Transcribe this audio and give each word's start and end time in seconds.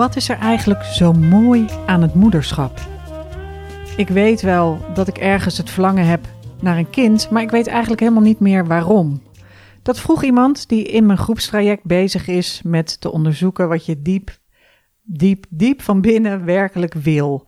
Wat 0.00 0.16
is 0.16 0.28
er 0.28 0.38
eigenlijk 0.38 0.82
zo 0.82 1.12
mooi 1.12 1.66
aan 1.86 2.02
het 2.02 2.14
moederschap? 2.14 2.80
Ik 3.96 4.08
weet 4.08 4.40
wel 4.40 4.78
dat 4.94 5.08
ik 5.08 5.18
ergens 5.18 5.58
het 5.58 5.70
verlangen 5.70 6.06
heb 6.06 6.20
naar 6.60 6.78
een 6.78 6.90
kind, 6.90 7.30
maar 7.30 7.42
ik 7.42 7.50
weet 7.50 7.66
eigenlijk 7.66 8.00
helemaal 8.00 8.22
niet 8.22 8.40
meer 8.40 8.66
waarom. 8.66 9.22
Dat 9.82 10.00
vroeg 10.00 10.22
iemand 10.22 10.68
die 10.68 10.84
in 10.84 11.06
mijn 11.06 11.18
groepstraject 11.18 11.84
bezig 11.84 12.28
is 12.28 12.60
met 12.64 13.00
te 13.00 13.12
onderzoeken 13.12 13.68
wat 13.68 13.86
je 13.86 14.02
diep, 14.02 14.30
diep, 15.02 15.44
diep 15.48 15.82
van 15.82 16.00
binnen 16.00 16.44
werkelijk 16.44 16.94
wil. 16.94 17.46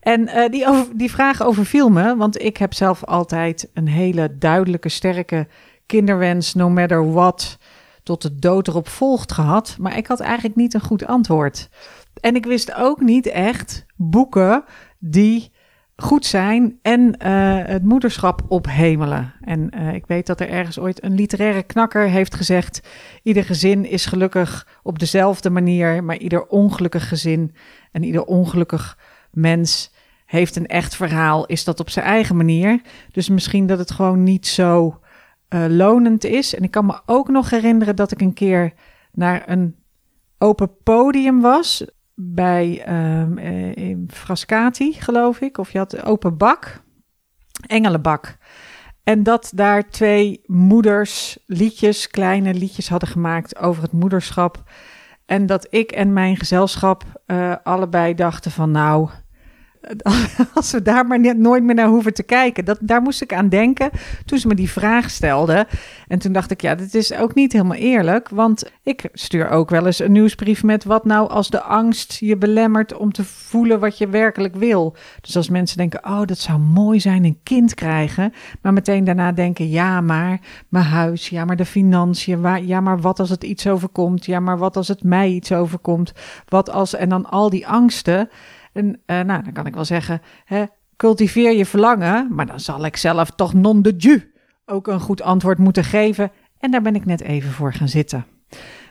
En 0.00 0.20
uh, 0.20 0.48
die, 0.48 0.66
die 0.94 1.10
vraag 1.10 1.42
overviel 1.42 1.88
me, 1.88 2.16
want 2.16 2.42
ik 2.42 2.56
heb 2.56 2.74
zelf 2.74 3.04
altijd 3.04 3.70
een 3.74 3.88
hele 3.88 4.38
duidelijke, 4.38 4.88
sterke 4.88 5.48
kinderwens, 5.86 6.54
no 6.54 6.70
matter 6.70 7.12
what 7.12 7.58
tot 8.02 8.22
de 8.22 8.38
dood 8.38 8.68
erop 8.68 8.88
volgt 8.88 9.32
gehad, 9.32 9.76
maar 9.78 9.96
ik 9.96 10.06
had 10.06 10.20
eigenlijk 10.20 10.56
niet 10.56 10.74
een 10.74 10.80
goed 10.80 11.06
antwoord. 11.06 11.68
En 12.20 12.34
ik 12.34 12.44
wist 12.44 12.74
ook 12.74 13.00
niet 13.00 13.26
echt 13.26 13.86
boeken 13.96 14.64
die 14.98 15.52
goed 15.96 16.26
zijn 16.26 16.78
en 16.82 17.00
uh, 17.00 17.58
het 17.64 17.84
moederschap 17.84 18.42
ophemelen. 18.48 19.34
En 19.40 19.70
uh, 19.74 19.94
ik 19.94 20.06
weet 20.06 20.26
dat 20.26 20.40
er 20.40 20.48
ergens 20.48 20.78
ooit 20.78 21.04
een 21.04 21.14
literaire 21.14 21.62
knakker 21.62 22.08
heeft 22.08 22.34
gezegd: 22.34 22.88
ieder 23.22 23.44
gezin 23.44 23.84
is 23.84 24.06
gelukkig 24.06 24.66
op 24.82 24.98
dezelfde 24.98 25.50
manier, 25.50 26.04
maar 26.04 26.16
ieder 26.16 26.46
ongelukkig 26.46 27.08
gezin 27.08 27.54
en 27.92 28.02
ieder 28.02 28.24
ongelukkig 28.24 28.98
mens 29.30 29.92
heeft 30.26 30.56
een 30.56 30.66
echt 30.66 30.96
verhaal, 30.96 31.46
is 31.46 31.64
dat 31.64 31.80
op 31.80 31.90
zijn 31.90 32.06
eigen 32.06 32.36
manier. 32.36 32.80
Dus 33.10 33.28
misschien 33.28 33.66
dat 33.66 33.78
het 33.78 33.90
gewoon 33.90 34.22
niet 34.22 34.46
zo 34.46 35.00
uh, 35.54 35.64
lonend 35.68 36.24
is. 36.24 36.54
En 36.54 36.62
ik 36.62 36.70
kan 36.70 36.86
me 36.86 37.00
ook 37.06 37.28
nog 37.28 37.50
herinneren 37.50 37.96
dat 37.96 38.12
ik 38.12 38.20
een 38.20 38.32
keer 38.32 38.72
naar 39.12 39.42
een 39.46 39.76
open 40.38 40.70
podium 40.82 41.40
was 41.40 41.84
bij 42.14 42.84
um, 43.20 43.38
in 43.38 44.08
Frascati, 44.12 44.92
geloof 44.92 45.40
ik. 45.40 45.58
Of 45.58 45.72
je 45.72 45.78
had 45.78 46.04
open 46.04 46.36
bak, 46.36 46.82
Engelenbak. 47.66 48.36
En 49.04 49.22
dat 49.22 49.52
daar 49.54 49.90
twee 49.90 50.40
moeders 50.46 51.38
liedjes, 51.46 52.08
kleine 52.08 52.54
liedjes 52.54 52.88
hadden 52.88 53.08
gemaakt 53.08 53.58
over 53.58 53.82
het 53.82 53.92
moederschap. 53.92 54.62
En 55.26 55.46
dat 55.46 55.66
ik 55.70 55.92
en 55.92 56.12
mijn 56.12 56.36
gezelschap 56.36 57.04
uh, 57.26 57.54
allebei 57.62 58.14
dachten 58.14 58.50
van 58.50 58.70
nou, 58.70 59.10
als 60.54 60.70
we 60.70 60.82
daar 60.82 61.06
maar 61.06 61.36
nooit 61.36 61.62
meer 61.62 61.74
naar 61.74 61.88
hoeven 61.88 62.14
te 62.14 62.22
kijken. 62.22 62.64
Dat, 62.64 62.78
daar 62.80 63.02
moest 63.02 63.22
ik 63.22 63.32
aan 63.32 63.48
denken 63.48 63.90
toen 64.24 64.38
ze 64.38 64.46
me 64.46 64.54
die 64.54 64.70
vraag 64.70 65.10
stelde. 65.10 65.66
En 66.08 66.18
toen 66.18 66.32
dacht 66.32 66.50
ik, 66.50 66.60
ja, 66.60 66.74
dit 66.74 66.94
is 66.94 67.14
ook 67.14 67.34
niet 67.34 67.52
helemaal 67.52 67.76
eerlijk. 67.76 68.28
Want 68.28 68.70
ik 68.82 69.08
stuur 69.12 69.48
ook 69.48 69.70
wel 69.70 69.86
eens 69.86 69.98
een 69.98 70.12
nieuwsbrief 70.12 70.62
met 70.62 70.84
wat 70.84 71.04
nou 71.04 71.28
als 71.30 71.50
de 71.50 71.62
angst 71.62 72.12
je 72.12 72.36
belemmert 72.36 72.96
om 72.96 73.12
te 73.12 73.24
voelen 73.24 73.80
wat 73.80 73.98
je 73.98 74.08
werkelijk 74.08 74.54
wil. 74.54 74.96
Dus 75.20 75.36
als 75.36 75.48
mensen 75.48 75.76
denken, 75.76 76.04
oh, 76.04 76.24
dat 76.24 76.38
zou 76.38 76.58
mooi 76.58 77.00
zijn, 77.00 77.24
een 77.24 77.40
kind 77.42 77.74
krijgen. 77.74 78.32
Maar 78.60 78.72
meteen 78.72 79.04
daarna 79.04 79.32
denken, 79.32 79.68
ja, 79.68 80.00
maar 80.00 80.40
mijn 80.68 80.84
huis, 80.84 81.28
ja, 81.28 81.44
maar 81.44 81.56
de 81.56 81.64
financiën, 81.64 82.66
ja, 82.66 82.80
maar 82.80 83.00
wat 83.00 83.20
als 83.20 83.30
het 83.30 83.44
iets 83.44 83.66
overkomt, 83.66 84.24
ja, 84.24 84.40
maar 84.40 84.58
wat 84.58 84.76
als 84.76 84.88
het 84.88 85.02
mij 85.02 85.30
iets 85.30 85.52
overkomt, 85.52 86.12
wat 86.48 86.70
als, 86.70 86.94
en 86.94 87.08
dan 87.08 87.26
al 87.26 87.50
die 87.50 87.66
angsten. 87.66 88.28
En 88.72 88.86
uh, 88.86 89.20
nou, 89.20 89.42
dan 89.42 89.52
kan 89.52 89.66
ik 89.66 89.74
wel 89.74 89.84
zeggen, 89.84 90.22
hè, 90.44 90.64
cultiveer 90.96 91.52
je 91.52 91.66
verlangen, 91.66 92.28
maar 92.30 92.46
dan 92.46 92.60
zal 92.60 92.84
ik 92.84 92.96
zelf 92.96 93.30
toch 93.30 93.54
non 93.54 93.82
de 93.82 93.94
ju 93.96 94.32
ook 94.66 94.86
een 94.86 95.00
goed 95.00 95.22
antwoord 95.22 95.58
moeten 95.58 95.84
geven. 95.84 96.32
En 96.58 96.70
daar 96.70 96.82
ben 96.82 96.94
ik 96.94 97.04
net 97.04 97.20
even 97.20 97.50
voor 97.50 97.72
gaan 97.72 97.88
zitten. 97.88 98.26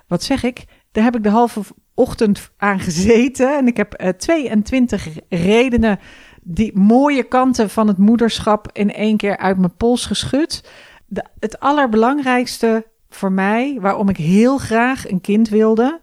Wat 0.08 0.24
zeg 0.24 0.44
ik? 0.44 0.66
Daar 0.92 1.04
heb 1.04 1.16
ik 1.16 1.24
de 1.24 1.30
halve 1.30 1.62
ochtend 1.94 2.52
aan 2.58 2.80
gezeten 2.80 3.58
en 3.58 3.68
ik 3.68 3.78
heb 3.78 4.02
uh, 4.02 4.08
eh, 4.08 4.16
22 4.16 5.08
redenen, 5.30 6.00
die 6.42 6.78
mooie 6.78 7.24
kanten 7.24 7.70
van 7.70 7.88
het 7.88 7.98
moederschap 7.98 8.70
in 8.72 8.94
één 8.94 9.18
keer 9.18 9.38
uit 9.38 9.58
mijn 9.58 9.76
pols 9.76 10.06
geschud. 10.06 10.70
De, 11.06 11.26
het 11.40 11.60
allerbelangrijkste 11.60 12.86
voor 13.10 13.32
mij, 13.32 13.78
waarom 13.80 14.10
ik 14.10 14.18
heel 14.18 14.58
graag 14.58 15.10
een 15.10 15.22
kind 15.22 15.50
wilde 15.50 16.00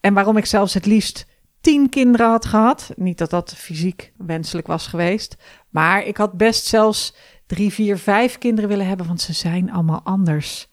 en 0.00 0.14
waarom 0.14 0.36
ik 0.36 0.46
zelfs 0.46 0.74
het 0.74 0.86
liefst 0.86 1.26
tien 1.66 1.88
kinderen 1.88 2.30
had 2.30 2.44
gehad. 2.44 2.92
Niet 2.96 3.18
dat 3.18 3.30
dat 3.30 3.54
fysiek 3.56 4.12
wenselijk 4.16 4.66
was 4.66 4.86
geweest. 4.86 5.36
Maar 5.70 6.04
ik 6.04 6.16
had 6.16 6.32
best 6.32 6.66
zelfs 6.66 7.16
drie, 7.46 7.72
vier, 7.72 7.98
vijf 7.98 8.38
kinderen 8.38 8.70
willen 8.70 8.86
hebben, 8.86 9.06
want 9.06 9.20
ze 9.20 9.32
zijn 9.32 9.72
allemaal 9.72 10.00
anders. 10.04 10.68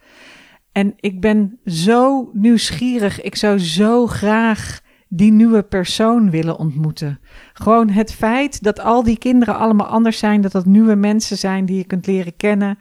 En 0.72 0.94
ik 0.96 1.22
ben 1.22 1.60
zo 1.66 2.30
nieuwsgierig. 2.34 3.22
Ik 3.22 3.36
zou 3.36 3.60
zo 3.60 4.08
graag 4.08 4.82
die 5.08 5.32
nieuwe 5.32 5.64
persoon 5.64 6.30
willen 6.30 6.58
ontmoeten. 6.58 7.20
Gewoon 7.54 7.90
het 7.90 8.14
feit 8.14 8.64
dat 8.64 8.80
al 8.80 9.04
die 9.04 9.18
kinderen 9.18 9.58
allemaal 9.58 9.88
anders 9.88 10.18
zijn, 10.18 10.42
dat 10.42 10.52
dat 10.52 10.66
nieuwe 10.66 10.96
mensen 10.96 11.38
zijn 11.38 11.66
die 11.66 11.78
je 11.78 11.86
kunt 11.86 12.08
leren 12.08 12.36
kennen. 12.36 12.80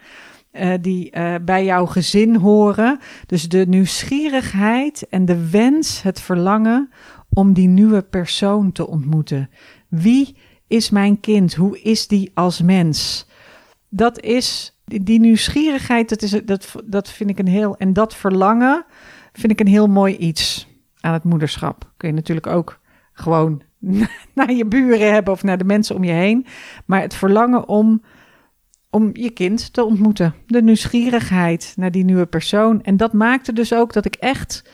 Uh, 0.53 0.75
die 0.81 1.17
uh, 1.17 1.35
bij 1.43 1.65
jouw 1.65 1.87
gezin 1.87 2.37
horen. 2.37 2.99
Dus 3.27 3.49
de 3.49 3.67
nieuwsgierigheid 3.69 5.07
en 5.09 5.25
de 5.25 5.51
wens, 5.51 6.03
het 6.03 6.21
verlangen 6.21 6.91
om 7.35 7.53
die 7.53 7.69
nieuwe 7.69 8.03
persoon 8.03 8.73
te 8.73 8.87
ontmoeten. 8.87 9.51
Wie 9.89 10.37
is 10.67 10.91
mijn 10.91 11.21
kind? 11.21 11.55
Hoe 11.55 11.81
is 11.81 12.07
die 12.07 12.31
als 12.35 12.63
mens? 12.63 13.27
Dat 13.89 14.21
is 14.21 14.77
die 14.85 15.21
nieuwsgierigheid, 15.21 16.09
dat, 16.09 16.23
is, 16.23 16.31
dat, 16.31 16.75
dat 16.85 17.11
vind 17.11 17.31
ik 17.31 17.39
een 17.39 17.49
heel. 17.49 17.77
En 17.77 17.93
dat 17.93 18.15
verlangen 18.15 18.85
vind 19.33 19.53
ik 19.53 19.61
een 19.61 19.67
heel 19.67 19.87
mooi 19.87 20.17
iets 20.17 20.69
aan 21.01 21.13
het 21.13 21.25
moederschap. 21.25 21.93
Kun 21.97 22.09
je 22.09 22.15
natuurlijk 22.15 22.47
ook 22.47 22.81
gewoon 23.13 23.63
naar 24.35 24.53
je 24.53 24.67
buren 24.67 25.13
hebben 25.13 25.33
of 25.33 25.43
naar 25.43 25.59
de 25.59 25.65
mensen 25.65 25.97
om 25.97 26.05
je 26.05 26.13
heen. 26.13 26.47
Maar 26.87 27.01
het 27.01 27.15
verlangen 27.15 27.69
om, 27.69 28.03
om 28.91 29.11
je 29.13 29.31
kind 29.31 29.73
te 29.73 29.85
ontmoeten. 29.85 30.35
De 30.47 30.63
nieuwsgierigheid 30.63 31.73
naar 31.77 31.91
die 31.91 32.05
nieuwe 32.05 32.27
persoon. 32.27 32.83
En 32.83 32.97
dat 32.97 33.13
maakte 33.13 33.53
dus 33.53 33.75
ook 33.75 33.93
dat 33.93 34.05
ik 34.05 34.15
echt 34.15 34.71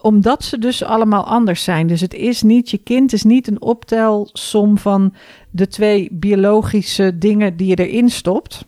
omdat 0.00 0.44
ze 0.44 0.58
dus 0.58 0.84
allemaal 0.84 1.26
anders 1.26 1.64
zijn. 1.64 1.86
Dus 1.86 2.00
het 2.00 2.14
is 2.14 2.42
niet, 2.42 2.70
je 2.70 2.78
kind 2.78 3.12
is 3.12 3.22
niet 3.22 3.46
een 3.46 3.60
optelsom 3.60 4.78
van 4.78 5.14
de 5.50 5.68
twee 5.68 6.08
biologische 6.12 7.18
dingen 7.18 7.56
die 7.56 7.66
je 7.66 7.86
erin 7.86 8.10
stopt. 8.10 8.66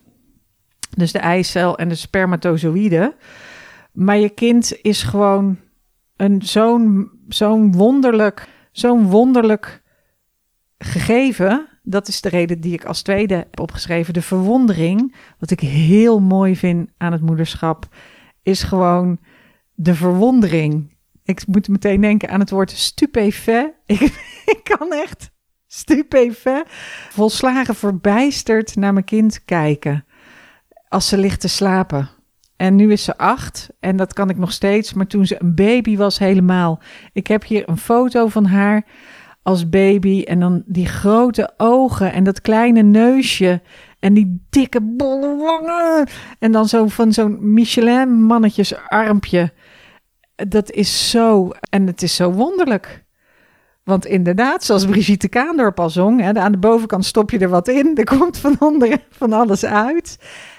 Dus 0.97 1.13
de 1.13 1.19
eicel 1.19 1.79
en 1.79 1.89
de 1.89 1.95
spermatozoïde. 1.95 3.15
Maar 3.93 4.19
je 4.19 4.29
kind 4.29 4.79
is 4.83 5.03
gewoon 5.03 5.59
een 6.17 6.43
zo'n 6.43 7.11
zo'n 7.29 7.73
wonderlijk, 7.73 8.49
zo'n 8.73 9.07
wonderlijk 9.07 9.83
gegeven. 10.79 11.69
Dat 11.83 12.09
is 12.09 12.21
de 12.21 12.29
reden 12.29 12.61
die 12.61 12.73
ik 12.73 12.85
als 12.85 13.03
tweede 13.03 13.35
heb 13.35 13.61
opgeschreven. 13.61 14.15
De 14.15 14.23
verwondering, 14.23 15.15
wat 15.39 15.51
ik 15.51 15.61
heel 15.61 16.21
mooi 16.21 16.57
vind 16.57 16.91
aan 16.97 17.13
het 17.13 17.21
moederschap, 17.21 17.89
is 18.43 18.63
gewoon 18.63 19.19
de 19.75 19.95
verwondering 19.95 20.99
ik 21.31 21.47
moet 21.47 21.69
meteen 21.69 22.01
denken 22.01 22.29
aan 22.29 22.41
het 22.41 22.51
woord 22.51 22.71
stupefait. 22.71 23.73
Ik, 23.87 24.01
ik 24.45 24.61
kan 24.63 24.93
echt 24.93 25.31
stupefait, 25.67 26.65
volslagen 27.11 27.75
verbijsterd 27.75 28.77
naar 28.77 28.93
mijn 28.93 29.05
kind 29.05 29.45
kijken 29.45 30.05
als 30.89 31.09
ze 31.09 31.19
ligt 31.19 31.41
te 31.41 31.49
slapen. 31.49 32.09
En 32.57 32.77
nu 32.77 32.93
is 32.93 33.05
ze 33.05 33.19
acht 33.19 33.69
en 33.81 33.97
dat 33.97 34.13
kan 34.13 34.31
ik 34.31 34.37
nog 34.37 34.53
steeds, 34.53 34.93
maar 34.93 35.07
toen 35.07 35.27
ze 35.27 35.37
een 35.39 35.55
baby 35.55 35.97
was 35.97 36.19
helemaal. 36.19 36.81
Ik 37.13 37.27
heb 37.27 37.45
hier 37.45 37.69
een 37.69 37.79
foto 37.79 38.27
van 38.29 38.45
haar 38.45 38.85
als 39.43 39.69
baby 39.69 40.23
en 40.23 40.41
dan 40.41 40.63
die 40.67 40.87
grote 40.87 41.51
ogen 41.57 42.13
en 42.13 42.25
dat 42.25 42.41
kleine 42.41 42.83
neusje 42.83 43.63
en 43.99 44.15
die 44.15 44.47
dikke 44.51 44.81
bolle 44.81 45.37
wangen. 45.37 46.09
En 46.39 46.53
dan 46.53 46.69
zo 46.69 46.87
van 46.87 47.13
zo'n 47.13 47.53
Michelin 47.53 48.23
mannetjes 48.23 48.77
armpje 48.89 49.53
dat 50.49 50.71
is 50.71 51.11
zo, 51.11 51.51
en 51.71 51.87
het 51.87 52.03
is 52.03 52.15
zo 52.15 52.33
wonderlijk. 52.33 53.05
Want 53.85 54.07
inderdaad, 54.07 54.65
zoals 54.65 54.85
Brigitte 54.87 55.29
Kaandorp 55.29 55.81
al 55.81 55.91
zong, 55.91 56.21
hè, 56.21 56.35
aan 56.35 56.53
de 56.53 56.59
bovenkant 56.59 57.05
stop 57.05 57.31
je 57.31 57.39
er 57.39 57.49
wat 57.49 57.69
in, 57.69 57.97
er 57.97 58.05
komt 58.05 58.39
van 58.39 58.57
onderen 58.59 59.01
van 59.11 59.33
alles 59.33 59.65
uit. 59.65 60.19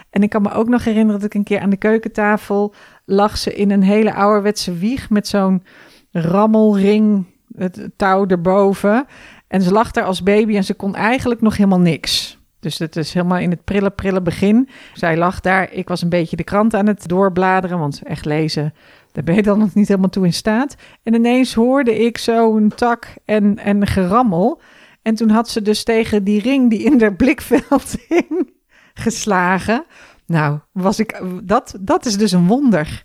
En 0.10 0.24
ik 0.24 0.30
kan 0.30 0.42
me 0.42 0.52
ook 0.52 0.68
nog 0.68 0.84
herinneren 0.84 1.22
dat 1.22 1.30
ik 1.30 1.34
een 1.34 1.44
keer 1.44 1.60
aan 1.60 1.70
de 1.70 1.78
keukentafel 1.78 2.74
lag 3.06 3.38
ze 3.38 3.56
in 3.56 3.72
een 3.72 3.84
hele 3.84 4.14
ouderwetse 4.14 4.74
wieg 4.74 5.10
met 5.10 5.28
zo'n 5.28 5.64
rammelring, 6.12 7.26
het 7.56 7.90
touw 7.96 8.28
erboven. 8.28 9.06
En 9.48 9.62
ze 9.62 9.72
lag 9.72 9.92
daar 9.92 10.04
als 10.04 10.24
baby 10.24 10.56
en 10.56 10.64
ze 10.64 10.74
kon 10.74 10.96
eigenlijk 10.96 11.42
nog 11.42 11.58
helemaal 11.58 11.80
niks. 11.80 12.40
Dus 12.60 12.80
het 12.80 12.96
is 12.96 13.14
helemaal 13.14 13.38
in 13.38 13.50
het 13.50 13.64
prille, 13.64 13.90
prille 13.90 14.22
begin. 14.22 14.70
Zij 14.94 15.18
lag 15.18 15.40
daar. 15.40 15.72
Ik 15.72 15.88
was 15.88 16.02
een 16.02 16.10
beetje 16.10 16.36
de 16.36 16.44
krant 16.44 16.74
aan 16.74 16.88
het 16.88 17.08
doorbladeren, 17.08 17.80
want 17.80 18.02
echt 18.04 18.26
lezen 18.26 18.74
daar 19.12 19.24
ben 19.24 19.36
je 19.36 19.42
dan 19.42 19.60
nog 19.60 19.74
niet 19.74 19.88
helemaal 19.88 20.10
toe 20.10 20.26
in 20.26 20.34
staat. 20.34 20.76
En 21.04 21.14
ineens 21.14 21.54
hoorde 21.54 22.00
ik 22.06 22.18
zo'n 22.18 22.72
tak 22.76 23.08
en, 23.26 23.58
en 23.58 23.88
gerammel. 23.88 24.62
En 25.02 25.16
toen 25.16 25.30
had 25.30 25.50
ze 25.50 25.62
dus 25.62 25.84
tegen 25.84 26.24
die 26.24 26.42
ring 26.42 26.70
die 26.70 26.84
in 26.84 27.02
haar 27.02 27.16
blikveld 27.16 27.96
hing 28.08 28.54
geslagen. 28.94 29.86
Nou, 30.26 30.60
was 30.72 31.00
ik, 31.00 31.22
dat, 31.44 31.78
dat 31.80 32.06
is 32.06 32.18
dus 32.18 32.32
een 32.32 32.48
wonder. 32.48 33.04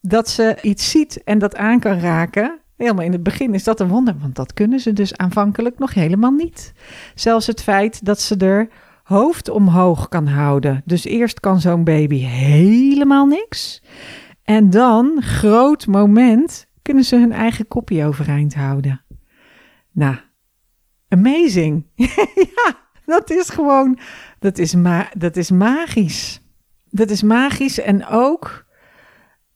Dat 0.00 0.28
ze 0.28 0.58
iets 0.62 0.90
ziet 0.90 1.22
en 1.24 1.38
dat 1.38 1.56
aan 1.56 1.80
kan 1.80 1.98
raken. 1.98 2.58
Helemaal 2.76 3.04
in 3.04 3.12
het 3.12 3.22
begin 3.22 3.54
is 3.54 3.64
dat 3.64 3.80
een 3.80 3.88
wonder, 3.88 4.16
want 4.20 4.34
dat 4.34 4.52
kunnen 4.52 4.80
ze 4.80 4.92
dus 4.92 5.16
aanvankelijk 5.16 5.78
nog 5.78 5.94
helemaal 5.94 6.30
niet. 6.30 6.72
Zelfs 7.14 7.46
het 7.46 7.62
feit 7.62 8.04
dat 8.04 8.20
ze 8.20 8.36
er 8.36 8.68
hoofd 9.02 9.48
omhoog 9.48 10.08
kan 10.08 10.26
houden. 10.26 10.82
Dus 10.84 11.04
eerst 11.04 11.40
kan 11.40 11.60
zo'n 11.60 11.84
baby 11.84 12.18
helemaal 12.18 13.26
niks. 13.26 13.82
En 14.46 14.70
dan, 14.70 15.22
groot 15.22 15.86
moment, 15.86 16.66
kunnen 16.82 17.04
ze 17.04 17.16
hun 17.16 17.32
eigen 17.32 17.68
kopje 17.68 18.04
overeind 18.04 18.54
houden. 18.54 19.04
Nou, 19.92 20.16
amazing. 21.08 21.86
ja, 22.54 22.74
dat 23.06 23.30
is 23.30 23.48
gewoon, 23.48 23.98
dat 24.38 24.58
is, 24.58 24.74
ma 24.74 25.08
dat 25.18 25.36
is 25.36 25.50
magisch. 25.50 26.40
Dat 26.90 27.10
is 27.10 27.22
magisch 27.22 27.80
en 27.80 28.06
ook 28.06 28.66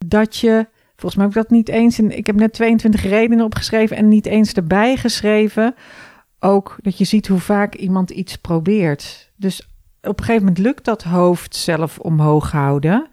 dat 0.06 0.36
je, 0.36 0.66
volgens 0.96 1.14
mij 1.14 1.24
heb 1.24 1.36
ik 1.36 1.42
dat 1.42 1.50
niet 1.50 1.68
eens, 1.68 1.98
ik 1.98 2.26
heb 2.26 2.36
net 2.36 2.52
22 2.52 3.02
redenen 3.02 3.44
opgeschreven 3.44 3.96
en 3.96 4.08
niet 4.08 4.26
eens 4.26 4.52
erbij 4.52 4.96
geschreven, 4.96 5.74
ook 6.40 6.76
dat 6.82 6.98
je 6.98 7.04
ziet 7.04 7.26
hoe 7.28 7.40
vaak 7.40 7.74
iemand 7.74 8.10
iets 8.10 8.36
probeert. 8.36 9.32
Dus 9.36 9.68
op 10.02 10.18
een 10.18 10.24
gegeven 10.24 10.46
moment 10.46 10.64
lukt 10.64 10.84
dat 10.84 11.02
hoofd 11.02 11.56
zelf 11.56 11.98
omhoog 11.98 12.50
houden. 12.52 13.08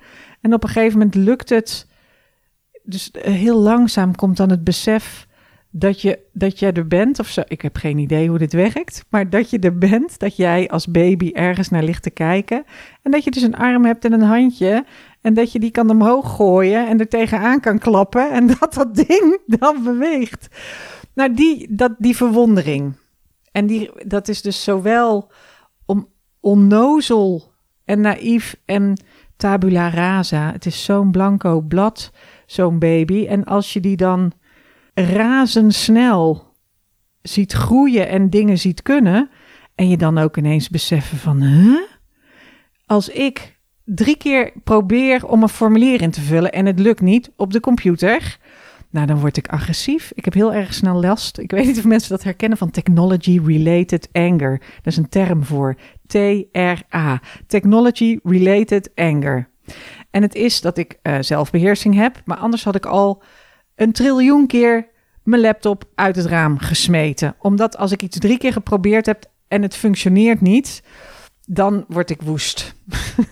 En 0.48 0.54
op 0.54 0.64
een 0.64 0.70
gegeven 0.70 0.98
moment 0.98 1.16
lukt 1.16 1.50
het. 1.50 1.88
Dus 2.84 3.10
heel 3.20 3.60
langzaam 3.60 4.16
komt 4.16 4.38
dan 4.38 4.50
het 4.50 4.64
besef 4.64 5.28
dat 5.72 6.02
je, 6.02 6.20
dat 6.34 6.60
jij 6.60 6.74
er 6.74 6.88
bent. 6.88 7.20
Of 7.20 7.28
zo. 7.28 7.42
Ik 7.48 7.62
heb 7.62 7.76
geen 7.76 7.98
idee 7.98 8.30
hoe 8.30 8.38
dit 8.38 8.54
werkt. 8.54 9.06
Maar 9.10 9.30
dat 9.30 9.50
je 9.50 9.60
er 9.60 9.78
bent. 9.78 10.20
Dat 10.20 10.36
jij 10.36 10.70
als 10.70 10.88
baby 10.88 11.32
ergens 11.34 11.70
naar 11.70 11.84
ligt 11.84 12.04
te 12.04 12.10
kijken. 12.10 12.64
En 13.02 13.12
dat 13.12 13.24
je 13.24 13.32
dus 13.32 13.42
een 13.42 13.56
arm 13.56 13.86
hebt 13.86 14.06
en 14.06 14.14
een 14.14 14.22
handje. 14.22 14.86
En 15.22 15.34
dat 15.34 15.52
je 15.52 15.60
die 15.60 15.72
kan 15.72 15.90
omhoog 15.90 16.36
gooien 16.36 16.88
en 16.88 17.00
er 17.00 17.08
tegenaan 17.08 17.60
kan 17.60 17.80
klappen. 17.80 18.32
En 18.32 18.48
dat 18.60 18.74
dat 18.74 18.96
ding 18.96 19.40
dan 19.46 19.84
beweegt. 19.84 20.48
Nou, 21.14 21.34
die, 21.34 21.76
dat, 21.76 21.96
die 21.98 22.16
verwondering. 22.16 22.94
En 23.52 23.66
die, 23.66 23.92
dat 24.06 24.28
is 24.28 24.42
dus 24.42 24.64
zowel 24.64 25.32
om 25.86 26.08
onnozel 26.40 27.52
en 27.86 28.02
naïef 28.02 28.56
en 28.66 28.98
tabula 29.38 29.90
rasa. 29.90 30.52
Het 30.52 30.66
is 30.66 30.84
zo'n 30.84 31.12
blanco 31.12 31.62
blad, 31.62 32.12
zo'n 32.46 32.80
baby. 32.80 33.26
En 33.28 33.44
als 33.44 33.74
je 33.74 33.80
die 33.80 33.98
dan 33.98 34.32
razendsnel 34.94 36.54
ziet 37.22 37.54
groeien 37.54 38.08
en 38.08 38.30
dingen 38.30 38.58
ziet 38.58 38.82
kunnen, 38.82 39.30
en 39.76 39.90
je 39.90 39.98
dan 39.98 40.18
ook 40.18 40.38
ineens 40.38 40.70
beseffen 40.70 41.18
van, 41.18 41.42
huh? 41.42 41.82
Als 42.86 43.10
ik 43.10 43.60
drie 43.84 44.18
keer 44.18 44.52
probeer 44.64 45.28
om 45.28 45.42
een 45.42 45.50
formulier 45.50 46.02
in 46.02 46.12
te 46.12 46.22
vullen 46.22 46.52
en 46.52 46.66
het 46.66 46.80
lukt 46.80 47.02
niet 47.02 47.32
op 47.36 47.54
de 47.54 47.60
computer, 47.60 48.38
nou, 48.90 49.08
dan 49.08 49.20
word 49.20 49.38
ik 49.38 49.48
agressief. 49.48 50.12
Ik 50.16 50.26
heb 50.26 50.34
heel 50.34 50.54
erg 50.54 50.74
snel 50.74 51.00
last. 51.00 51.38
Ik 51.38 51.52
weet 51.52 51.66
niet 51.66 51.78
of 51.78 51.86
mensen 51.86 52.10
dat 52.10 52.24
herkennen 52.24 52.58
van 52.58 52.72
Technology 52.72 53.40
Related 53.46 54.10
Anger. 54.12 54.60
Dat 54.60 54.94
is 54.94 54.98
een 54.98 55.10
term 55.10 55.44
voor. 55.44 55.76
TRA. 56.08 57.22
Technology 57.48 58.20
Related 58.24 58.92
Anger. 58.96 59.50
En 60.12 60.22
het 60.22 60.36
is 60.36 60.62
dat 60.62 60.78
ik 60.78 61.00
uh, 61.04 61.18
zelfbeheersing 61.20 61.96
heb, 61.96 62.22
maar 62.26 62.38
anders 62.38 62.64
had 62.64 62.76
ik 62.76 62.86
al 62.86 63.24
een 63.76 63.92
triljoen 63.92 64.48
keer 64.48 64.88
mijn 65.24 65.42
laptop 65.42 65.84
uit 65.96 66.16
het 66.16 66.26
raam 66.26 66.58
gesmeten. 66.58 67.36
Omdat 67.40 67.78
als 67.78 67.92
ik 67.92 68.02
iets 68.02 68.18
drie 68.20 68.38
keer 68.38 68.54
geprobeerd 68.54 69.06
heb 69.06 69.26
en 69.48 69.62
het 69.62 69.76
functioneert 69.76 70.42
niet, 70.42 70.84
dan 71.46 71.86
word 71.88 72.10
ik 72.10 72.22
woest. 72.22 72.76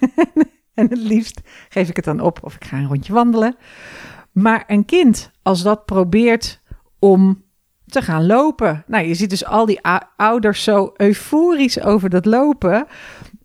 en 0.74 0.90
het 0.90 0.98
liefst 0.98 1.42
geef 1.70 1.90
ik 1.90 1.96
het 1.96 2.06
dan 2.06 2.20
op 2.20 2.40
of 2.44 2.56
ik 2.56 2.64
ga 2.64 2.78
een 2.78 2.88
rondje 2.88 3.14
wandelen. 3.14 3.56
Maar 4.32 4.64
een 4.68 4.86
kind, 4.86 5.32
als 5.42 5.64
dat 5.64 5.86
probeert 5.86 6.62
om 7.00 7.44
te 7.88 8.02
gaan 8.02 8.26
lopen. 8.26 8.84
Nou, 8.88 9.08
je 9.08 9.14
ziet 9.14 9.30
dus 9.30 9.46
al 9.46 9.66
die 9.66 9.80
ouders 10.16 10.64
zo 10.64 10.94
euforisch 10.98 11.82
over 11.82 12.10
dat 12.10 12.26
lopen. 12.26 12.88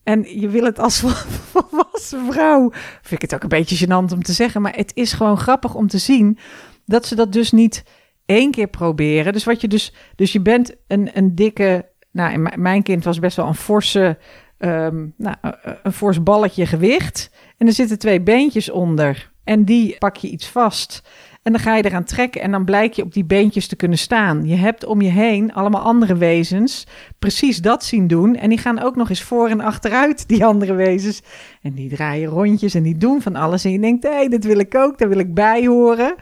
En 0.02 0.40
je 0.40 0.48
wil 0.48 0.64
het 0.64 0.78
als 0.78 1.00
volwassen 1.50 2.32
vrouw. 2.32 2.70
Vind 3.02 3.22
ik 3.22 3.31
het 3.31 3.34
ook 3.34 3.42
een 3.42 3.48
beetje 3.48 3.87
gênant 3.87 4.12
om 4.12 4.22
te 4.22 4.32
zeggen. 4.32 4.62
Maar 4.62 4.76
het 4.76 4.90
is 4.94 5.12
gewoon 5.12 5.38
grappig 5.38 5.75
om 5.75 5.87
te 5.87 5.98
zien 5.98 6.38
dat 6.84 7.06
ze 7.06 7.14
dat 7.14 7.32
dus 7.32 7.52
niet 7.52 7.84
één 8.26 8.50
keer 8.50 8.69
proberen. 8.69 9.32
Dus 9.32 9.44
wat 9.44 9.60
je 9.60 9.69
dus. 9.69 9.94
Dus 10.16 10.32
je 10.32 10.40
bent 10.40 10.75
een, 10.87 11.10
een 11.14 11.34
dikke. 11.34 11.88
Nou, 12.12 12.50
mijn 12.56 12.82
kind 12.82 13.04
was 13.04 13.19
best 13.19 13.37
wel 13.37 13.46
een 13.46 13.54
forse. 13.54 14.19
Um, 14.58 15.14
nou, 15.16 15.37
een 15.82 15.92
fors 15.92 16.22
balletje 16.22 16.66
gewicht. 16.66 17.31
En 17.56 17.66
er 17.66 17.72
zitten 17.72 17.98
twee 17.98 18.20
beentjes 18.20 18.70
onder. 18.70 19.31
En 19.44 19.64
die 19.64 19.96
pak 19.98 20.16
je 20.16 20.28
iets 20.28 20.46
vast. 20.48 21.02
En 21.42 21.52
dan 21.52 21.60
ga 21.60 21.76
je 21.76 21.84
eraan 21.84 22.04
trekken 22.04 22.40
en 22.40 22.50
dan 22.50 22.64
blijk 22.64 22.92
je 22.92 23.02
op 23.02 23.12
die 23.12 23.25
beentjes 23.25 23.66
te 23.66 23.76
kunnen 23.76 23.98
staan. 23.98 24.44
Je 24.46 24.54
hebt 24.54 24.84
om 24.84 25.00
je 25.00 25.10
heen 25.10 25.52
allemaal 25.52 25.81
andere 25.81 26.16
wezens 26.16 26.87
precies 27.19 27.58
dat 27.58 27.84
zien 27.84 28.06
doen. 28.06 28.37
En 28.37 28.48
die 28.48 28.58
gaan 28.58 28.81
ook 28.81 28.96
nog 28.96 29.08
eens 29.08 29.22
voor 29.22 29.48
en 29.48 29.60
achteruit, 29.60 30.28
die 30.28 30.44
andere 30.44 30.75
wezens. 30.75 31.22
En 31.62 31.75
die 31.75 31.88
draaien 31.88 32.28
rondjes 32.28 32.75
en 32.75 32.82
die 32.82 32.96
doen 32.96 33.22
van 33.22 33.37
alles. 33.37 33.64
En 33.64 33.72
je 33.72 33.81
denkt, 33.81 34.02
hé, 34.02 34.10
hey, 34.10 34.28
dit 34.28 34.44
wil 34.44 34.58
ik 34.58 34.75
ook, 34.75 34.98
daar 34.98 35.08
wil 35.08 35.19
ik 35.19 35.34
bij 35.34 35.66
horen. 35.66 36.14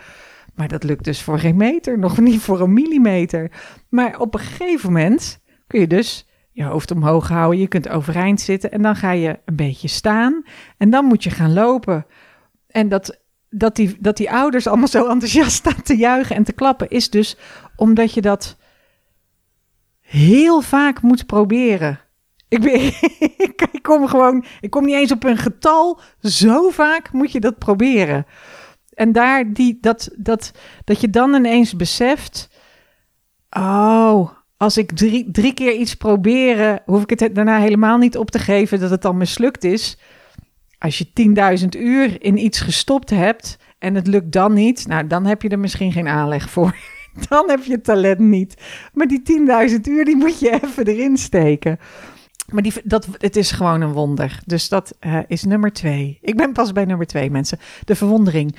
Maar 0.54 0.68
dat 0.68 0.84
lukt 0.84 1.04
dus 1.04 1.22
voor 1.22 1.38
geen 1.38 1.56
meter, 1.56 1.98
nog 1.98 2.20
niet 2.20 2.40
voor 2.40 2.60
een 2.60 2.72
millimeter. 2.72 3.50
Maar 3.88 4.18
op 4.18 4.34
een 4.34 4.40
gegeven 4.40 4.92
moment 4.92 5.40
kun 5.66 5.80
je 5.80 5.86
dus 5.86 6.26
je 6.52 6.64
hoofd 6.64 6.90
omhoog 6.90 7.28
houden. 7.28 7.60
Je 7.60 7.68
kunt 7.68 7.88
overeind 7.88 8.40
zitten 8.40 8.70
en 8.70 8.82
dan 8.82 8.96
ga 8.96 9.10
je 9.10 9.38
een 9.44 9.56
beetje 9.56 9.88
staan. 9.88 10.42
En 10.76 10.90
dan 10.90 11.04
moet 11.04 11.24
je 11.24 11.30
gaan 11.30 11.52
lopen. 11.52 12.06
En 12.68 12.88
dat, 12.88 13.18
dat, 13.50 13.76
die, 13.76 13.96
dat 14.00 14.16
die 14.16 14.30
ouders 14.30 14.66
allemaal 14.66 14.88
zo 14.88 15.06
enthousiast 15.06 15.52
staan 15.52 15.82
te 15.82 15.96
juichen 15.96 16.36
en 16.36 16.44
te 16.44 16.52
klappen, 16.52 16.88
is 16.88 17.10
dus 17.10 17.36
omdat 17.76 18.14
je 18.14 18.20
dat 18.20 18.56
heel 20.00 20.60
vaak 20.60 21.02
moet 21.02 21.26
proberen. 21.26 22.00
Ik, 22.48 22.60
ben, 22.60 22.80
ik 23.72 23.78
kom 23.82 24.06
gewoon, 24.06 24.44
ik 24.60 24.70
kom 24.70 24.84
niet 24.84 24.94
eens 24.94 25.12
op 25.12 25.24
een 25.24 25.36
getal. 25.36 26.00
Zo 26.20 26.70
vaak 26.70 27.12
moet 27.12 27.32
je 27.32 27.40
dat 27.40 27.58
proberen. 27.58 28.26
En 28.94 29.12
daar 29.12 29.52
die, 29.52 29.78
dat, 29.80 30.10
dat, 30.16 30.52
dat 30.84 31.00
je 31.00 31.10
dan 31.10 31.34
ineens 31.34 31.76
beseft: 31.76 32.48
oh, 33.50 34.30
als 34.56 34.76
ik 34.76 34.92
drie, 34.92 35.30
drie 35.30 35.54
keer 35.54 35.72
iets 35.72 35.94
proberen, 35.94 36.82
hoef 36.84 37.02
ik 37.02 37.20
het 37.20 37.34
daarna 37.34 37.58
helemaal 37.58 37.99
niet 37.99 38.16
op 38.16 38.30
te 38.30 38.38
geven 38.38 38.80
dat 38.80 38.90
het 38.90 39.02
dan 39.02 39.16
mislukt 39.16 39.64
is 39.64 39.99
als 40.78 40.99
je 40.99 41.06
10.000 41.61 41.66
uur 41.80 42.23
in 42.23 42.44
iets 42.44 42.61
gestopt 42.61 43.11
hebt 43.11 43.58
en 43.78 43.94
het 43.94 44.06
lukt 44.06 44.32
dan 44.32 44.52
niet, 44.52 44.87
nou 44.87 45.06
dan 45.06 45.26
heb 45.26 45.42
je 45.42 45.49
er 45.49 45.58
misschien 45.58 45.92
geen 45.92 46.08
aanleg 46.08 46.50
voor. 46.50 46.76
Dan 47.28 47.50
heb 47.50 47.64
je 47.64 47.80
talent 47.80 48.18
niet. 48.18 48.62
Maar 48.92 49.06
die 49.06 49.23
10.000 49.70 49.80
uur, 49.88 50.04
die 50.04 50.16
moet 50.16 50.40
je 50.40 50.61
even 50.62 50.87
erin 50.87 51.16
steken. 51.16 51.78
Maar 52.49 52.62
die, 52.62 52.73
dat, 52.85 53.08
het 53.12 53.37
is 53.37 53.50
gewoon 53.50 53.80
een 53.80 53.92
wonder. 53.92 54.40
Dus 54.47 54.68
dat 54.68 54.97
uh, 55.00 55.18
is 55.26 55.44
nummer 55.44 55.73
twee. 55.73 56.18
Ik 56.20 56.37
ben 56.37 56.52
pas 56.52 56.73
bij 56.73 56.85
nummer 56.85 57.06
twee, 57.06 57.30
mensen. 57.30 57.58
De 57.85 57.94
verwondering. 57.94 58.56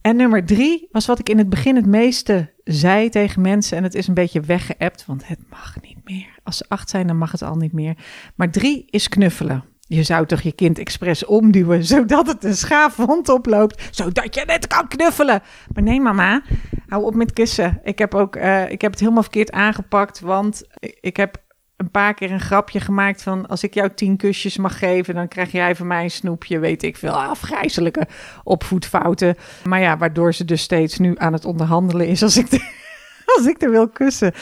En 0.00 0.16
nummer 0.16 0.46
drie 0.46 0.88
was 0.92 1.06
wat 1.06 1.18
ik 1.18 1.28
in 1.28 1.38
het 1.38 1.48
begin 1.48 1.76
het 1.76 1.86
meeste 1.86 2.52
zei 2.64 3.08
tegen 3.08 3.42
mensen. 3.42 3.76
En 3.76 3.82
het 3.82 3.94
is 3.94 4.06
een 4.06 4.14
beetje 4.14 4.40
weggeëpt, 4.40 5.06
want 5.06 5.26
het 5.26 5.40
mag 5.50 5.76
niet 5.82 5.98
meer. 6.04 6.38
Als 6.42 6.56
ze 6.56 6.64
acht 6.68 6.90
zijn, 6.90 7.06
dan 7.06 7.18
mag 7.18 7.32
het 7.32 7.42
al 7.42 7.56
niet 7.56 7.72
meer. 7.72 7.96
Maar 8.34 8.50
drie 8.50 8.84
is 8.90 9.08
knuffelen. 9.08 9.64
Je 9.92 10.02
zou 10.02 10.26
toch 10.26 10.40
je 10.40 10.52
kind 10.52 10.78
expres 10.78 11.24
omduwen, 11.24 11.84
zodat 11.84 12.26
het 12.26 12.44
een 12.44 12.56
schaafwond 12.56 13.28
oploopt, 13.28 13.88
zodat 13.90 14.34
je 14.34 14.42
net 14.46 14.66
kan 14.66 14.88
knuffelen. 14.88 15.42
Maar 15.74 15.82
nee, 15.82 16.00
mama, 16.00 16.42
hou 16.88 17.04
op 17.04 17.14
met 17.14 17.32
kussen. 17.32 17.80
Ik 17.84 17.98
heb, 17.98 18.14
ook, 18.14 18.36
uh, 18.36 18.70
ik 18.70 18.80
heb 18.80 18.90
het 18.90 19.00
helemaal 19.00 19.22
verkeerd 19.22 19.52
aangepakt, 19.52 20.20
want 20.20 20.62
ik 21.00 21.16
heb 21.16 21.36
een 21.76 21.90
paar 21.90 22.14
keer 22.14 22.30
een 22.30 22.40
grapje 22.40 22.80
gemaakt 22.80 23.22
van... 23.22 23.46
als 23.46 23.62
ik 23.62 23.74
jou 23.74 23.90
tien 23.94 24.16
kusjes 24.16 24.56
mag 24.56 24.78
geven, 24.78 25.14
dan 25.14 25.28
krijg 25.28 25.52
jij 25.52 25.76
van 25.76 25.86
mij 25.86 26.02
een 26.02 26.10
snoepje. 26.10 26.58
Weet 26.58 26.82
ik 26.82 26.96
veel, 26.96 27.12
afgrijzelijke 27.12 28.06
opvoedfouten. 28.42 29.36
Maar 29.64 29.80
ja, 29.80 29.96
waardoor 29.96 30.34
ze 30.34 30.44
dus 30.44 30.62
steeds 30.62 30.98
nu 30.98 31.14
aan 31.18 31.32
het 31.32 31.44
onderhandelen 31.44 32.06
is 32.06 32.22
als 32.22 32.36
ik, 32.36 32.46
als 33.36 33.46
ik 33.46 33.62
er 33.62 33.70
wil 33.70 33.88
kussen 33.88 34.32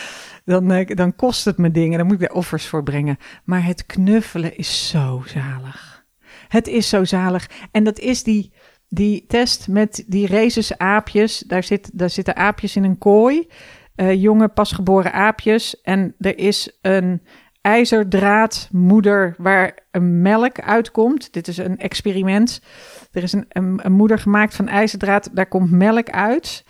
dan, 0.49 0.73
eh, 0.73 0.97
dan 0.97 1.17
kost 1.17 1.45
het 1.45 1.59
me 1.59 1.71
dingen. 1.71 1.99
Dan 1.99 2.07
moet 2.07 2.23
ik 2.23 2.29
er 2.29 2.35
offers 2.35 2.67
voor 2.67 2.83
brengen. 2.83 3.17
Maar 3.45 3.65
het 3.65 3.87
knuffelen 3.87 4.57
is 4.57 4.89
zo 4.89 5.23
zalig. 5.27 6.07
Het 6.49 6.69
is 6.69 6.89
zo 6.89 7.05
zalig. 7.05 7.51
En 7.71 7.85
dat 7.85 7.99
is 7.99 8.23
die, 8.23 8.53
die 8.89 9.25
test 9.27 9.69
met 9.69 10.05
die 10.07 10.27
rhesus 10.27 10.79
aapjes. 10.79 11.39
Daar, 11.39 11.63
zit, 11.63 11.91
daar 11.95 12.11
zitten 12.11 12.37
aapjes 12.37 12.77
in 12.77 12.85
een 12.85 12.99
kooi. 12.99 13.49
Uh, 13.97 14.15
jonge 14.15 14.49
pasgeboren 14.49 15.13
aapjes. 15.13 15.81
En 15.81 16.15
er 16.19 16.39
is 16.39 16.79
een 16.81 17.23
ijzerdraadmoeder 17.61 19.35
waar 19.39 19.79
een 19.91 20.23
melk 20.23 20.61
uitkomt. 20.61 21.33
Dit 21.33 21.49
is 21.49 21.57
een 21.57 21.79
experiment. 21.79 22.63
Er 23.13 23.23
is 23.23 23.33
een, 23.33 23.47
een 23.49 23.93
moeder 23.93 24.19
gemaakt 24.19 24.55
van 24.55 24.69
ijzerdraad. 24.69 25.31
Daar 25.33 25.49
komt 25.49 25.71
melk 25.71 26.11
uit. 26.11 26.65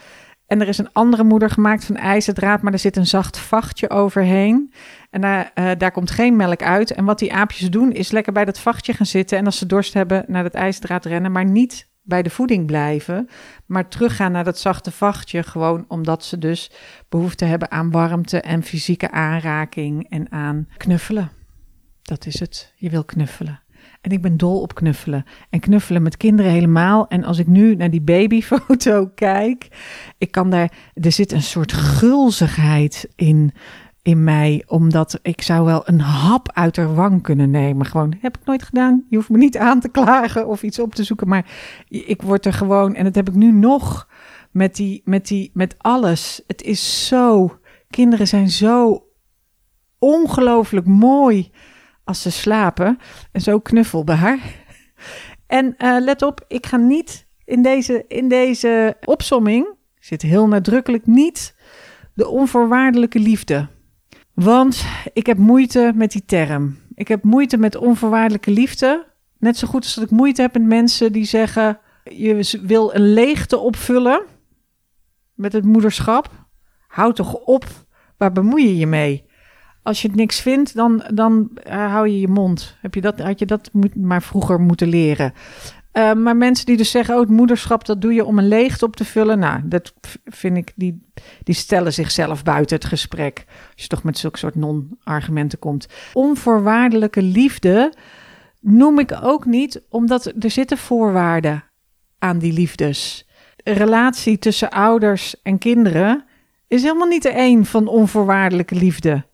En 0.48 0.60
er 0.60 0.68
is 0.68 0.78
een 0.78 0.92
andere 0.92 1.24
moeder 1.24 1.50
gemaakt 1.50 1.84
van 1.84 1.96
ijzerdraad, 1.96 2.62
maar 2.62 2.72
er 2.72 2.78
zit 2.78 2.96
een 2.96 3.06
zacht 3.06 3.38
vachtje 3.38 3.90
overheen. 3.90 4.72
En 5.10 5.20
daar, 5.20 5.50
uh, 5.54 5.70
daar 5.78 5.90
komt 5.90 6.10
geen 6.10 6.36
melk 6.36 6.62
uit. 6.62 6.90
En 6.90 7.04
wat 7.04 7.18
die 7.18 7.32
aapjes 7.32 7.70
doen, 7.70 7.92
is 7.92 8.10
lekker 8.10 8.32
bij 8.32 8.44
dat 8.44 8.58
vachtje 8.58 8.92
gaan 8.92 9.06
zitten. 9.06 9.38
En 9.38 9.44
als 9.44 9.58
ze 9.58 9.66
dorst 9.66 9.94
hebben, 9.94 10.24
naar 10.26 10.42
dat 10.42 10.54
ijzerdraad 10.54 11.04
rennen. 11.04 11.32
Maar 11.32 11.44
niet 11.44 11.88
bij 12.02 12.22
de 12.22 12.30
voeding 12.30 12.66
blijven, 12.66 13.28
maar 13.66 13.88
teruggaan 13.88 14.32
naar 14.32 14.44
dat 14.44 14.58
zachte 14.58 14.90
vachtje, 14.90 15.42
gewoon 15.42 15.84
omdat 15.88 16.24
ze 16.24 16.38
dus 16.38 16.70
behoefte 17.08 17.44
hebben 17.44 17.70
aan 17.70 17.90
warmte 17.90 18.40
en 18.40 18.62
fysieke 18.62 19.10
aanraking 19.10 20.08
en 20.08 20.32
aan 20.32 20.68
knuffelen. 20.76 21.30
Dat 22.02 22.26
is 22.26 22.40
het. 22.40 22.72
Je 22.76 22.90
wil 22.90 23.04
knuffelen. 23.04 23.62
En 24.00 24.10
ik 24.10 24.22
ben 24.22 24.36
dol 24.36 24.60
op 24.60 24.74
knuffelen. 24.74 25.24
En 25.50 25.60
knuffelen 25.60 26.02
met 26.02 26.16
kinderen 26.16 26.52
helemaal. 26.52 27.08
En 27.08 27.24
als 27.24 27.38
ik 27.38 27.46
nu 27.46 27.74
naar 27.74 27.90
die 27.90 28.00
babyfoto 28.00 29.06
kijk, 29.14 29.68
ik 30.18 30.30
kan 30.30 30.50
daar, 30.50 30.72
er 30.94 31.12
zit 31.12 31.32
een 31.32 31.42
soort 31.42 31.72
gulzigheid 31.72 33.08
in 33.16 33.52
in 34.08 34.24
mij, 34.24 34.64
omdat 34.66 35.18
ik 35.22 35.42
zou 35.42 35.64
wel 35.64 35.82
een 35.84 36.00
hap 36.00 36.52
uit 36.52 36.76
haar 36.76 36.94
wang 36.94 37.22
kunnen 37.22 37.50
nemen. 37.50 37.86
Gewoon, 37.86 38.14
heb 38.20 38.36
ik 38.36 38.44
nooit 38.44 38.62
gedaan. 38.62 39.04
Je 39.08 39.16
hoeft 39.16 39.28
me 39.28 39.38
niet 39.38 39.56
aan 39.56 39.80
te 39.80 39.88
klagen 39.88 40.46
of 40.46 40.62
iets 40.62 40.78
op 40.78 40.94
te 40.94 41.04
zoeken, 41.04 41.28
maar 41.28 41.46
ik 41.88 42.22
word 42.22 42.46
er 42.46 42.52
gewoon, 42.52 42.94
en 42.94 43.04
dat 43.04 43.14
heb 43.14 43.28
ik 43.28 43.34
nu 43.34 43.52
nog 43.52 44.08
met 44.50 44.76
die, 44.76 45.02
met 45.04 45.26
die, 45.26 45.50
met 45.54 45.74
alles. 45.78 46.42
Het 46.46 46.62
is 46.62 47.06
zo, 47.06 47.58
kinderen 47.90 48.26
zijn 48.26 48.50
zo 48.50 49.04
ongelooflijk 49.98 50.86
mooi 50.86 51.50
als 52.08 52.22
ze 52.22 52.30
slapen 52.30 52.98
en 53.32 53.40
zo 53.40 53.60
knuffelbaar. 53.60 54.38
En 55.46 55.74
uh, 55.78 55.96
let 56.00 56.22
op, 56.22 56.44
ik 56.48 56.66
ga 56.66 56.76
niet 56.76 57.26
in 57.44 57.62
deze, 57.62 58.04
in 58.08 58.28
deze 58.28 58.96
opsomming, 59.04 59.74
zit 59.98 60.22
heel 60.22 60.48
nadrukkelijk 60.48 61.06
niet 61.06 61.54
de 62.14 62.28
onvoorwaardelijke 62.28 63.18
liefde. 63.18 63.68
Want 64.34 64.84
ik 65.12 65.26
heb 65.26 65.38
moeite 65.38 65.92
met 65.94 66.12
die 66.12 66.24
term. 66.24 66.78
Ik 66.94 67.08
heb 67.08 67.24
moeite 67.24 67.56
met 67.56 67.76
onvoorwaardelijke 67.76 68.50
liefde. 68.50 69.06
Net 69.38 69.56
zo 69.56 69.66
goed 69.66 69.84
als 69.84 69.94
dat 69.94 70.04
ik 70.04 70.10
moeite 70.10 70.42
heb 70.42 70.52
met 70.52 70.66
mensen 70.66 71.12
die 71.12 71.24
zeggen: 71.24 71.78
je 72.04 72.58
wil 72.62 72.94
een 72.94 73.12
leegte 73.12 73.56
opvullen 73.56 74.22
met 75.34 75.52
het 75.52 75.64
moederschap. 75.64 76.46
Houd 76.86 77.16
toch 77.16 77.34
op, 77.34 77.64
waar 78.16 78.32
bemoei 78.32 78.68
je 78.68 78.76
je 78.76 78.86
mee? 78.86 79.27
Als 79.88 80.02
je 80.02 80.09
het 80.09 80.16
niks 80.16 80.40
vindt, 80.40 80.75
dan, 80.75 81.04
dan 81.14 81.50
uh, 81.66 81.92
hou 81.92 82.09
je 82.09 82.21
je 82.21 82.28
mond. 82.28 82.76
Heb 82.80 82.95
je 82.95 83.00
dat, 83.00 83.21
had 83.21 83.38
je 83.38 83.47
dat 83.47 83.68
moet, 83.73 83.97
maar 83.97 84.23
vroeger 84.23 84.61
moeten 84.61 84.88
leren. 84.88 85.33
Uh, 85.92 86.12
maar 86.12 86.37
mensen 86.37 86.66
die 86.66 86.76
dus 86.76 86.90
zeggen, 86.90 87.14
oh, 87.14 87.21
het 87.21 87.30
moederschap, 87.30 87.87
dat 87.87 88.00
doe 88.00 88.14
je 88.14 88.25
om 88.25 88.38
een 88.38 88.49
leegte 88.49 88.85
op 88.85 88.97
te 88.97 89.04
vullen. 89.04 89.38
Nou, 89.38 89.61
dat 89.64 89.95
vind 90.25 90.57
ik, 90.57 90.73
die, 90.76 91.07
die 91.42 91.54
stellen 91.54 91.92
zichzelf 91.92 92.42
buiten 92.42 92.76
het 92.76 92.85
gesprek. 92.85 93.45
Als 93.47 93.83
je 93.83 93.88
toch 93.88 94.02
met 94.02 94.18
zulke 94.18 94.38
soort 94.38 94.54
non-argumenten 94.54 95.59
komt. 95.59 95.87
Onvoorwaardelijke 96.12 97.23
liefde 97.23 97.92
noem 98.61 98.99
ik 98.99 99.18
ook 99.23 99.45
niet, 99.45 99.83
omdat 99.88 100.33
er 100.38 100.50
zitten 100.50 100.78
voorwaarden 100.78 101.64
aan 102.18 102.38
die 102.38 102.52
liefdes. 102.52 103.28
Relatie 103.64 104.38
tussen 104.38 104.71
ouders 104.71 105.42
en 105.42 105.59
kinderen 105.59 106.25
is 106.66 106.83
helemaal 106.83 107.09
niet 107.09 107.23
de 107.23 107.37
een 107.37 107.66
van 107.66 107.87
onvoorwaardelijke 107.87 108.75
liefde. 108.75 109.26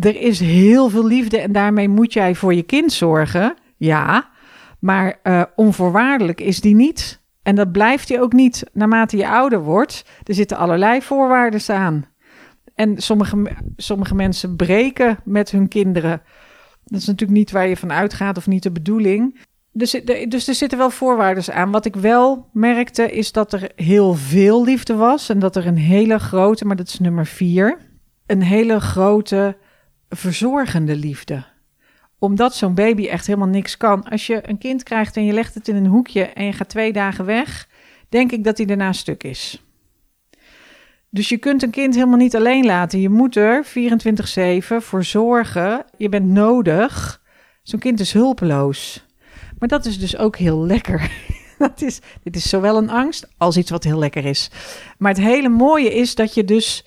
Er 0.00 0.20
is 0.20 0.40
heel 0.40 0.88
veel 0.88 1.06
liefde 1.06 1.38
en 1.38 1.52
daarmee 1.52 1.88
moet 1.88 2.12
jij 2.12 2.34
voor 2.34 2.54
je 2.54 2.62
kind 2.62 2.92
zorgen. 2.92 3.54
Ja, 3.76 4.28
maar 4.78 5.18
uh, 5.22 5.42
onvoorwaardelijk 5.56 6.40
is 6.40 6.60
die 6.60 6.74
niet. 6.74 7.20
En 7.42 7.54
dat 7.54 7.72
blijft 7.72 8.08
die 8.08 8.20
ook 8.20 8.32
niet 8.32 8.64
naarmate 8.72 9.16
je 9.16 9.28
ouder 9.28 9.62
wordt. 9.62 10.04
Er 10.22 10.34
zitten 10.34 10.56
allerlei 10.56 11.02
voorwaarden 11.02 11.76
aan. 11.76 12.06
En 12.74 12.98
sommige, 12.98 13.56
sommige 13.76 14.14
mensen 14.14 14.56
breken 14.56 15.18
met 15.24 15.50
hun 15.50 15.68
kinderen. 15.68 16.22
Dat 16.84 17.00
is 17.00 17.06
natuurlijk 17.06 17.38
niet 17.38 17.50
waar 17.50 17.68
je 17.68 17.76
van 17.76 17.92
uitgaat 17.92 18.36
of 18.36 18.46
niet 18.46 18.62
de 18.62 18.72
bedoeling. 18.72 19.38
Dus, 19.72 20.00
dus 20.28 20.48
er 20.48 20.54
zitten 20.54 20.78
wel 20.78 20.90
voorwaarden 20.90 21.54
aan. 21.54 21.70
Wat 21.70 21.84
ik 21.84 21.96
wel 21.96 22.48
merkte 22.52 23.10
is 23.10 23.32
dat 23.32 23.52
er 23.52 23.70
heel 23.76 24.14
veel 24.14 24.64
liefde 24.64 24.94
was. 24.94 25.28
En 25.28 25.38
dat 25.38 25.56
er 25.56 25.66
een 25.66 25.76
hele 25.76 26.18
grote, 26.18 26.64
maar 26.64 26.76
dat 26.76 26.88
is 26.88 26.98
nummer 26.98 27.26
vier. 27.26 27.78
Een 28.26 28.42
hele 28.42 28.80
grote 28.80 29.56
verzorgende 30.08 30.96
liefde 30.96 31.44
omdat 32.18 32.54
zo'n 32.54 32.74
baby 32.74 33.06
echt 33.06 33.26
helemaal 33.26 33.48
niks 33.48 33.76
kan. 33.76 34.08
Als 34.08 34.26
je 34.26 34.48
een 34.48 34.58
kind 34.58 34.82
krijgt 34.82 35.16
en 35.16 35.24
je 35.24 35.32
legt 35.32 35.54
het 35.54 35.68
in 35.68 35.76
een 35.76 35.86
hoekje 35.86 36.24
en 36.24 36.44
je 36.44 36.52
gaat 36.52 36.68
twee 36.68 36.92
dagen 36.92 37.24
weg, 37.24 37.68
denk 38.08 38.32
ik 38.32 38.44
dat 38.44 38.56
hij 38.56 38.66
daarna 38.66 38.92
stuk 38.92 39.22
is. 39.22 39.62
Dus 41.10 41.28
je 41.28 41.38
kunt 41.38 41.62
een 41.62 41.70
kind 41.70 41.94
helemaal 41.94 42.16
niet 42.16 42.36
alleen 42.36 42.66
laten. 42.66 43.00
Je 43.00 43.08
moet 43.08 43.36
er 43.36 43.66
24-7 43.66 43.68
voor 44.60 45.04
zorgen. 45.04 45.84
Je 45.96 46.08
bent 46.08 46.26
nodig. 46.26 47.22
Zo'n 47.62 47.80
kind 47.80 48.00
is 48.00 48.12
hulpeloos. 48.12 49.06
Maar 49.58 49.68
dat 49.68 49.86
is 49.86 49.98
dus 49.98 50.16
ook 50.16 50.36
heel 50.36 50.66
lekker. 50.66 51.10
Dat 51.58 51.82
is, 51.82 52.00
dit 52.22 52.36
is 52.36 52.48
zowel 52.48 52.76
een 52.76 52.90
angst 52.90 53.28
als 53.36 53.56
iets 53.56 53.70
wat 53.70 53.84
heel 53.84 53.98
lekker 53.98 54.24
is. 54.24 54.50
Maar 54.98 55.12
het 55.12 55.20
hele 55.20 55.48
mooie 55.48 55.94
is 55.94 56.14
dat 56.14 56.34
je 56.34 56.44
dus 56.44 56.86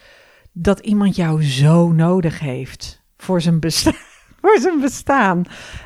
dat 0.52 0.80
iemand 0.80 1.16
jou 1.16 1.44
zo 1.44 1.92
nodig 1.92 2.40
heeft 2.40 3.01
voor 3.22 3.42
zijn 3.42 3.60
bestaan 3.60 3.96
voor 4.42 4.60
zijn 4.60 4.80
bestaan. 4.80 5.44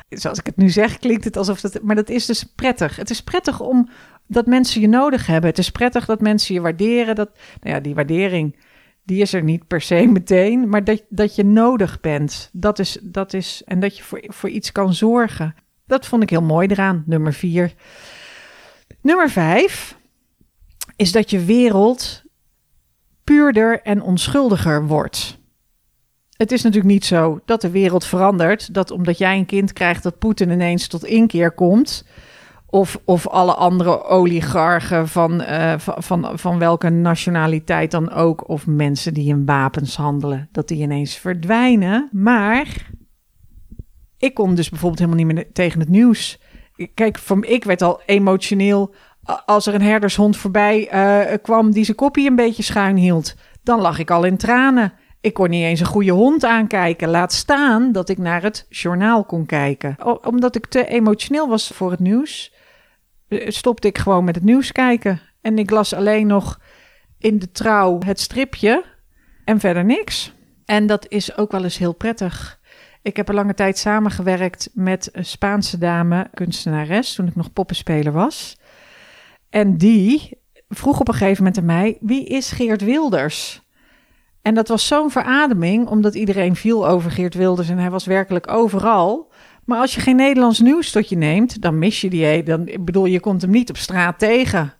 Zoals 0.08 0.38
ik 0.38 0.46
het 0.46 0.56
nu 0.56 0.68
zeg, 0.68 0.98
klinkt 0.98 1.24
het 1.24 1.36
alsof 1.36 1.60
dat. 1.60 1.82
Maar 1.82 1.96
dat 1.96 2.08
is 2.08 2.26
dus 2.26 2.44
prettig. 2.44 2.96
Het 2.96 3.10
is 3.10 3.22
prettig 3.22 3.60
om 3.60 3.88
dat 4.26 4.46
mensen 4.46 4.80
je 4.80 4.88
nodig 4.88 5.26
hebben. 5.26 5.50
Het 5.50 5.58
is 5.58 5.70
prettig 5.70 6.04
dat 6.04 6.20
mensen 6.20 6.54
je 6.54 6.60
waarderen. 6.60 7.14
Dat, 7.14 7.30
nou 7.60 7.74
ja, 7.74 7.80
die 7.80 7.94
waardering, 7.94 8.56
die 9.04 9.20
is 9.20 9.32
er 9.32 9.42
niet 9.42 9.66
per 9.66 9.80
se 9.80 10.06
meteen. 10.12 10.68
Maar 10.68 10.84
dat, 10.84 11.04
dat 11.08 11.34
je 11.34 11.44
nodig 11.44 12.00
bent. 12.00 12.50
Dat 12.52 12.78
is, 12.78 12.98
dat 13.02 13.32
is. 13.32 13.62
En 13.64 13.80
dat 13.80 13.96
je 13.96 14.02
voor, 14.02 14.24
voor 14.26 14.48
iets 14.48 14.72
kan 14.72 14.94
zorgen. 14.94 15.54
Dat 15.86 16.06
vond 16.06 16.22
ik 16.22 16.30
heel 16.30 16.42
mooi 16.42 16.68
eraan. 16.68 17.02
Nummer 17.06 17.32
vier. 17.32 17.72
Nummer 19.00 19.30
vijf 19.30 19.98
is 20.96 21.12
dat 21.12 21.30
je 21.30 21.44
wereld 21.44 22.22
puurder 23.24 23.82
en 23.82 24.02
onschuldiger 24.02 24.86
wordt 24.86 25.35
het 26.36 26.52
is 26.52 26.62
natuurlijk 26.62 26.92
niet 26.92 27.04
zo 27.04 27.40
dat 27.44 27.60
de 27.60 27.70
wereld 27.70 28.04
verandert. 28.04 28.74
Dat 28.74 28.90
omdat 28.90 29.18
jij 29.18 29.38
een 29.38 29.46
kind 29.46 29.72
krijgt, 29.72 30.02
dat 30.02 30.18
Poetin 30.18 30.50
ineens 30.50 30.86
tot 30.86 31.04
inkeer 31.04 31.50
komt. 31.50 32.06
Of, 32.66 33.00
of 33.04 33.28
alle 33.28 33.54
andere 33.54 34.04
oligarchen 34.04 35.08
van, 35.08 35.40
uh, 35.40 35.74
van, 35.78 36.02
van, 36.02 36.38
van 36.38 36.58
welke 36.58 36.88
nationaliteit 36.88 37.90
dan 37.90 38.12
ook. 38.12 38.48
Of 38.48 38.66
mensen 38.66 39.14
die 39.14 39.28
in 39.28 39.44
wapens 39.44 39.96
handelen, 39.96 40.48
dat 40.52 40.68
die 40.68 40.82
ineens 40.82 41.16
verdwijnen. 41.16 42.08
Maar 42.12 42.90
ik 44.18 44.34
kon 44.34 44.54
dus 44.54 44.68
bijvoorbeeld 44.68 45.00
helemaal 45.00 45.24
niet 45.24 45.34
meer 45.34 45.52
tegen 45.52 45.80
het 45.80 45.88
nieuws. 45.88 46.40
Kijk, 46.94 47.18
ik 47.40 47.64
werd 47.64 47.82
al 47.82 48.00
emotioneel 48.06 48.94
als 49.46 49.66
er 49.66 49.74
een 49.74 49.82
herdershond 49.82 50.36
voorbij 50.36 50.88
uh, 50.92 51.36
kwam 51.42 51.70
die 51.70 51.84
zijn 51.84 51.96
kopie 51.96 52.28
een 52.28 52.36
beetje 52.36 52.62
schuin 52.62 52.96
hield. 52.96 53.34
Dan 53.62 53.80
lag 53.80 53.98
ik 53.98 54.10
al 54.10 54.24
in 54.24 54.36
tranen. 54.36 54.92
Ik 55.26 55.34
kon 55.34 55.50
niet 55.50 55.64
eens 55.64 55.80
een 55.80 55.86
goede 55.86 56.10
hond 56.10 56.44
aankijken. 56.44 57.08
Laat 57.08 57.32
staan 57.32 57.92
dat 57.92 58.08
ik 58.08 58.18
naar 58.18 58.42
het 58.42 58.66
journaal 58.68 59.24
kon 59.24 59.46
kijken. 59.46 59.96
omdat 60.22 60.56
ik 60.56 60.66
te 60.66 60.86
emotioneel 60.86 61.48
was 61.48 61.68
voor 61.68 61.90
het 61.90 62.00
nieuws, 62.00 62.52
eh, 63.28 63.48
stopte 63.48 63.88
ik 63.88 63.98
gewoon 63.98 64.24
met 64.24 64.34
het 64.34 64.44
nieuws 64.44 64.72
kijken. 64.72 65.20
En 65.40 65.58
ik 65.58 65.70
las 65.70 65.94
alleen 65.94 66.26
nog 66.26 66.60
in 67.18 67.38
de 67.38 67.52
trouw 67.52 67.98
het 68.04 68.20
stripje 68.20 68.84
en 69.44 69.60
verder 69.60 69.84
niks. 69.84 70.32
En 70.64 70.86
dat 70.86 71.06
is 71.08 71.36
ook 71.36 71.52
wel 71.52 71.64
eens 71.64 71.78
heel 71.78 71.94
prettig. 71.94 72.60
Ik 73.02 73.16
heb 73.16 73.28
een 73.28 73.34
lange 73.34 73.54
tijd 73.54 73.78
samengewerkt 73.78 74.70
met 74.74 75.08
een 75.12 75.24
Spaanse 75.24 75.78
dame, 75.78 76.30
kunstenares, 76.34 77.14
toen 77.14 77.26
ik 77.26 77.36
nog 77.36 77.52
poppenspeler 77.52 78.12
was. 78.12 78.58
En 79.50 79.76
die 79.76 80.40
vroeg 80.68 81.00
op 81.00 81.08
een 81.08 81.14
gegeven 81.14 81.44
moment 81.44 81.58
aan 81.58 81.66
mij: 81.66 81.98
wie 82.00 82.26
is 82.26 82.50
Geert 82.50 82.82
Wilders? 82.84 83.64
En 84.46 84.54
dat 84.54 84.68
was 84.68 84.86
zo'n 84.86 85.10
verademing, 85.10 85.88
omdat 85.88 86.14
iedereen 86.14 86.56
viel 86.56 86.88
over 86.88 87.10
Geert 87.10 87.34
Wilders 87.34 87.68
en 87.68 87.78
hij 87.78 87.90
was 87.90 88.04
werkelijk 88.04 88.50
overal. 88.50 89.32
Maar 89.64 89.80
als 89.80 89.94
je 89.94 90.00
geen 90.00 90.16
Nederlands 90.16 90.60
nieuws 90.60 90.90
tot 90.90 91.08
je 91.08 91.16
neemt, 91.16 91.62
dan 91.62 91.78
mis 91.78 92.00
je 92.00 92.10
die. 92.10 92.42
Dan, 92.42 92.68
ik 92.68 92.84
bedoel, 92.84 93.04
je 93.04 93.20
komt 93.20 93.42
hem 93.42 93.50
niet 93.50 93.70
op 93.70 93.76
straat 93.76 94.18
tegen. 94.18 94.74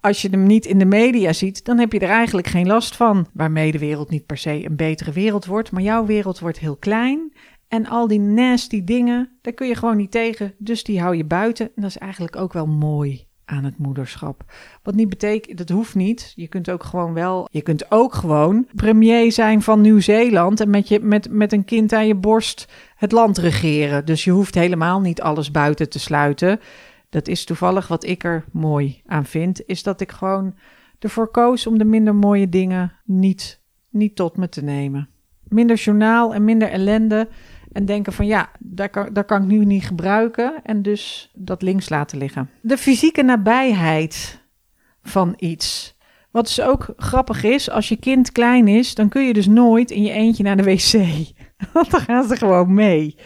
Als 0.00 0.22
je 0.22 0.28
hem 0.28 0.42
niet 0.42 0.66
in 0.66 0.78
de 0.78 0.84
media 0.84 1.32
ziet, 1.32 1.64
dan 1.64 1.78
heb 1.78 1.92
je 1.92 1.98
er 1.98 2.08
eigenlijk 2.08 2.46
geen 2.46 2.66
last 2.66 2.96
van. 2.96 3.26
Waarmee 3.32 3.72
de 3.72 3.78
wereld 3.78 4.10
niet 4.10 4.26
per 4.26 4.38
se 4.38 4.64
een 4.64 4.76
betere 4.76 5.12
wereld 5.12 5.46
wordt, 5.46 5.72
maar 5.72 5.82
jouw 5.82 6.06
wereld 6.06 6.38
wordt 6.38 6.58
heel 6.58 6.76
klein. 6.76 7.32
En 7.68 7.86
al 7.86 8.06
die 8.06 8.20
nasty 8.20 8.84
dingen, 8.84 9.38
daar 9.42 9.54
kun 9.54 9.66
je 9.66 9.74
gewoon 9.74 9.96
niet 9.96 10.10
tegen. 10.10 10.54
Dus 10.58 10.84
die 10.84 11.00
hou 11.00 11.16
je 11.16 11.24
buiten. 11.24 11.66
En 11.66 11.82
dat 11.82 11.90
is 11.90 11.98
eigenlijk 11.98 12.36
ook 12.36 12.52
wel 12.52 12.66
mooi 12.66 13.28
aan 13.50 13.64
het 13.64 13.78
moederschap. 13.78 14.44
Wat 14.82 14.94
niet 14.94 15.08
betekent, 15.08 15.58
dat 15.58 15.68
hoeft 15.68 15.94
niet. 15.94 16.32
Je 16.36 16.48
kunt 16.48 16.70
ook 16.70 16.84
gewoon 16.84 17.12
wel, 17.12 17.48
je 17.50 17.62
kunt 17.62 17.90
ook 17.90 18.14
gewoon 18.14 18.66
premier 18.74 19.32
zijn 19.32 19.62
van 19.62 19.80
Nieuw-Zeeland 19.80 20.60
en 20.60 20.70
met, 20.70 20.88
je, 20.88 21.00
met, 21.00 21.30
met 21.30 21.52
een 21.52 21.64
kind 21.64 21.92
aan 21.92 22.06
je 22.06 22.14
borst 22.14 22.72
het 22.96 23.12
land 23.12 23.38
regeren. 23.38 24.04
Dus 24.04 24.24
je 24.24 24.30
hoeft 24.30 24.54
helemaal 24.54 25.00
niet 25.00 25.22
alles 25.22 25.50
buiten 25.50 25.88
te 25.88 25.98
sluiten. 25.98 26.60
Dat 27.08 27.28
is 27.28 27.44
toevallig 27.44 27.88
wat 27.88 28.04
ik 28.04 28.24
er 28.24 28.44
mooi 28.52 29.02
aan 29.06 29.24
vind, 29.24 29.66
is 29.66 29.82
dat 29.82 30.00
ik 30.00 30.10
gewoon 30.10 30.54
ervoor 30.98 31.30
koos 31.30 31.66
om 31.66 31.78
de 31.78 31.84
minder 31.84 32.14
mooie 32.14 32.48
dingen 32.48 32.92
niet, 33.04 33.62
niet 33.88 34.16
tot 34.16 34.36
me 34.36 34.48
te 34.48 34.62
nemen. 34.62 35.08
Minder 35.48 35.76
journaal 35.76 36.34
en 36.34 36.44
minder 36.44 36.68
ellende 36.68 37.28
En 37.72 37.84
denken 37.84 38.12
van 38.12 38.26
ja, 38.26 38.50
daar 38.58 38.88
kan, 38.88 39.08
daar 39.12 39.24
kan 39.24 39.42
ik 39.42 39.48
nu 39.48 39.64
niet 39.64 39.84
gebruiken. 39.84 40.60
En 40.62 40.82
dus 40.82 41.30
dat 41.34 41.62
links 41.62 41.88
laten 41.88 42.18
liggen. 42.18 42.50
De 42.60 42.78
fysieke 42.78 43.22
nabijheid 43.22 44.40
van 45.02 45.34
iets. 45.36 45.98
Wat 46.30 46.44
dus 46.44 46.60
ook 46.60 46.92
grappig 46.96 47.44
is, 47.44 47.70
als 47.70 47.88
je 47.88 47.96
kind 47.96 48.32
klein 48.32 48.68
is, 48.68 48.94
dan 48.94 49.08
kun 49.08 49.26
je 49.26 49.32
dus 49.32 49.46
nooit 49.46 49.90
in 49.90 50.02
je 50.02 50.12
eentje 50.12 50.42
naar 50.42 50.56
de 50.56 50.62
wc. 50.62 50.92
Want 51.72 51.90
dan 51.90 52.00
gaan 52.00 52.28
ze 52.28 52.36
gewoon 52.36 52.74
mee. 52.74 53.16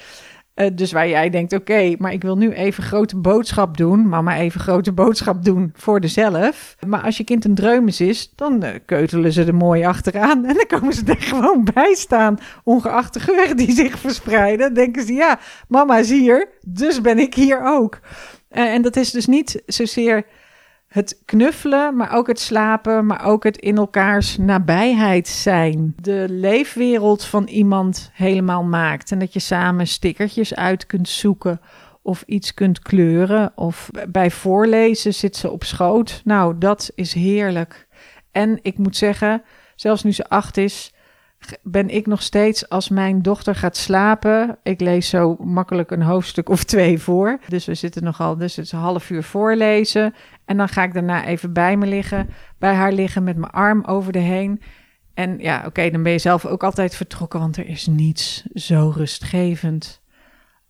Uh, 0.54 0.66
dus 0.72 0.92
waar 0.92 1.08
jij 1.08 1.30
denkt, 1.30 1.52
oké, 1.52 1.94
maar 1.98 2.12
ik 2.12 2.22
wil 2.22 2.36
nu 2.36 2.52
even 2.52 2.82
grote 2.82 3.16
boodschap 3.16 3.76
doen. 3.76 4.08
Mama 4.08 4.36
even 4.36 4.60
grote 4.60 4.92
boodschap 4.92 5.44
doen 5.44 5.72
voor 5.76 6.00
dezelf. 6.00 6.76
Maar 6.86 7.02
als 7.02 7.16
je 7.16 7.24
kind 7.24 7.44
een 7.44 7.54
dreumes 7.54 8.00
is, 8.00 8.32
dan 8.36 8.64
uh, 8.64 8.70
keutelen 8.86 9.32
ze 9.32 9.44
er 9.44 9.54
mooi 9.54 9.84
achteraan. 9.84 10.44
En 10.54 10.54
dan 10.54 10.66
komen 10.66 10.92
ze 10.92 11.04
er 11.04 11.20
gewoon 11.20 11.68
bij 11.74 11.94
staan. 11.94 12.38
Ongeacht 12.64 13.14
de 13.14 13.20
geuren 13.20 13.56
die 13.56 13.72
zich 13.72 13.98
verspreiden. 13.98 14.74
Denken 14.74 15.06
ze, 15.06 15.12
ja, 15.12 15.38
mama 15.68 15.98
is 15.98 16.10
hier, 16.10 16.48
dus 16.66 17.00
ben 17.00 17.18
ik 17.18 17.34
hier 17.34 17.60
ook. 17.64 18.00
Uh, 18.52 18.72
en 18.72 18.82
dat 18.82 18.96
is 18.96 19.10
dus 19.10 19.26
niet 19.26 19.62
zozeer 19.66 20.26
het 20.94 21.22
knuffelen, 21.24 21.96
maar 21.96 22.12
ook 22.12 22.26
het 22.26 22.40
slapen, 22.40 23.06
maar 23.06 23.24
ook 23.24 23.44
het 23.44 23.56
in 23.56 23.76
elkaars 23.76 24.36
nabijheid 24.36 25.28
zijn. 25.28 25.94
De 26.00 26.26
leefwereld 26.28 27.24
van 27.24 27.46
iemand 27.46 28.10
helemaal 28.12 28.64
maakt. 28.64 29.10
En 29.12 29.18
dat 29.18 29.32
je 29.32 29.40
samen 29.40 29.86
stickertjes 29.86 30.54
uit 30.54 30.86
kunt 30.86 31.08
zoeken 31.08 31.60
of 32.02 32.22
iets 32.26 32.54
kunt 32.54 32.78
kleuren. 32.78 33.52
Of 33.54 33.90
bij 34.08 34.30
voorlezen 34.30 35.14
zit 35.14 35.36
ze 35.36 35.50
op 35.50 35.64
schoot. 35.64 36.20
Nou, 36.24 36.58
dat 36.58 36.90
is 36.94 37.12
heerlijk. 37.12 37.86
En 38.30 38.58
ik 38.62 38.78
moet 38.78 38.96
zeggen, 38.96 39.42
zelfs 39.74 40.02
nu 40.02 40.12
ze 40.12 40.28
acht 40.28 40.56
is, 40.56 40.94
ben 41.62 41.88
ik 41.88 42.06
nog 42.06 42.22
steeds 42.22 42.68
als 42.68 42.88
mijn 42.88 43.22
dochter 43.22 43.54
gaat 43.54 43.76
slapen. 43.76 44.58
Ik 44.62 44.80
lees 44.80 45.08
zo 45.08 45.36
makkelijk 45.38 45.90
een 45.90 46.02
hoofdstuk 46.02 46.48
of 46.48 46.64
twee 46.64 46.98
voor. 46.98 47.38
Dus 47.48 47.64
we 47.64 47.74
zitten 47.74 48.02
nogal, 48.02 48.36
dus 48.36 48.56
het 48.56 48.64
is 48.64 48.72
een 48.72 48.78
half 48.78 49.10
uur 49.10 49.22
voorlezen. 49.22 50.14
En 50.44 50.56
dan 50.56 50.68
ga 50.68 50.82
ik 50.82 50.94
daarna 50.94 51.24
even 51.24 51.52
bij 51.52 51.76
me 51.76 51.86
liggen, 51.86 52.28
bij 52.58 52.74
haar 52.74 52.92
liggen 52.92 53.24
met 53.24 53.36
mijn 53.36 53.52
arm 53.52 53.84
over 53.84 54.12
de 54.12 54.18
heen. 54.18 54.62
En 55.14 55.38
ja, 55.38 55.62
oké, 55.66 55.90
dan 55.90 56.02
ben 56.02 56.12
je 56.12 56.18
zelf 56.18 56.46
ook 56.46 56.64
altijd 56.64 56.96
vertrokken, 56.96 57.40
want 57.40 57.56
er 57.56 57.66
is 57.66 57.86
niets 57.86 58.42
zo 58.54 58.92
rustgevend 58.96 60.02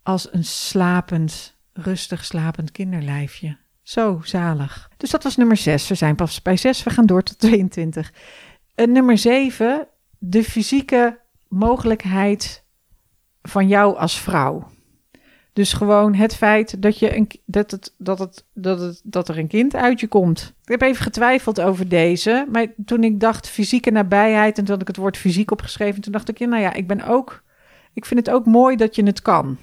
als 0.02 0.32
een 0.32 0.44
slapend, 0.44 1.56
rustig 1.72 2.24
slapend 2.24 2.72
kinderlijfje. 2.72 3.56
Zo 3.82 4.20
zalig. 4.24 4.90
Dus 4.96 5.10
dat 5.10 5.22
was 5.22 5.36
nummer 5.36 5.56
6. 5.56 5.88
We 5.88 5.94
zijn 5.94 6.14
pas 6.14 6.42
bij 6.42 6.56
6, 6.56 6.82
we 6.82 6.90
gaan 6.90 7.06
door 7.06 7.22
tot 7.22 7.38
22. 7.38 8.12
En 8.74 8.92
nummer 8.92 9.18
7 9.18 9.88
de 10.18 10.44
fysieke 10.44 11.20
mogelijkheid 11.48 12.64
van 13.42 13.68
jou 13.68 13.96
als 13.96 14.20
vrouw. 14.20 14.70
Dus 15.54 15.72
gewoon 15.72 16.14
het 16.14 16.34
feit 16.34 16.82
dat, 16.82 16.98
je 16.98 17.16
een, 17.16 17.30
dat, 17.44 17.70
het, 17.70 17.94
dat, 17.98 18.18
het, 18.18 18.44
dat, 18.52 18.80
het, 18.80 19.00
dat 19.04 19.28
er 19.28 19.38
een 19.38 19.46
kind 19.46 19.74
uit 19.74 20.00
je 20.00 20.06
komt. 20.06 20.54
Ik 20.64 20.70
heb 20.70 20.82
even 20.82 21.02
getwijfeld 21.02 21.60
over 21.60 21.88
deze. 21.88 22.46
Maar 22.52 22.66
toen 22.84 23.04
ik 23.04 23.20
dacht 23.20 23.48
fysieke 23.48 23.90
nabijheid 23.90 24.58
en 24.58 24.64
toen 24.64 24.72
had 24.72 24.82
ik 24.82 24.88
het 24.88 24.96
woord 24.96 25.16
fysiek 25.16 25.50
opgeschreven, 25.50 26.00
toen 26.00 26.12
dacht 26.12 26.28
ik, 26.28 26.38
ja, 26.38 26.46
nou 26.46 26.62
ja, 26.62 26.72
ik 26.72 26.86
ben 26.86 27.06
ook. 27.06 27.42
Ik 27.92 28.04
vind 28.04 28.26
het 28.26 28.34
ook 28.34 28.46
mooi 28.46 28.76
dat 28.76 28.94
je 28.94 29.02
het 29.02 29.22
kan 29.22 29.58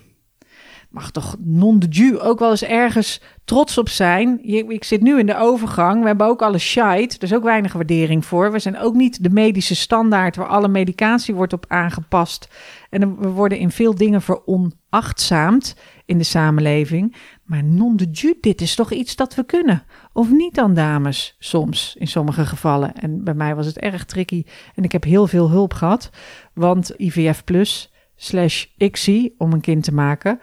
mag 0.91 1.11
toch 1.11 1.35
non 1.39 1.79
de 1.79 1.87
ju 1.89 2.19
ook 2.19 2.39
wel 2.39 2.49
eens 2.49 2.63
ergens 2.63 3.21
trots 3.45 3.77
op 3.77 3.89
zijn. 3.89 4.43
Ik 4.69 4.83
zit 4.83 5.01
nu 5.01 5.19
in 5.19 5.25
de 5.25 5.37
overgang. 5.37 6.01
We 6.01 6.07
hebben 6.07 6.27
ook 6.27 6.41
alle 6.41 6.57
shite. 6.57 7.17
Er 7.17 7.23
is 7.23 7.33
ook 7.33 7.43
weinig 7.43 7.73
waardering 7.73 8.25
voor. 8.25 8.51
We 8.51 8.59
zijn 8.59 8.79
ook 8.79 8.93
niet 8.93 9.23
de 9.23 9.29
medische 9.29 9.75
standaard 9.75 10.35
waar 10.35 10.47
alle 10.47 10.67
medicatie 10.67 11.35
wordt 11.35 11.53
op 11.53 11.65
aangepast. 11.67 12.47
En 12.91 13.19
we 13.19 13.29
worden 13.29 13.57
in 13.57 13.71
veel 13.71 13.95
dingen 13.95 14.21
veronachtzaamd 14.21 15.75
in 16.05 16.17
de 16.17 16.23
samenleving. 16.23 17.15
Maar 17.43 17.63
non 17.63 17.95
de 17.95 18.07
ju, 18.11 18.37
dit 18.41 18.61
is 18.61 18.75
toch 18.75 18.91
iets 18.91 19.15
dat 19.15 19.35
we 19.35 19.43
kunnen. 19.43 19.83
Of 20.13 20.31
niet 20.31 20.55
dan, 20.55 20.73
dames? 20.73 21.35
Soms, 21.39 21.95
in 21.99 22.07
sommige 22.07 22.45
gevallen. 22.45 22.93
En 22.93 23.23
bij 23.23 23.33
mij 23.33 23.55
was 23.55 23.65
het 23.65 23.77
erg 23.77 24.05
tricky. 24.05 24.45
En 24.75 24.83
ik 24.83 24.91
heb 24.91 25.03
heel 25.03 25.27
veel 25.27 25.49
hulp 25.49 25.73
gehad. 25.73 26.09
Want 26.53 26.93
IVF 26.97 27.43
plus 27.43 27.93
slash 28.15 28.65
ICSI, 28.77 29.33
om 29.37 29.53
een 29.53 29.61
kind 29.61 29.83
te 29.83 29.93
maken 29.93 30.39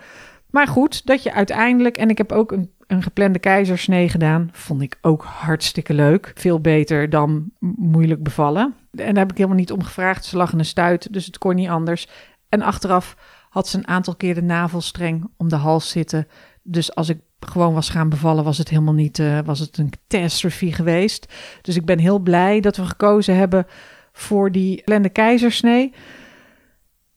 maar 0.51 0.67
goed, 0.67 1.07
dat 1.07 1.23
je 1.23 1.33
uiteindelijk, 1.33 1.97
en 1.97 2.09
ik 2.09 2.19
heb 2.19 2.33
ook 2.33 2.53
een, 2.53 2.71
een 2.87 3.03
geplande 3.03 3.39
keizersnee 3.39 4.09
gedaan, 4.09 4.49
vond 4.53 4.83
ik 4.83 4.99
ook 5.01 5.25
hartstikke 5.25 5.95
leuk. 5.95 6.33
Veel 6.35 6.61
beter 6.61 7.11
dan 7.11 7.51
moeilijk 7.77 8.23
bevallen. 8.23 8.75
En 8.91 9.15
daar 9.15 9.23
heb 9.23 9.31
ik 9.31 9.37
helemaal 9.37 9.59
niet 9.59 9.73
om 9.73 9.83
gevraagd. 9.83 10.25
Ze 10.25 10.37
lag 10.37 10.53
in 10.53 10.59
een 10.59 10.65
stuit, 10.65 11.13
dus 11.13 11.27
het 11.27 11.39
kon 11.39 11.55
niet 11.55 11.69
anders. 11.69 12.09
En 12.49 12.63
achteraf 12.63 13.17
had 13.51 13.69
ze 13.69 13.77
een 13.77 13.89
aantal 13.89 14.17
keer 14.17 14.35
de 14.35 14.43
navelstreng 14.43 15.31
om 15.37 15.49
de 15.49 15.57
hals 15.57 15.89
zitten. 15.89 16.27
Dus 16.63 16.95
als 16.95 17.09
ik 17.09 17.19
gewoon 17.41 17.75
was 17.75 17.89
gaan 17.89 18.09
bevallen, 18.09 18.45
was 18.45 18.59
het 18.59 18.69
helemaal 18.69 18.95
niet, 18.95 19.19
uh, 19.19 19.39
was 19.45 19.59
het 19.59 19.79
een 19.79 19.91
catastrophe 19.91 20.73
geweest. 20.73 21.33
Dus 21.63 21.77
ik 21.77 21.85
ben 21.85 21.99
heel 21.99 22.19
blij 22.19 22.61
dat 22.61 22.77
we 22.77 22.87
gekozen 22.87 23.37
hebben 23.37 23.67
voor 24.13 24.53
die 24.53 24.77
geplande 24.77 25.09
keizersnee. 25.09 25.93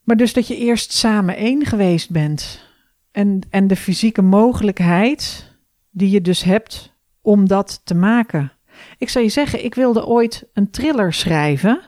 Maar 0.04 0.16
dus 0.16 0.34
dat 0.34 0.48
je 0.48 0.58
eerst 0.58 0.92
samen 0.92 1.36
één 1.36 1.66
geweest 1.66 2.12
bent. 2.12 2.70
En, 3.12 3.42
en 3.50 3.68
de 3.68 3.76
fysieke 3.76 4.22
mogelijkheid 4.22 5.52
die 5.90 6.10
je 6.10 6.22
dus 6.22 6.44
hebt 6.44 6.94
om 7.22 7.48
dat 7.48 7.82
te 7.84 7.96
maken. 7.96 8.52
Ik 8.98 9.10
zou 9.10 9.26
je 9.26 9.32
zeggen, 9.32 9.64
ik 9.64 9.76
wilde 9.76 10.06
ooit 10.06 10.50
een 10.54 10.70
thriller 10.72 11.14
schrijven. 11.14 11.82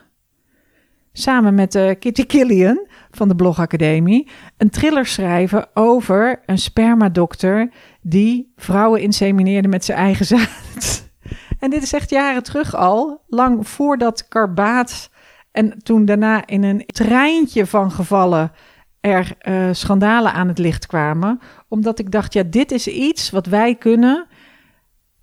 Samen 1.16 1.54
met 1.54 1.74
uh, 1.74 1.90
Kitty 1.98 2.26
Killian 2.26 2.86
van 3.10 3.28
de 3.28 3.34
Blogacademie. 3.34 4.30
Een 4.56 4.70
thriller 4.70 5.06
schrijven 5.06 5.68
over 5.74 6.42
een 6.46 6.58
spermadokter 6.58 7.70
die 8.02 8.52
vrouwen 8.56 9.00
insemineerde 9.00 9.68
met 9.68 9.84
zijn 9.84 9.98
eigen 9.98 10.26
zaad. 10.26 10.48
En 11.58 11.70
dit 11.70 11.82
is 11.82 11.92
echt 11.92 12.10
jaren 12.10 12.42
terug 12.42 12.74
al, 12.74 13.22
lang 13.26 13.68
voordat 13.68 14.28
Karbaat 14.28 15.10
en 15.50 15.82
toen 15.82 16.04
daarna 16.04 16.46
in 16.46 16.62
een 16.62 16.82
treintje 16.86 17.66
van 17.66 17.90
gevallen 17.90 18.52
er 19.00 19.32
uh, 19.42 19.68
schandalen 19.72 20.32
aan 20.32 20.48
het 20.48 20.58
licht 20.58 20.86
kwamen. 20.86 21.40
Omdat 21.68 21.98
ik 21.98 22.10
dacht, 22.10 22.32
ja, 22.32 22.42
dit 22.42 22.72
is 22.72 22.88
iets 22.88 23.30
wat 23.30 23.46
wij 23.46 23.74
kunnen 23.74 24.26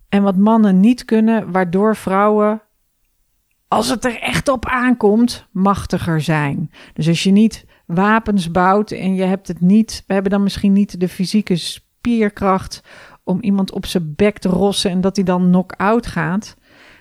en 0.10 0.24
wat 0.24 0.38
mannen 0.38 0.80
niet 0.80 1.06
kunnen, 1.06 1.52
waardoor 1.52 1.96
vrouwen, 1.96 2.62
als 3.72 3.90
het 3.90 4.06
er 4.06 4.20
echt 4.20 4.48
op 4.48 4.66
aankomt, 4.66 5.48
machtiger 5.52 6.22
zijn. 6.22 6.72
Dus 6.94 7.08
als 7.08 7.24
je 7.24 7.32
niet 7.32 7.66
wapens 7.86 8.52
bouwt 8.52 8.92
en 8.92 9.16
je 9.16 9.24
hebt 9.24 9.48
het 9.48 9.62
niet, 9.62 10.04
we 10.08 10.14
hebben 10.14 10.32
dan 10.32 10.44
misschien 10.44 10.74
niet 10.74 11.00
de 11.00 11.08
fysieke 11.08 11.56
spierkracht 11.56 12.84
om 13.24 13.38
iemand 13.42 13.72
op 13.72 13.86
zijn 13.86 14.14
bek 14.16 14.38
te 14.38 14.50
rossen 14.50 14.92
en 14.92 15.02
dat 15.02 15.16
hij 15.16 15.26
dan 15.26 15.42
knock-out 15.42 16.08
gaat. 16.08 16.56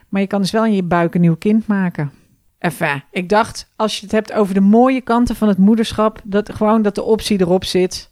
Maar 0.09 0.21
je 0.21 0.27
kan 0.27 0.41
dus 0.41 0.51
wel 0.51 0.65
in 0.65 0.75
je 0.75 0.83
buik 0.83 1.15
een 1.15 1.21
nieuw 1.21 1.37
kind 1.37 1.67
maken. 1.67 2.13
Enfin, 2.59 3.03
ik 3.11 3.29
dacht, 3.29 3.73
als 3.77 3.97
je 3.97 4.03
het 4.03 4.13
hebt 4.13 4.33
over 4.33 4.55
de 4.55 4.61
mooie 4.61 5.01
kanten 5.01 5.37
van 5.37 5.49
het 5.49 5.59
moederschap, 5.59 6.21
dat 6.25 6.55
gewoon 6.55 6.83
dat 6.83 6.95
de 6.95 7.03
optie 7.03 7.41
erop 7.41 7.65
zit, 7.65 8.11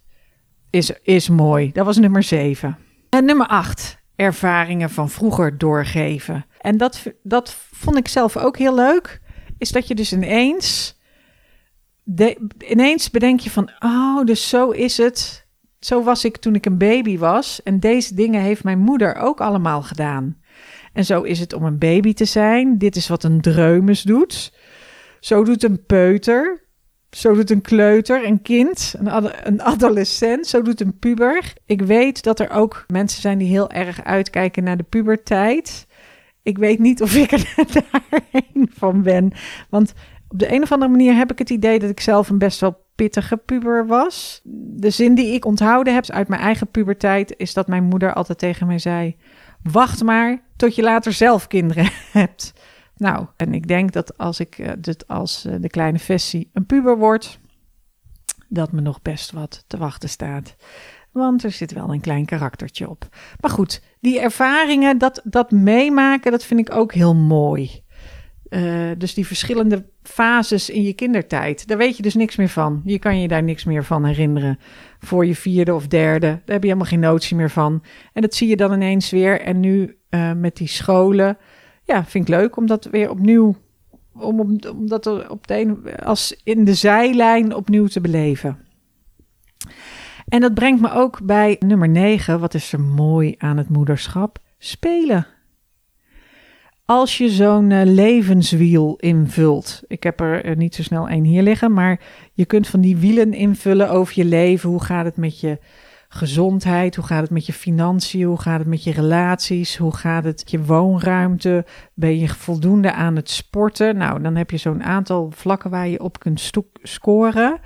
is, 0.71 0.93
is 1.03 1.29
mooi. 1.29 1.73
Dat 1.73 1.85
was 1.85 1.97
nummer 1.97 2.23
7. 2.23 2.79
En 3.09 3.25
nummer 3.25 3.47
8, 3.47 3.99
ervaringen 4.17 4.91
van 4.91 5.11
vroeger 5.11 5.59
doorgeven. 5.59 6.47
En 6.61 6.77
dat, 6.77 7.03
dat 7.23 7.57
vond 7.73 7.97
ik 7.97 8.09
zelf 8.09 8.37
ook 8.37 8.59
heel 8.59 8.75
leuk, 8.75 9.21
is 9.59 9.71
dat 9.71 9.89
je 9.89 9.95
dus 9.95 10.13
ineens, 10.13 10.99
ineens 12.69 13.11
bedenk 13.11 13.41
je 13.41 13.51
van, 13.51 13.71
oh, 13.79 14.25
dus 14.25 14.49
zo 14.49 14.71
is 14.71 14.97
het. 14.97 15.47
Zo 15.81 16.03
was 16.03 16.25
ik 16.25 16.37
toen 16.37 16.55
ik 16.55 16.67
een 16.67 16.79
baby 16.79 17.19
was. 17.19 17.63
En 17.63 17.81
deze 17.81 18.15
dingen 18.15 18.41
heeft 18.41 18.65
mijn 18.65 18.79
moeder 18.79 19.15
ook 19.15 19.41
allemaal 19.41 19.83
gedaan. 19.83 20.37
En 20.93 21.05
zo 21.05 21.23
is 21.23 21.41
het 21.41 21.53
om 21.53 21.65
een 21.65 21.79
baby 21.79 22.15
te 22.15 22.25
zijn. 22.25 22.79
Dit 22.79 22.97
is 22.97 23.09
wat 23.09 23.23
een 23.23 23.41
dreumes 23.41 24.03
doet. 24.03 24.53
Zo 25.21 25.45
doet 25.45 25.63
een 25.63 25.85
peuter. 25.87 26.67
Zo 27.11 27.35
doet 27.35 27.51
een 27.51 27.61
kleuter, 27.61 28.25
een 28.25 28.43
kind, 28.43 28.95
een, 28.99 29.47
een 29.47 29.63
adolescent. 29.63 30.47
Zo 30.47 30.63
doet 30.63 30.81
een 30.81 30.99
puber. 30.99 31.53
Ik 31.67 31.83
weet 31.83 32.23
dat 32.23 32.41
er 32.41 32.51
ook 32.51 32.85
mensen 32.87 33.21
zijn 33.21 33.39
die 33.39 33.49
heel 33.49 33.71
erg 33.71 34.05
uitkijken 34.05 34.65
naar 34.65 34.77
de 34.77 34.83
puberteit. 34.83 35.87
Ik 36.49 36.59
weet 36.59 36.79
niet 36.79 37.03
of 37.03 37.15
ik 37.15 37.33
er 37.33 37.55
daarheen 38.01 38.71
van 38.75 39.03
ben. 39.03 39.33
Want 39.69 39.95
op 40.29 40.39
de 40.39 40.53
een 40.53 40.63
of 40.63 40.73
andere 40.73 40.91
manier 40.91 41.15
heb 41.15 41.31
ik 41.31 41.39
het 41.39 41.51
idee 41.51 41.79
dat 41.79 41.91
ik 41.91 42.01
zelf 42.01 42.29
een 42.29 42.39
best 42.39 42.61
wel 42.61 42.85
pittige 42.95 43.37
puber 43.37 43.87
was. 43.87 44.41
De 44.75 44.91
zin 44.91 45.15
die 45.15 45.35
ik 45.35 45.45
onthouden 45.45 45.95
heb 45.95 46.11
uit 46.11 46.29
mijn 46.29 46.41
eigen 46.41 46.71
puberteit 46.71 47.35
is 47.37 47.55
dat 47.55 47.69
mijn 47.69 47.85
moeder 47.85 48.13
altijd 48.13 48.39
tegen 48.39 48.67
mij 48.67 48.79
zei: 48.79 49.17
Wacht 49.63 50.03
maar 50.03 50.43
tot 50.57 50.75
je 50.75 50.83
later 50.83 51.13
zelf 51.13 51.47
kinderen 51.47 51.91
hebt. 52.13 52.53
Nou, 52.97 53.27
en 53.37 53.55
ik 53.55 53.69
denk 53.69 53.93
dat 53.93 54.19
als 54.19 54.41
ik 54.41 54.59
uh, 54.59 54.73
als 55.07 55.47
uh, 55.47 55.55
de 55.61 55.69
kleine 55.69 55.99
Vessie 55.99 56.51
een 56.53 56.67
puber 56.67 56.99
wordt, 56.99 57.39
dat 58.49 58.73
me 58.73 58.81
nog 58.81 59.03
best 59.03 59.33
wat 59.33 59.65
te 59.67 59.77
wachten 59.77 60.09
staat. 60.09 60.57
Want 61.19 61.45
er 61.45 61.51
zit 61.51 61.73
wel 61.73 61.93
een 61.93 62.01
klein 62.01 62.25
karaktertje 62.25 62.89
op. 62.89 63.09
Maar 63.41 63.51
goed, 63.51 63.83
die 64.01 64.21
ervaringen, 64.21 64.99
dat, 64.99 65.21
dat 65.25 65.51
meemaken, 65.51 66.31
dat 66.31 66.45
vind 66.45 66.61
ik 66.61 66.75
ook 66.75 66.93
heel 66.93 67.15
mooi. 67.15 67.83
Eh, 68.49 68.91
dus 68.99 69.15
die 69.15 69.27
verschillende 69.27 69.85
fases 70.03 70.71
in 70.71 70.83
je 70.83 70.93
kindertijd, 70.93 71.69
daar 71.69 71.79
weet 71.79 71.97
je 71.97 72.03
dus 72.03 72.15
niks 72.15 72.37
meer 72.37 72.49
van. 72.49 72.83
Je 72.85 72.99
kan 72.99 73.21
je 73.21 73.29
daar 73.29 73.43
niks 73.43 73.65
meer 73.65 73.85
van 73.85 74.05
herinneren. 74.05 74.59
Voor 74.99 75.27
je 75.27 75.35
vierde 75.35 75.75
of 75.75 75.87
derde, 75.87 76.27
daar 76.27 76.41
heb 76.45 76.63
je 76.63 76.69
helemaal 76.69 76.91
geen 76.91 77.01
notie 77.01 77.37
meer 77.37 77.51
van. 77.51 77.83
En 78.13 78.23
dat 78.23 78.35
zie 78.35 78.49
je 78.49 78.57
dan 78.57 78.73
ineens 78.73 79.11
weer. 79.11 79.41
En 79.41 79.61
nu 79.61 79.99
uh, 80.11 80.33
met 80.33 80.57
die 80.57 80.69
scholen, 80.69 81.39
ja, 81.85 82.05
vind 82.05 82.29
ik 82.29 82.35
leuk 82.35 82.57
om 82.57 82.67
dat 82.67 82.85
weer 82.85 83.11
opnieuw, 83.11 83.57
om, 84.15 84.41
om, 84.41 84.59
om 84.77 84.89
dat 84.89 85.29
op 85.29 85.47
de 85.47 85.61
een, 85.61 85.97
als 86.05 86.41
in 86.45 86.65
de 86.65 86.75
zijlijn 86.75 87.55
opnieuw 87.55 87.87
te 87.87 88.01
beleven. 88.01 88.59
En 90.29 90.41
dat 90.41 90.55
brengt 90.55 90.81
me 90.81 90.93
ook 90.93 91.21
bij 91.23 91.57
nummer 91.59 91.89
9. 91.89 92.41
Wat 92.41 92.55
is 92.55 92.73
er 92.73 92.81
mooi 92.81 93.35
aan 93.39 93.57
het 93.57 93.69
moederschap? 93.69 94.39
Spelen. 94.59 95.27
Als 96.85 97.19
je 97.19 97.29
zo'n 97.29 97.71
uh, 97.71 97.81
levenswiel 97.85 98.97
invult. 98.97 99.83
Ik 99.87 100.03
heb 100.03 100.21
er 100.21 100.47
uh, 100.47 100.57
niet 100.57 100.75
zo 100.75 100.83
snel 100.83 101.09
één 101.09 101.25
hier 101.25 101.43
liggen, 101.43 101.73
maar 101.73 102.01
je 102.33 102.45
kunt 102.45 102.69
van 102.69 102.81
die 102.81 102.97
wielen 102.97 103.33
invullen 103.33 103.91
over 103.91 104.13
je 104.17 104.25
leven. 104.25 104.71
Hoe 104.71 104.83
gaat 104.83 105.05
het 105.05 105.17
met 105.17 105.41
je 105.41 105.59
gezondheid? 106.09 106.97
Hoe 106.97 107.05
gaat 107.05 107.23
het 107.23 107.31
met 107.31 107.47
je 107.47 107.53
financiën? 107.53 108.23
Hoe 108.23 108.41
gaat 108.41 108.59
het 108.59 108.69
met 108.69 108.85
je 108.85 108.93
relaties? 108.93 109.77
Hoe 109.77 109.97
gaat 109.97 110.25
het 110.25 110.39
met 110.39 110.51
je 110.51 110.65
woonruimte? 110.65 111.67
Ben 111.95 112.19
je 112.19 112.29
voldoende 112.29 112.93
aan 112.93 113.17
het 113.17 113.31
sporten? 113.31 113.97
Nou, 113.97 114.23
dan 114.23 114.37
heb 114.37 114.51
je 114.51 114.57
zo'n 114.57 114.83
aantal 114.83 115.31
vlakken 115.35 115.71
waar 115.71 115.89
je 115.89 116.01
op 116.01 116.19
kunt 116.19 116.51
scoren. 116.83 117.61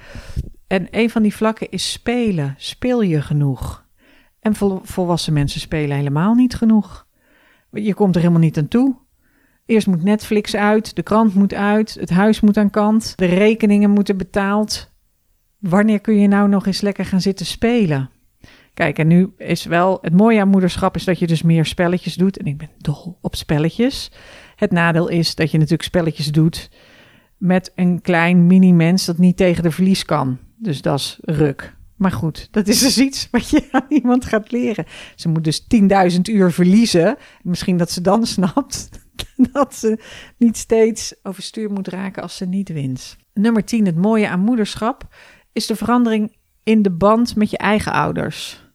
En 0.73 0.87
een 0.91 1.11
van 1.11 1.23
die 1.23 1.35
vlakken 1.35 1.71
is 1.71 1.93
spelen. 1.93 2.55
Speel 2.59 3.03
je 3.03 3.23
genoeg? 3.23 3.87
En 4.41 4.55
volwassen 4.83 5.33
mensen 5.33 5.61
spelen 5.61 5.97
helemaal 5.97 6.35
niet 6.35 6.55
genoeg. 6.55 7.07
Je 7.71 7.95
komt 7.95 8.15
er 8.15 8.21
helemaal 8.21 8.43
niet 8.43 8.59
aan 8.59 8.69
toe. 8.69 8.97
Eerst 9.67 9.87
moet 9.87 10.03
Netflix 10.03 10.57
uit, 10.57 10.97
de 10.97 11.03
krant 11.03 11.35
moet 11.35 11.55
uit, 11.55 11.97
het 12.01 12.11
huis 12.11 12.41
moet 12.41 12.57
aan 12.57 12.71
kant, 12.71 13.13
de 13.17 13.27
rekeningen 13.27 13.91
moeten 13.91 14.17
betaald. 14.17 14.91
Wanneer 15.59 16.01
kun 16.01 16.21
je 16.21 16.29
nou 16.29 16.49
nog 16.49 16.67
eens 16.67 16.81
lekker 16.81 17.05
gaan 17.05 17.21
zitten 17.21 17.47
spelen? 17.47 18.11
Kijk, 18.75 18.99
en 18.99 19.07
nu 19.07 19.33
is 19.37 19.65
wel 19.65 19.99
het 20.01 20.13
mooie 20.13 20.41
aan 20.41 20.49
moederschap 20.49 20.97
is 20.97 21.05
dat 21.05 21.19
je 21.19 21.27
dus 21.27 21.43
meer 21.43 21.65
spelletjes 21.65 22.15
doet. 22.15 22.39
En 22.39 22.47
ik 22.47 22.59
ben 22.59 22.71
dol 22.79 23.19
op 23.21 23.35
spelletjes. 23.35 24.13
Het 24.57 24.71
nadeel 24.71 25.09
is 25.09 25.35
dat 25.35 25.51
je 25.51 25.57
natuurlijk 25.57 25.89
spelletjes 25.89 26.33
doet 26.33 26.71
met 27.37 27.73
een 27.75 28.01
klein 28.01 28.47
mini-mens 28.47 29.05
dat 29.05 29.19
niet 29.19 29.37
tegen 29.37 29.63
de 29.63 29.71
verlies 29.71 30.05
kan. 30.05 30.39
Dus 30.63 30.83
dat 30.83 30.99
is 30.99 31.19
ruk. 31.21 31.77
Maar 31.97 32.13
goed, 32.13 32.49
dat 32.51 32.69
is 32.69 32.81
dus 32.81 32.99
iets 32.99 33.29
wat 33.31 33.49
je 33.49 33.69
aan 33.71 33.87
iemand 33.89 34.25
gaat 34.25 34.53
leren. 34.53 34.85
Ze 35.17 35.29
moet 35.29 35.45
dus 35.45 35.67
10.000 36.13 36.21
uur 36.23 36.53
verliezen. 36.53 37.17
Misschien 37.43 37.77
dat 37.77 37.91
ze 37.91 38.01
dan 38.01 38.27
snapt 38.27 38.89
dat 39.53 39.75
ze 39.75 40.03
niet 40.39 40.57
steeds 40.57 41.15
overstuur 41.23 41.71
moet 41.71 41.89
raken 41.89 42.23
als 42.23 42.37
ze 42.37 42.47
niet 42.47 42.69
wint. 42.69 43.17
Nummer 43.35 43.65
10, 43.65 43.87
het 43.87 43.97
mooie 43.97 44.29
aan 44.29 44.41
moederschap, 44.41 45.15
is 45.53 45.67
de 45.67 45.77
verandering 45.77 46.37
in 46.63 46.83
de 46.83 46.91
band 46.91 47.37
met 47.37 47.51
je 47.51 47.59
eigen 47.59 47.93
ouders. 47.93 48.71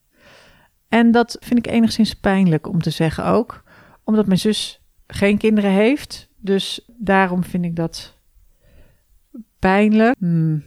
En 0.88 1.12
dat 1.12 1.38
vind 1.40 1.60
ik 1.60 1.72
enigszins 1.72 2.14
pijnlijk 2.14 2.68
om 2.68 2.82
te 2.82 2.90
zeggen 2.90 3.26
ook, 3.26 3.64
omdat 4.04 4.28
mijn 4.28 4.40
zus 4.40 4.82
geen 5.08 5.38
kinderen 5.38 5.72
heeft. 5.72 6.30
Dus 6.38 6.90
daarom 6.98 7.44
vind 7.44 7.66
ik 7.66 7.76
dat 7.76 8.18
pijnlijk. 9.60 10.16
Hmm. 10.20 10.64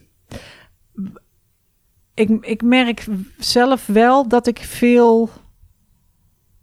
Ik, 2.21 2.31
ik 2.41 2.63
merk 2.63 3.07
zelf 3.39 3.87
wel 3.87 4.29
dat 4.29 4.47
ik 4.47 4.59
veel 4.59 5.31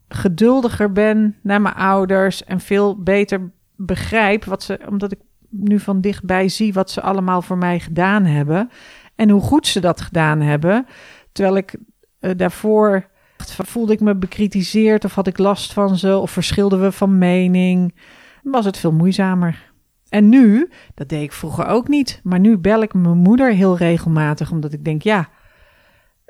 geduldiger 0.07 0.91
ben 0.91 1.35
naar 1.41 1.61
mijn 1.61 1.75
ouders 1.75 2.43
en 2.43 2.59
veel 2.59 3.03
beter 3.03 3.51
begrijp 3.75 4.45
wat 4.45 4.63
ze, 4.63 4.79
omdat 4.89 5.11
ik 5.11 5.19
nu 5.49 5.79
van 5.79 6.01
dichtbij 6.01 6.49
zie 6.49 6.73
wat 6.73 6.91
ze 6.91 7.01
allemaal 7.01 7.41
voor 7.41 7.57
mij 7.57 7.79
gedaan 7.79 8.25
hebben 8.25 8.69
en 9.15 9.29
hoe 9.29 9.41
goed 9.41 9.67
ze 9.67 9.79
dat 9.79 10.01
gedaan 10.01 10.41
hebben. 10.41 10.85
Terwijl 11.31 11.57
ik 11.57 11.75
uh, 12.19 12.31
daarvoor 12.35 13.07
voelde 13.45 13.93
ik 13.93 13.99
me 13.99 14.15
bekritiseerd 14.15 15.05
of 15.05 15.13
had 15.13 15.27
ik 15.27 15.37
last 15.37 15.73
van 15.73 15.97
ze 15.97 16.17
of 16.17 16.31
verschilden 16.31 16.81
we 16.81 16.91
van 16.91 17.17
mening, 17.17 17.99
was 18.43 18.65
het 18.65 18.77
veel 18.77 18.93
moeizamer. 18.93 19.71
En 20.09 20.29
nu, 20.29 20.69
dat 20.93 21.09
deed 21.09 21.23
ik 21.23 21.31
vroeger 21.31 21.65
ook 21.65 21.87
niet, 21.87 22.19
maar 22.23 22.39
nu 22.39 22.57
bel 22.57 22.81
ik 22.81 22.93
mijn 22.93 23.17
moeder 23.17 23.53
heel 23.53 23.77
regelmatig 23.77 24.51
omdat 24.51 24.73
ik 24.73 24.85
denk, 24.85 25.01
ja, 25.01 25.29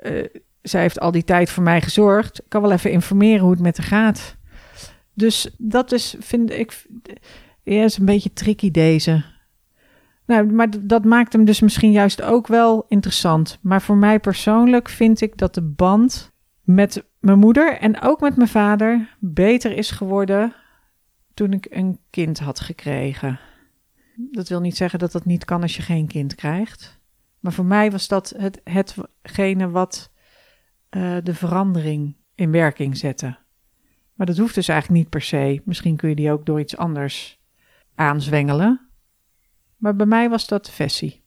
uh, 0.00 0.24
zij 0.62 0.80
heeft 0.80 1.00
al 1.00 1.10
die 1.10 1.24
tijd 1.24 1.50
voor 1.50 1.62
mij 1.62 1.80
gezorgd. 1.80 2.38
Ik 2.38 2.48
kan 2.48 2.62
wel 2.62 2.72
even 2.72 2.90
informeren 2.90 3.40
hoe 3.40 3.50
het 3.50 3.60
met 3.60 3.76
haar 3.76 3.86
gaat. 3.86 4.36
Dus 5.14 5.54
dat 5.58 5.92
is, 5.92 6.14
vind 6.18 6.50
ik, 6.50 6.86
ja, 7.62 7.84
is 7.84 7.98
een 7.98 8.04
beetje 8.04 8.32
tricky 8.32 8.70
deze. 8.70 9.24
Nou, 10.26 10.52
maar 10.52 10.86
dat 10.86 11.04
maakt 11.04 11.32
hem 11.32 11.44
dus 11.44 11.60
misschien 11.60 11.92
juist 11.92 12.22
ook 12.22 12.46
wel 12.46 12.84
interessant. 12.88 13.58
Maar 13.62 13.82
voor 13.82 13.96
mij 13.96 14.20
persoonlijk 14.20 14.88
vind 14.88 15.20
ik 15.20 15.36
dat 15.36 15.54
de 15.54 15.62
band 15.62 16.32
met 16.62 17.04
mijn 17.18 17.38
moeder 17.38 17.78
en 17.78 18.00
ook 18.00 18.20
met 18.20 18.36
mijn 18.36 18.48
vader 18.48 19.16
beter 19.18 19.76
is 19.76 19.90
geworden 19.90 20.54
toen 21.34 21.52
ik 21.52 21.66
een 21.70 21.98
kind 22.10 22.38
had 22.38 22.60
gekregen. 22.60 23.40
Dat 24.30 24.48
wil 24.48 24.60
niet 24.60 24.76
zeggen 24.76 24.98
dat 24.98 25.12
dat 25.12 25.24
niet 25.24 25.44
kan 25.44 25.62
als 25.62 25.76
je 25.76 25.82
geen 25.82 26.06
kind 26.06 26.34
krijgt. 26.34 26.97
Maar 27.40 27.52
voor 27.52 27.64
mij 27.64 27.90
was 27.90 28.08
dat 28.08 28.34
het, 28.36 28.60
hetgene 28.64 29.70
wat 29.70 30.10
uh, 30.90 31.16
de 31.22 31.34
verandering 31.34 32.16
in 32.34 32.50
werking 32.50 32.96
zette. 32.96 33.38
Maar 34.14 34.26
dat 34.26 34.36
hoeft 34.36 34.54
dus 34.54 34.68
eigenlijk 34.68 35.00
niet 35.00 35.10
per 35.10 35.22
se. 35.22 35.62
Misschien 35.64 35.96
kun 35.96 36.08
je 36.08 36.14
die 36.14 36.32
ook 36.32 36.46
door 36.46 36.60
iets 36.60 36.76
anders 36.76 37.40
aanzwengelen. 37.94 38.88
Maar 39.76 39.96
bij 39.96 40.06
mij 40.06 40.28
was 40.28 40.46
dat 40.46 40.70
Vessie. 40.70 41.22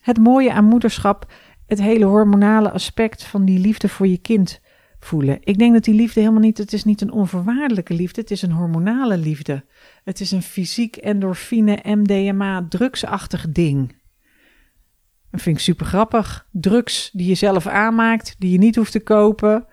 Het 0.00 0.18
mooie 0.18 0.52
aan 0.52 0.64
moederschap, 0.64 1.32
het 1.66 1.80
hele 1.80 2.04
hormonale 2.04 2.70
aspect 2.70 3.24
van 3.24 3.44
die 3.44 3.58
liefde 3.58 3.88
voor 3.88 4.06
je 4.06 4.18
kind 4.18 4.60
voelen. 4.98 5.38
Ik 5.40 5.58
denk 5.58 5.72
dat 5.72 5.84
die 5.84 5.94
liefde 5.94 6.20
helemaal 6.20 6.42
niet, 6.42 6.58
het 6.58 6.72
is 6.72 6.84
niet 6.84 7.00
een 7.00 7.12
onvoorwaardelijke 7.12 7.94
liefde, 7.94 8.20
het 8.20 8.30
is 8.30 8.42
een 8.42 8.52
hormonale 8.52 9.16
liefde. 9.16 9.64
Het 10.04 10.20
is 10.20 10.30
een 10.30 10.42
fysiek 10.42 10.96
endorfine, 10.96 11.78
MDMA, 11.82 12.66
drugsachtig 12.68 13.50
ding. 13.50 13.99
Dat 15.30 15.40
vind 15.40 15.56
ik 15.56 15.62
super 15.62 15.86
grappig. 15.86 16.46
Drugs 16.50 17.10
die 17.12 17.28
je 17.28 17.34
zelf 17.34 17.66
aanmaakt, 17.66 18.34
die 18.38 18.52
je 18.52 18.58
niet 18.58 18.76
hoeft 18.76 18.92
te 18.92 19.00
kopen. 19.00 19.66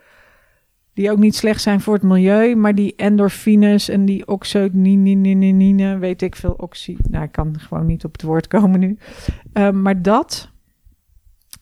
Die 0.94 1.12
ook 1.12 1.18
niet 1.18 1.36
slecht 1.36 1.62
zijn 1.62 1.82
voor 1.82 1.94
het 1.94 2.04
milieu, 2.04 2.56
maar 2.56 2.76
die 2.76 2.96
endorfines 2.96 3.90
en 3.90 4.06
die 4.06 4.28
oxytocine, 4.28 5.98
weet 5.98 6.22
ik 6.22 6.36
veel, 6.36 6.54
oxy. 6.58 6.98
Nou, 7.10 7.24
ik 7.24 7.32
kan 7.32 7.60
gewoon 7.60 7.86
niet 7.86 8.04
op 8.04 8.12
het 8.12 8.22
woord 8.22 8.48
komen 8.48 8.80
nu. 8.80 8.98
Uh, 9.54 9.70
maar 9.70 10.02
dat, 10.02 10.52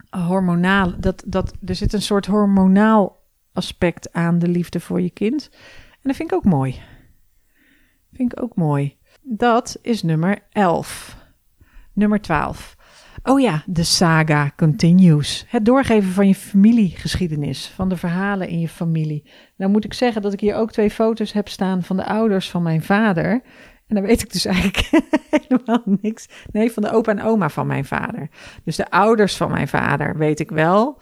hormonaal, 0.09 0.99
dat, 0.99 1.23
dat, 1.27 1.53
er 1.65 1.75
zit 1.75 1.93
een 1.93 2.01
soort 2.01 2.25
hormonaal 2.25 3.23
aspect 3.53 4.13
aan 4.13 4.39
de 4.39 4.47
liefde 4.47 4.79
voor 4.79 5.01
je 5.01 5.09
kind. 5.09 5.49
En 5.91 6.01
dat 6.01 6.15
vind 6.15 6.31
ik 6.31 6.37
ook 6.37 6.45
mooi. 6.45 6.81
Vind 8.13 8.31
ik 8.31 8.43
ook 8.43 8.55
mooi. 8.55 8.97
Dat 9.21 9.79
is 9.81 10.03
nummer 10.03 10.39
11. 10.51 11.17
Nummer 11.93 12.21
12. 12.21 12.75
Oh 13.27 13.39
ja, 13.39 13.63
de 13.65 13.83
saga 13.83 14.51
continues. 14.55 15.45
Het 15.47 15.65
doorgeven 15.65 16.11
van 16.11 16.27
je 16.27 16.35
familiegeschiedenis, 16.35 17.67
van 17.67 17.89
de 17.89 17.97
verhalen 17.97 18.47
in 18.47 18.59
je 18.59 18.67
familie. 18.67 19.29
Nou 19.57 19.71
moet 19.71 19.85
ik 19.85 19.93
zeggen 19.93 20.21
dat 20.21 20.33
ik 20.33 20.39
hier 20.39 20.55
ook 20.55 20.71
twee 20.71 20.91
foto's 20.91 21.31
heb 21.31 21.47
staan 21.47 21.83
van 21.83 21.97
de 21.97 22.05
ouders 22.05 22.49
van 22.49 22.63
mijn 22.63 22.83
vader. 22.83 23.31
En 23.87 23.95
dan 23.95 24.03
weet 24.03 24.21
ik 24.21 24.31
dus 24.31 24.45
eigenlijk 24.45 24.89
helemaal 25.47 25.81
niks. 26.01 26.27
Nee, 26.51 26.71
van 26.71 26.83
de 26.83 26.91
opa 26.91 27.11
en 27.11 27.21
oma 27.21 27.49
van 27.49 27.67
mijn 27.67 27.85
vader. 27.85 28.29
Dus 28.63 28.75
de 28.75 28.89
ouders 28.89 29.37
van 29.37 29.51
mijn 29.51 29.67
vader 29.67 30.17
weet 30.17 30.39
ik 30.39 30.49
wel. 30.49 31.01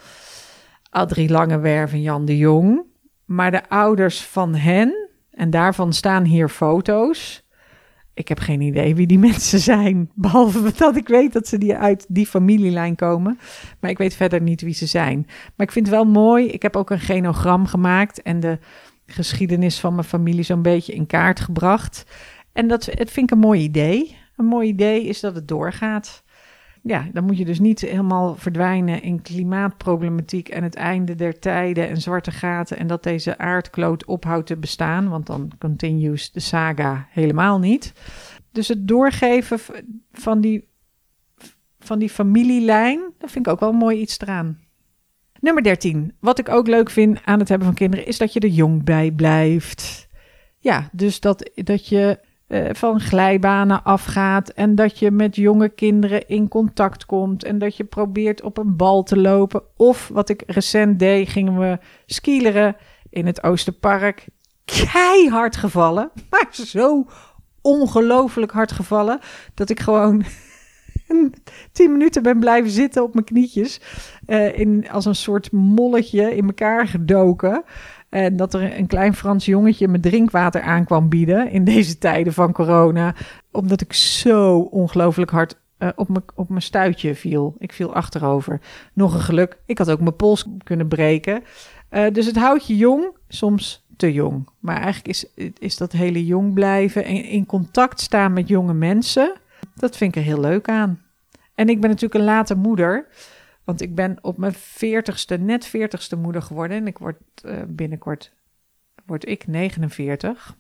Adrie 0.90 1.30
Langewerf 1.30 1.92
en 1.92 2.02
Jan 2.02 2.26
de 2.26 2.38
Jong. 2.38 2.86
Maar 3.26 3.52
de 3.52 3.70
ouders 3.70 4.22
van 4.26 4.56
hen, 4.56 5.10
en 5.32 5.50
daarvan 5.50 5.94
staan 5.94 6.24
hier 6.24 6.50
foto's. 6.50 7.43
Ik 8.14 8.28
heb 8.28 8.40
geen 8.40 8.62
idee 8.62 8.96
wie 8.96 9.08
die 9.08 9.20
mensen 9.30 9.60
zijn. 9.60 10.10
Behalve 10.14 10.74
dat 10.78 10.96
ik 10.96 11.08
weet 11.08 11.34
dat 11.34 11.48
ze 11.48 11.58
die 11.58 11.76
uit 11.76 12.06
die 12.10 12.28
familielijn 12.28 12.96
komen. 12.96 13.40
Maar 13.80 13.90
ik 13.90 13.98
weet 13.98 14.16
verder 14.16 14.42
niet 14.42 14.62
wie 14.62 14.74
ze 14.74 14.86
zijn. 14.86 15.26
Maar 15.28 15.68
ik 15.68 15.72
vind 15.72 15.86
het 15.88 15.96
wel 15.96 16.06
mooi. 16.06 16.48
Ik 16.48 16.62
heb 16.62 16.76
ook 16.76 16.90
een 16.90 17.00
genogram 17.00 17.66
gemaakt. 17.66 18.22
En 18.22 18.40
de 18.40 18.60
geschiedenis 19.06 19.80
van 19.80 19.96
mijn 19.96 20.08
familie 20.08 20.44
zo'n 20.44 20.62
beetje 20.62 20.94
in 20.94 21.08
kaart 21.08 21.40
gebracht. 21.40 22.06
En 22.54 22.68
dat 22.68 22.86
het 22.86 23.12
vind 23.12 23.32
ik 23.32 23.32
een 23.32 23.44
mooi 23.44 23.62
idee. 23.62 24.18
Een 24.36 24.46
mooi 24.46 24.68
idee 24.68 25.04
is 25.04 25.20
dat 25.20 25.36
het 25.36 25.48
doorgaat 25.48 26.23
ja, 26.86 27.08
dan 27.14 27.24
moet 27.24 27.38
je 27.38 27.46
dus 27.46 27.60
niet 27.60 27.82
helemaal 27.82 28.36
verdwijnen 28.36 29.02
in 29.02 29.22
klimaatproblematiek 29.22 30.50
en 30.50 30.64
het 30.64 30.76
einde 30.76 31.16
der 31.16 31.40
tijden 31.40 31.88
en 31.88 32.02
zwarte 32.02 32.32
gaten 32.32 32.78
en 32.78 32.88
dat 32.88 33.04
deze 33.04 33.38
aardkloot 33.38 34.06
ophoudt 34.06 34.48
te 34.48 34.58
bestaan, 34.58 35.10
want 35.10 35.26
dan 35.26 35.52
continues 35.60 36.32
de 36.32 36.40
saga 36.40 37.08
helemaal 37.10 37.60
niet. 37.60 37.94
Dus 38.52 38.68
het 38.68 38.88
doorgeven 38.88 39.60
van 40.12 40.42
die, 40.42 40.68
van 41.80 42.00
die 42.00 42.10
familielijn, 42.10 43.00
dat 43.18 43.32
vind 43.32 43.48
ik 43.48 43.54
ook 43.54 43.60
wel 43.60 43.74
mooi 43.74 44.00
iets 44.00 44.20
eraan. 44.20 44.60
Nummer 45.40 45.64
13. 45.64 46.14
Wat 46.20 46.40
ik 46.40 46.50
ook 46.50 46.68
leuk 46.68 46.90
vind 46.90 47.20
aan 47.26 47.40
het 47.40 47.50
hebben 47.50 47.68
van 47.68 47.76
kinderen, 47.76 48.06
is 48.06 48.18
dat 48.18 48.34
je 48.34 48.40
er 48.40 48.48
jong 48.48 48.84
bij 48.84 49.12
blijft. 49.12 50.08
Ja, 50.60 50.90
dus 50.92 51.20
dat, 51.20 51.52
dat 51.56 51.88
je 51.88 52.20
eh, 52.54 52.70
van 52.72 53.00
glijbanen 53.00 53.84
afgaat 53.84 54.50
en 54.50 54.76
dat 54.76 55.00
je 55.00 55.12
met 55.12 55.36
jonge 55.36 55.70
kinderen 55.70 56.28
in 56.28 56.48
contact 56.48 57.06
komt 57.06 57.44
en 57.44 57.58
dat 57.58 57.78
je 57.78 57.84
probeert 57.84 58.42
op 58.42 58.58
een 58.58 58.76
bal 58.76 59.04
te 59.04 59.18
lopen. 59.18 59.64
Of 59.78 60.10
wat 60.14 60.30
ik 60.30 60.44
recent 60.48 61.00
deed, 61.00 61.30
gingen 61.30 61.60
we 61.60 61.78
skileren 62.06 62.76
in 63.10 63.26
het 63.26 63.44
Oosterpark. 63.44 64.28
Keihard 64.66 65.56
gevallen, 65.56 66.12
maar 66.30 66.48
zo 66.52 67.06
ongelooflijk 67.62 68.52
hard 68.52 68.72
gevallen 68.72 69.20
dat 69.54 69.70
ik 69.70 69.80
gewoon 69.80 70.24
tien 71.72 71.92
minuten 71.92 72.24
ben 72.24 72.40
blijven 72.40 72.72
zitten 72.72 73.04
op 73.04 73.14
mijn 73.14 73.26
knietjes. 73.26 73.82
eh, 74.26 74.60
in, 74.60 74.90
als 74.92 75.06
een 75.06 75.16
soort 75.16 75.52
molletje 75.52 76.36
in 76.36 76.46
elkaar 76.46 76.88
gedoken. 76.88 77.64
En 78.14 78.36
dat 78.36 78.54
er 78.54 78.78
een 78.78 78.88
klein 78.88 79.14
Frans 79.14 79.46
jongetje 79.46 79.88
me 79.88 80.00
drinkwater 80.00 80.62
aan 80.62 80.86
kwam 80.86 81.10
bieden 81.10 81.50
in 81.52 81.64
deze 81.64 81.98
tijden 81.98 82.34
van 82.34 82.52
corona. 82.52 83.16
Omdat 83.52 83.82
ik 83.82 83.94
zo 83.94 84.60
ongelooflijk 84.60 85.32
hard 85.32 85.56
eh, 85.78 85.90
op 85.96 86.10
mijn 86.10 86.24
op 86.36 86.50
mijn 86.50 86.62
stuitje 86.62 87.16
viel. 87.16 87.56
Ik 87.58 87.74
viel 87.74 87.94
achterover. 87.94 88.62
Nog 88.94 89.14
een 89.14 89.22
geluk. 89.22 89.58
Ik 89.66 89.78
had 89.78 89.92
ook 89.92 90.00
mijn 90.00 90.16
pols 90.16 90.46
kunnen 90.64 90.88
breken. 90.88 91.44
Eh, 91.90 92.12
dus 92.12 92.26
het 92.26 92.36
houdt 92.36 92.68
je 92.68 92.78
jong, 92.78 93.18
soms 93.28 93.86
te 93.98 94.14
jong. 94.14 94.50
Maar 94.60 94.78
eigenlijk 94.78 95.08
is, 95.08 95.26
is 95.60 95.78
dat 95.78 95.92
hele 95.92 96.26
jong 96.26 96.54
blijven 96.54 97.06
en 97.06 97.24
in 97.24 97.46
contact 97.46 98.02
staan 98.02 98.34
met 98.34 98.48
jonge 98.48 98.74
mensen. 98.74 99.34
Dat 99.76 99.98
vind 99.98 100.16
ik 100.16 100.22
er 100.22 100.28
heel 100.28 100.40
leuk 100.40 100.70
aan. 100.70 101.02
En 101.56 101.70
ik 101.70 101.82
ben 101.82 101.90
natuurlijk 101.90 102.20
een 102.20 102.26
late 102.26 102.56
moeder. 102.56 103.08
Want 103.64 103.82
ik 103.82 103.96
ben 103.96 104.18
op 104.22 104.38
mijn 104.38 104.54
veertigste, 104.54 105.38
net 105.38 105.66
veertigste 105.66 106.16
moeder 106.16 106.42
geworden. 106.42 106.78
En 106.78 106.88
ik 106.88 106.98
word 106.98 107.18
eh, 107.44 107.62
binnenkort, 107.68 108.34
word 109.06 109.28
ik 109.28 109.48
49. 109.48 110.56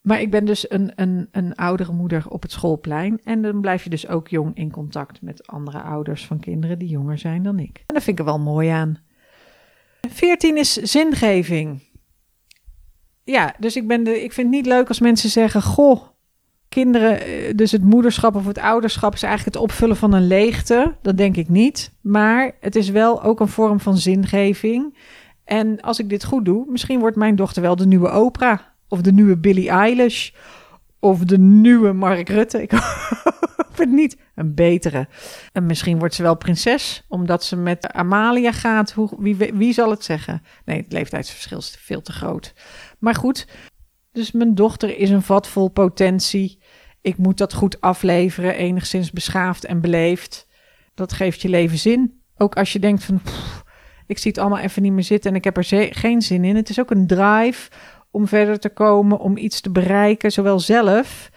Maar 0.00 0.20
ik 0.20 0.30
ben 0.30 0.44
dus 0.44 0.70
een, 0.70 0.92
een, 0.96 1.28
een 1.30 1.54
oudere 1.54 1.92
moeder 1.92 2.28
op 2.28 2.42
het 2.42 2.52
schoolplein. 2.52 3.20
En 3.24 3.42
dan 3.42 3.60
blijf 3.60 3.84
je 3.84 3.90
dus 3.90 4.08
ook 4.08 4.28
jong 4.28 4.56
in 4.56 4.70
contact 4.70 5.22
met 5.22 5.46
andere 5.46 5.80
ouders 5.80 6.26
van 6.26 6.40
kinderen 6.40 6.78
die 6.78 6.88
jonger 6.88 7.18
zijn 7.18 7.42
dan 7.42 7.58
ik. 7.58 7.76
En 7.86 7.94
dat 7.94 8.02
vind 8.02 8.18
ik 8.18 8.24
er 8.26 8.30
wel 8.30 8.40
mooi 8.40 8.68
aan. 8.68 8.98
14 10.08 10.56
is 10.56 10.72
zingeving. 10.72 11.82
Ja, 13.24 13.54
dus 13.58 13.76
ik, 13.76 13.86
ben 13.86 14.04
de, 14.04 14.22
ik 14.22 14.32
vind 14.32 14.46
het 14.46 14.56
niet 14.56 14.66
leuk 14.66 14.88
als 14.88 15.00
mensen 15.00 15.30
zeggen: 15.30 15.62
Goh, 15.62 16.02
kinderen, 16.74 17.20
eh, 17.20 17.54
dus 17.54 17.72
het 17.72 17.84
moederschap 17.84 18.34
of 18.34 18.46
het 18.46 18.58
ouderschap 18.58 19.14
is 19.14 19.22
eigenlijk 19.22 19.54
het 19.54 19.64
opvullen 19.64 19.96
van 19.96 20.12
een 20.12 20.26
leegte. 20.26 20.94
Dat 21.02 21.16
denk 21.16 21.36
ik 21.36 21.48
niet. 21.48 21.92
Maar 22.00 22.52
het 22.60 22.76
is 22.76 22.88
wel 22.88 23.22
ook 23.22 23.40
een 23.40 23.48
vorm 23.48 23.80
van 23.80 23.96
zingeving. 23.96 24.96
En 25.44 25.80
als 25.80 25.98
ik 25.98 26.08
dit 26.08 26.24
goed 26.24 26.44
doe, 26.44 26.64
misschien 26.68 27.00
wordt 27.00 27.16
mijn 27.16 27.36
dochter 27.36 27.62
wel 27.62 27.76
de 27.76 27.86
nieuwe 27.86 28.20
Oprah. 28.20 28.58
Of 28.88 29.00
de 29.00 29.12
nieuwe 29.12 29.36
Billie 29.36 29.68
Eilish. 29.68 30.30
Of 30.98 31.18
de 31.18 31.38
nieuwe 31.38 31.92
Mark 31.92 32.28
Rutte. 32.28 32.62
Ik 32.62 32.70
hoop 33.64 33.76
het 33.76 33.90
niet. 33.90 34.16
Een 34.34 34.54
betere. 34.54 35.08
En 35.52 35.66
misschien 35.66 35.98
wordt 35.98 36.14
ze 36.14 36.22
wel 36.22 36.36
prinses, 36.36 37.04
omdat 37.08 37.44
ze 37.44 37.56
met 37.56 37.92
Amalia 37.92 38.52
gaat. 38.52 38.92
Hoe, 38.92 39.10
wie, 39.18 39.36
wie 39.36 39.72
zal 39.72 39.90
het 39.90 40.04
zeggen? 40.04 40.42
Nee, 40.64 40.76
het 40.82 40.92
leeftijdsverschil 40.92 41.58
is 41.58 41.76
veel 41.80 42.02
te 42.02 42.12
groot. 42.12 42.54
Maar 42.98 43.14
goed, 43.14 43.46
dus 44.14 44.32
mijn 44.32 44.54
dochter 44.54 44.98
is 44.98 45.10
een 45.10 45.22
vat 45.22 45.48
vol 45.48 45.68
potentie. 45.68 46.58
Ik 47.00 47.16
moet 47.16 47.38
dat 47.38 47.52
goed 47.52 47.80
afleveren, 47.80 48.54
enigszins 48.54 49.10
beschaafd 49.10 49.64
en 49.64 49.80
beleefd. 49.80 50.48
Dat 50.94 51.12
geeft 51.12 51.42
je 51.42 51.48
leven 51.48 51.78
zin. 51.78 52.20
Ook 52.36 52.56
als 52.56 52.72
je 52.72 52.78
denkt 52.78 53.04
van, 53.04 53.20
ik 54.06 54.18
zie 54.18 54.30
het 54.30 54.40
allemaal 54.40 54.58
even 54.58 54.82
niet 54.82 54.92
meer 54.92 55.02
zitten 55.02 55.30
en 55.30 55.36
ik 55.36 55.44
heb 55.44 55.56
er 55.56 55.94
geen 55.94 56.22
zin 56.22 56.44
in. 56.44 56.56
Het 56.56 56.68
is 56.68 56.80
ook 56.80 56.90
een 56.90 57.06
drive 57.06 57.70
om 58.10 58.28
verder 58.28 58.58
te 58.58 58.68
komen, 58.68 59.18
om 59.18 59.36
iets 59.36 59.60
te 59.60 59.70
bereiken, 59.70 60.32
zowel 60.32 60.60
zelf 60.60 61.30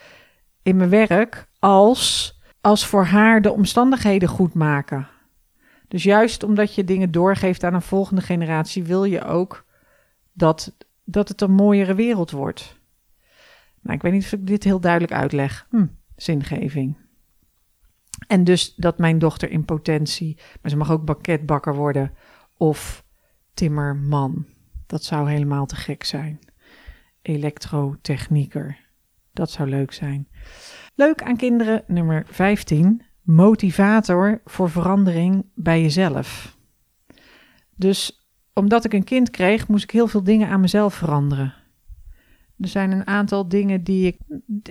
in 0.64 0.76
mijn 0.76 0.90
werk 0.90 1.48
als, 1.60 2.36
als 2.62 2.86
voor 2.86 3.06
haar 3.06 3.42
de 3.42 3.52
omstandigheden 3.52 4.30
goed 4.30 4.54
maken. 4.54 5.08
Dus 5.88 6.04
juist 6.04 6.44
omdat 6.44 6.76
je 6.76 6.84
dingen 6.84 7.12
doorgeeft 7.12 7.64
aan 7.64 7.74
een 7.74 7.82
volgende 7.82 8.22
generatie, 8.22 8.84
wil 8.84 9.04
je 9.04 9.24
ook 9.24 9.66
dat, 10.34 10.76
dat 11.10 11.28
het 11.28 11.42
een 11.42 11.52
mooiere 11.52 11.96
wereld 11.96 12.32
wordt. 12.32 12.80
Nou, 13.82 13.96
ik 13.96 14.02
weet 14.02 14.12
niet 14.12 14.24
of 14.24 14.32
ik 14.32 14.48
dit 14.48 14.64
heel 14.64 14.80
duidelijk 14.80 15.14
uitleg. 15.14 15.68
Hm, 15.70 15.86
zingeving. 16.16 16.98
En 18.28 18.44
dus 18.44 18.76
dat 18.76 18.98
mijn 18.98 19.20
dochter 19.20 19.50
in 19.50 19.66
potentie, 19.66 20.38
maar 20.62 20.72
ze 20.72 20.78
mag 20.78 20.92
ook 20.92 21.06
banketbakker 21.06 21.76
worden 21.76 22.14
of 22.58 23.04
timmerman. 23.54 24.46
Dat 24.86 25.04
zou 25.04 25.30
helemaal 25.30 25.66
te 25.66 25.76
gek 25.76 26.04
zijn. 26.04 26.40
Elektrotechnieker. 27.22 28.78
Dat 29.32 29.52
zou 29.52 29.70
leuk 29.70 29.94
zijn. 29.94 30.28
Leuk 30.96 31.24
aan 31.24 31.38
kinderen, 31.38 31.84
nummer 31.88 32.26
15. 32.30 33.02
Motivator 33.22 34.42
voor 34.46 34.70
verandering 34.70 35.46
bij 35.56 35.82
jezelf. 35.82 36.58
Dus 37.76 38.27
omdat 38.58 38.86
ik 38.86 38.94
een 38.94 39.04
kind 39.04 39.30
kreeg, 39.30 39.68
moest 39.68 39.84
ik 39.84 39.92
heel 39.92 40.08
veel 40.08 40.24
dingen 40.24 40.50
aan 40.50 40.60
mezelf 40.60 40.94
veranderen. 40.94 41.54
Er 42.60 42.68
zijn 42.68 42.92
een 42.92 43.08
aantal 43.08 43.48
dingen 43.48 43.84
die 43.84 44.08
ik. 44.08 44.18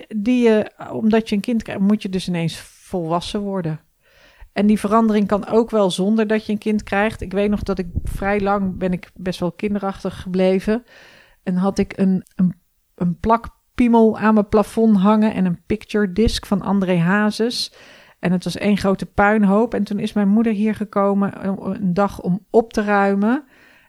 Die 0.07 0.49
je, 0.49 0.71
omdat 0.91 1.29
je 1.29 1.35
een 1.35 1.41
kind 1.41 1.63
krijgt, 1.63 1.81
moet 1.81 2.01
je 2.01 2.09
dus 2.09 2.27
ineens 2.27 2.57
volwassen 2.59 3.39
worden. 3.39 3.79
En 4.53 4.67
die 4.67 4.79
verandering 4.79 5.27
kan 5.27 5.47
ook 5.47 5.69
wel 5.69 5.91
zonder 5.91 6.27
dat 6.27 6.45
je 6.45 6.51
een 6.51 6.57
kind 6.57 6.83
krijgt. 6.83 7.21
Ik 7.21 7.31
weet 7.31 7.49
nog 7.49 7.63
dat 7.63 7.79
ik 7.79 7.87
vrij 8.03 8.41
lang 8.41 8.77
ben 8.77 8.91
ik 8.91 9.11
best 9.13 9.39
wel 9.39 9.51
kinderachtig 9.51 10.21
gebleven. 10.21 10.83
En 11.43 11.55
had 11.55 11.77
ik 11.77 11.97
een, 11.97 12.23
een, 12.35 12.55
een 12.95 13.19
plakpiemel 13.19 14.17
aan 14.17 14.33
mijn 14.33 14.49
plafond 14.49 14.97
hangen 14.97 15.33
en 15.33 15.45
een 15.45 15.61
picture 15.65 16.13
disc 16.13 16.45
van 16.45 16.61
André 16.61 16.97
Hazes. 16.97 17.73
En 18.19 18.31
het 18.31 18.43
was 18.43 18.57
één 18.57 18.77
grote 18.77 19.05
puinhoop. 19.05 19.73
En 19.73 19.83
toen 19.83 19.99
is 19.99 20.13
mijn 20.13 20.29
moeder 20.29 20.53
hier 20.53 20.75
gekomen 20.75 21.45
een 21.73 21.93
dag 21.93 22.21
om 22.21 22.45
op 22.49 22.73
te 22.73 22.83
ruimen. 22.83 23.43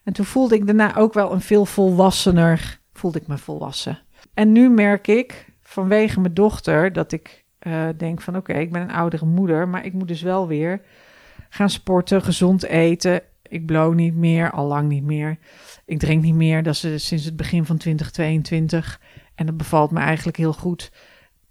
En 0.08 0.14
toen 0.14 0.24
voelde 0.24 0.54
ik 0.54 0.66
daarna 0.66 0.96
ook 0.96 1.12
wel 1.12 1.32
een 1.32 1.40
veel 1.40 1.64
volwassener, 1.64 2.80
voelde 2.92 3.18
ik 3.18 3.26
me 3.26 3.38
volwassen. 3.38 3.98
En 4.34 4.52
nu 4.52 4.70
merk 4.70 5.06
ik 5.06 5.46
vanwege 5.62 6.20
mijn 6.20 6.34
dochter 6.34 6.92
dat 6.92 7.12
ik 7.12 7.44
uh, 7.60 7.88
denk 7.96 8.20
van 8.20 8.36
oké, 8.36 8.52
ik 8.52 8.72
ben 8.72 8.82
een 8.82 8.92
oudere 8.92 9.24
moeder, 9.24 9.68
maar 9.68 9.84
ik 9.84 9.92
moet 9.92 10.08
dus 10.08 10.22
wel 10.22 10.46
weer 10.46 10.80
gaan 11.48 11.70
sporten, 11.70 12.22
gezond 12.22 12.62
eten. 12.62 13.22
Ik 13.42 13.66
blow 13.66 13.94
niet 13.94 14.14
meer, 14.14 14.50
al 14.50 14.66
lang 14.66 14.88
niet 14.88 15.04
meer. 15.04 15.38
Ik 15.84 15.98
drink 15.98 16.22
niet 16.22 16.34
meer, 16.34 16.62
dat 16.62 16.84
is 16.84 17.06
sinds 17.06 17.24
het 17.24 17.36
begin 17.36 17.64
van 17.64 17.76
2022. 17.76 19.00
En 19.34 19.46
dat 19.46 19.56
bevalt 19.56 19.90
me 19.90 20.00
eigenlijk 20.00 20.36
heel 20.36 20.52
goed. 20.52 20.92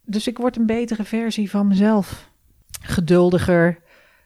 Dus 0.01 0.27
ik 0.27 0.37
word 0.37 0.57
een 0.57 0.65
betere 0.65 1.03
versie 1.03 1.49
van 1.49 1.67
mezelf. 1.67 2.31
Geduldiger, 2.81 3.79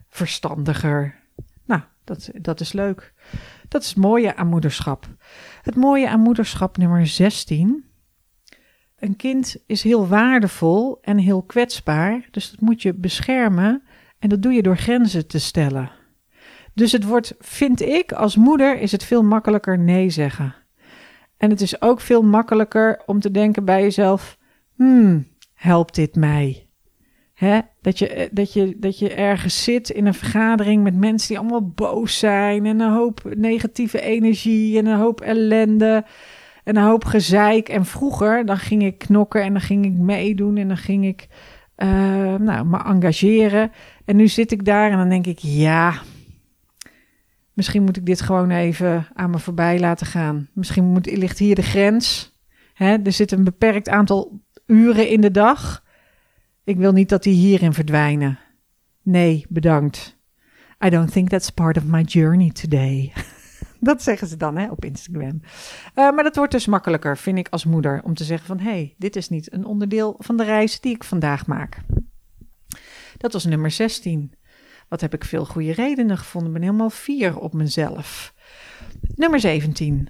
verstandiger. 0.10 1.20
Nou, 1.66 1.82
dat, 2.04 2.30
dat 2.34 2.60
is 2.60 2.74
leuk. 2.74 3.14
Dat 3.72 3.82
is 3.82 3.88
het 3.88 3.98
mooie 3.98 4.36
aan 4.36 4.48
moederschap. 4.48 5.08
Het 5.62 5.76
mooie 5.76 6.10
aan 6.10 6.20
moederschap 6.20 6.78
nummer 6.78 7.08
16. 7.08 7.86
Een 9.00 9.16
kind 9.16 9.58
is 9.66 9.84
heel 9.84 10.08
waardevol 10.08 10.98
en 11.02 11.18
heel 11.18 11.42
kwetsbaar, 11.44 12.28
dus 12.32 12.52
dat 12.52 12.60
moet 12.60 12.82
je 12.82 12.94
beschermen 12.94 13.84
en 14.20 14.30
dat 14.30 14.42
doe 14.42 14.54
je 14.54 14.62
door 14.62 14.78
grenzen 14.78 15.28
te 15.28 15.40
stellen. 15.40 15.92
Dus 16.74 16.92
het 16.92 17.04
wordt, 17.04 17.36
vind 17.40 17.82
ik, 17.82 18.12
als 18.12 18.36
moeder 18.36 18.80
is 18.80 18.92
het 18.92 19.04
veel 19.04 19.24
makkelijker 19.24 19.80
nee 19.80 20.10
zeggen. 20.10 20.56
En 21.38 21.50
het 21.50 21.62
is 21.62 21.82
ook 21.82 22.02
veel 22.02 22.22
makkelijker 22.22 23.02
om 23.06 23.20
te 23.20 23.32
denken 23.32 23.66
bij 23.66 23.82
jezelf: 23.82 24.38
hmm, 24.76 25.28
helpt 25.54 25.96
dit 25.96 26.16
mij? 26.16 26.70
Hè? 27.46 27.60
Dat, 27.82 28.00
je, 28.00 28.30
dat, 28.32 28.54
je, 28.54 28.76
dat 28.78 29.00
je 29.00 29.14
ergens 29.14 29.64
zit 29.64 29.90
in 29.90 30.06
een 30.06 30.14
vergadering 30.14 30.84
met 30.84 30.96
mensen 30.96 31.28
die 31.28 31.40
allemaal 31.40 31.68
boos 31.68 32.20
zijn 32.20 32.66
en 32.66 32.80
een 32.80 32.94
hoop 32.94 33.34
negatieve 33.36 34.02
energie 34.02 34.78
en 34.78 34.86
een 34.86 34.98
hoop 34.98 35.22
ellende 35.22 36.06
en 36.64 36.76
een 36.76 36.84
hoop 36.84 37.06
gezeik. 37.06 37.70
En 37.70 37.86
vroeger, 37.86 38.46
dan 38.46 38.58
ging 38.58 38.84
ik 38.84 38.98
knokken 38.98 39.44
en 39.44 39.52
dan 39.52 39.62
ging 39.62 39.86
ik 39.86 39.94
meedoen 39.94 40.58
en 40.58 40.68
dan 40.68 40.78
ging 40.78 41.06
ik 41.06 41.28
uh, 41.78 42.36
nou, 42.36 42.66
me 42.66 42.84
engageren. 42.84 43.72
En 44.06 44.16
nu 44.16 44.28
zit 44.28 44.52
ik 44.52 44.66
daar 44.66 44.92
en 44.92 44.98
dan 44.98 45.10
denk 45.10 45.28
ik, 45.28 45.40
ja, 45.40 45.94
misschien 47.54 47.84
moet 47.84 47.98
ik 47.98 48.06
dit 48.06 48.22
gewoon 48.22 48.52
even 48.52 49.08
aan 49.14 49.30
me 49.30 49.40
voorbij 49.40 49.80
laten 49.80 50.08
gaan. 50.08 50.50
Misschien 50.54 50.86
moet, 50.86 51.06
ligt 51.06 51.40
hier 51.40 51.56
de 51.56 51.64
grens. 51.64 52.38
Hè? 52.74 52.98
Er 53.04 53.12
zit 53.12 53.32
een 53.32 53.44
beperkt 53.44 53.90
aantal 53.90 54.40
uren 54.66 55.08
in 55.08 55.22
de 55.22 55.32
dag. 55.32 55.90
Ik 56.72 56.78
wil 56.78 56.92
niet 56.92 57.10
dat 57.10 57.24
die 57.24 57.34
hierin 57.34 57.74
verdwijnen. 57.74 58.40
Nee, 59.02 59.46
bedankt. 59.50 60.18
I 60.86 60.90
don't 60.90 61.12
think 61.12 61.30
that's 61.30 61.50
part 61.50 61.78
of 61.78 61.84
my 61.84 62.02
journey 62.02 62.52
today. 62.52 63.14
Dat 63.80 64.04
zeggen 64.04 64.28
ze 64.28 64.38
dan 64.38 64.58
hè, 64.58 64.70
op 64.70 64.86
Instagram. 64.86 65.42
Uh, 65.42 65.50
maar 65.94 66.24
dat 66.24 66.36
wordt 66.36 66.52
dus 66.52 66.66
makkelijker, 66.66 67.18
vind 67.18 67.38
ik 67.38 67.48
als 67.50 67.66
moeder, 67.66 68.02
om 68.04 68.14
te 68.14 68.24
zeggen 68.24 68.48
van... 68.48 68.60
hé, 68.60 68.70
hey, 68.72 68.96
dit 68.98 69.16
is 69.16 69.30
niet 69.30 69.54
een 69.54 69.66
onderdeel 69.66 70.16
van 70.20 70.38
de 70.38 70.44
reis 70.44 70.80
die 70.80 70.96
ik 70.96 71.04
vandaag 71.04 71.48
maak. 71.48 71.78
Dat 73.18 73.34
was 73.34 73.46
nummer 73.46 73.72
16. 73.72 74.34
Wat 74.90 75.02
heb 75.02 75.14
ik 75.14 75.26
veel 75.26 75.46
goede 75.46 75.72
redenen 75.72 76.18
gevonden. 76.18 76.50
Ik 76.50 76.56
ben 76.60 76.68
helemaal 76.68 76.90
fier 76.90 77.38
op 77.38 77.54
mezelf. 77.54 78.34
Nummer 79.16 79.40
17. 79.40 80.10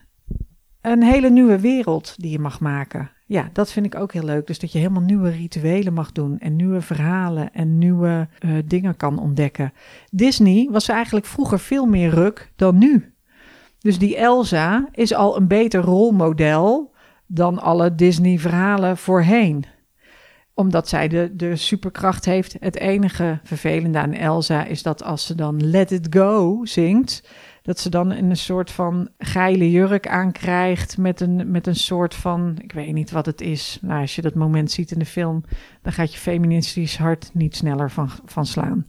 Een 0.82 1.04
hele 1.04 1.30
nieuwe 1.30 1.60
wereld 1.60 2.16
die 2.18 2.32
je 2.32 2.40
mag 2.40 2.60
maken. 2.60 3.12
Ja, 3.32 3.50
dat 3.54 3.72
vind 3.72 3.86
ik 3.86 3.96
ook 3.96 4.14
heel 4.14 4.24
leuk. 4.24 4.48
Dus 4.48 4.60
dat 4.60 4.72
je 4.72 4.78
helemaal 4.78 5.02
nieuwe 5.02 5.30
rituelen 5.30 5.94
mag 5.94 6.12
doen 6.12 6.40
en 6.40 6.56
nieuwe 6.56 6.82
verhalen 6.82 7.54
en 7.54 7.78
nieuwe 7.78 8.28
uh, 8.40 8.58
dingen 8.66 8.98
kan 8.98 9.20
ontdekken. 9.20 9.74
Disney 10.10 10.68
was 10.72 10.88
eigenlijk 10.88 11.26
vroeger 11.26 11.60
veel 11.60 11.86
meer 11.86 12.10
ruk 12.10 12.52
dan 12.56 12.78
nu. 12.78 13.14
Dus 13.80 14.00
die 14.00 14.18
Elsa 14.18 14.88
is 14.92 15.14
al 15.14 15.38
een 15.38 15.48
beter 15.48 15.82
rolmodel 15.82 16.94
dan 17.28 17.60
alle 17.60 17.96
Disney-verhalen 17.96 18.98
voorheen 18.98 19.66
omdat 20.54 20.88
zij 20.88 21.08
de, 21.08 21.32
de 21.36 21.56
superkracht 21.56 22.26
heeft. 22.26 22.56
Het 22.60 22.78
enige 22.78 23.40
vervelende 23.44 24.00
aan 24.00 24.14
Elsa 24.14 24.66
is 24.66 24.84
dat 24.84 25.04
als 25.04 25.26
ze 25.26 25.36
dan 25.36 25.70
Let 25.70 25.92
It 25.92 26.08
Go 26.10 26.66
zingt, 26.66 27.30
dat 27.62 27.80
ze 27.80 27.90
dan 27.90 28.12
een 28.12 28.38
soort 28.38 28.72
van 28.72 29.10
geile 29.18 29.72
jurk 29.72 30.08
aankrijgt 30.08 30.98
met 30.98 31.22
een, 31.22 31.52
met 31.52 31.68
een 31.68 31.76
soort 31.76 32.16
van, 32.16 32.56
ik 32.62 32.72
weet 32.72 32.94
niet 32.94 33.12
wat 33.12 33.26
het 33.26 33.42
is. 33.42 33.78
Nou, 33.82 34.02
als 34.02 34.16
je 34.16 34.22
dat 34.22 34.36
moment 34.36 34.72
ziet 34.72 34.92
in 34.92 35.00
de 35.00 35.06
film, 35.06 35.44
dan 35.82 35.94
gaat 35.94 36.14
je 36.14 36.20
feministisch 36.20 36.98
hart 36.98 37.30
niet 37.34 37.56
sneller 37.56 37.92
van, 37.92 38.10
van 38.26 38.46
slaan. 38.46 38.86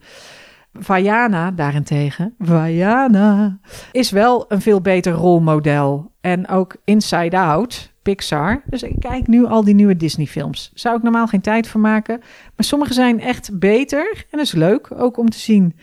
Vajana 0.72 1.50
daarentegen, 1.50 2.34
Vajana, 2.38 3.58
is 3.92 4.10
wel 4.10 4.44
een 4.48 4.60
veel 4.60 4.80
beter 4.80 5.12
rolmodel. 5.12 6.10
En 6.20 6.48
ook 6.48 6.76
Inside 6.84 7.38
Out, 7.38 7.92
Pixar. 8.02 8.62
Dus 8.66 8.82
ik 8.82 8.96
kijk 8.98 9.26
nu 9.26 9.44
al 9.44 9.64
die 9.64 9.74
nieuwe 9.74 9.96
Disney-films. 9.96 10.70
Zou 10.74 10.96
ik 10.96 11.02
normaal 11.02 11.26
geen 11.26 11.40
tijd 11.40 11.66
voor 11.66 11.80
maken. 11.80 12.18
Maar 12.56 12.64
sommige 12.64 12.92
zijn 12.92 13.20
echt 13.20 13.58
beter. 13.58 14.10
En 14.30 14.38
dat 14.38 14.46
is 14.46 14.52
leuk 14.52 14.88
ook 14.96 15.16
om 15.16 15.30
te 15.30 15.38
zien. 15.38 15.76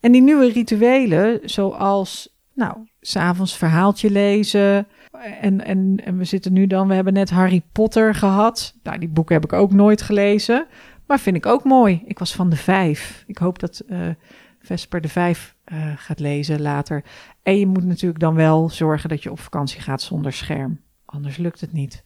En 0.00 0.12
die 0.12 0.22
nieuwe 0.22 0.48
rituelen, 0.48 1.40
zoals, 1.44 2.36
nou, 2.54 2.88
s'avonds 3.00 3.56
verhaaltje 3.56 4.10
lezen. 4.10 4.86
En, 5.40 5.64
en, 5.64 6.00
en 6.04 6.18
we 6.18 6.24
zitten 6.24 6.52
nu 6.52 6.66
dan, 6.66 6.88
we 6.88 6.94
hebben 6.94 7.12
net 7.12 7.30
Harry 7.30 7.62
Potter 7.72 8.14
gehad. 8.14 8.74
Nou, 8.82 8.98
die 8.98 9.08
boeken 9.08 9.34
heb 9.34 9.44
ik 9.44 9.52
ook 9.52 9.72
nooit 9.72 10.02
gelezen. 10.02 10.66
Maar 11.06 11.20
vind 11.20 11.36
ik 11.36 11.46
ook 11.46 11.64
mooi. 11.64 12.02
Ik 12.04 12.18
was 12.18 12.34
van 12.34 12.48
de 12.50 12.56
vijf. 12.56 13.24
Ik 13.26 13.38
hoop 13.38 13.58
dat 13.58 13.82
uh, 13.88 14.08
Vesper 14.60 15.00
de 15.00 15.08
vijf 15.08 15.54
uh, 15.72 15.92
gaat 15.96 16.20
lezen 16.20 16.62
later. 16.62 17.04
En 17.42 17.58
je 17.58 17.66
moet 17.66 17.84
natuurlijk 17.84 18.20
dan 18.20 18.34
wel 18.34 18.70
zorgen 18.70 19.08
dat 19.08 19.22
je 19.22 19.30
op 19.30 19.40
vakantie 19.40 19.80
gaat 19.80 20.02
zonder 20.02 20.32
scherm. 20.32 20.80
Anders 21.04 21.36
lukt 21.36 21.60
het 21.60 21.72
niet. 21.72 22.04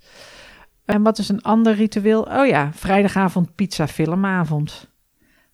En 0.84 1.02
wat 1.02 1.18
is 1.18 1.28
een 1.28 1.42
ander 1.42 1.74
ritueel? 1.74 2.22
Oh 2.22 2.46
ja, 2.46 2.72
vrijdagavond 2.72 3.54
pizza 3.54 3.86
filmavond. 3.86 4.89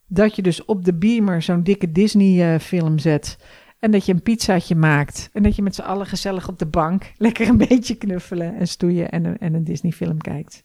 Dat 0.07 0.37
je 0.37 0.43
dus 0.43 0.65
op 0.65 0.85
de 0.85 0.95
beamer 0.95 1.43
zo'n 1.43 1.63
dikke 1.63 1.93
Disney 1.93 2.55
uh, 2.55 2.61
film 2.61 2.99
zet. 2.99 3.39
En 3.79 3.91
dat 3.91 4.07
je 4.07 4.13
een 4.13 4.23
pizzaatje 4.23 4.75
maakt. 4.75 5.31
En 5.33 5.43
dat 5.43 5.57
je 5.57 5.63
met 5.63 5.75
z'n 5.75 5.83
allen 5.83 6.07
gezellig 6.07 6.49
op 6.49 6.59
de 6.59 6.67
bank 6.67 7.13
lekker 7.17 7.49
een 7.49 7.57
beetje 7.69 7.95
knuffelen 7.95 8.57
en 8.57 8.69
stoeien 8.69 9.11
en 9.11 9.25
een, 9.25 9.39
en 9.39 9.55
een 9.55 9.65
Disney 9.65 9.93
film 9.93 10.19
kijkt. 10.19 10.63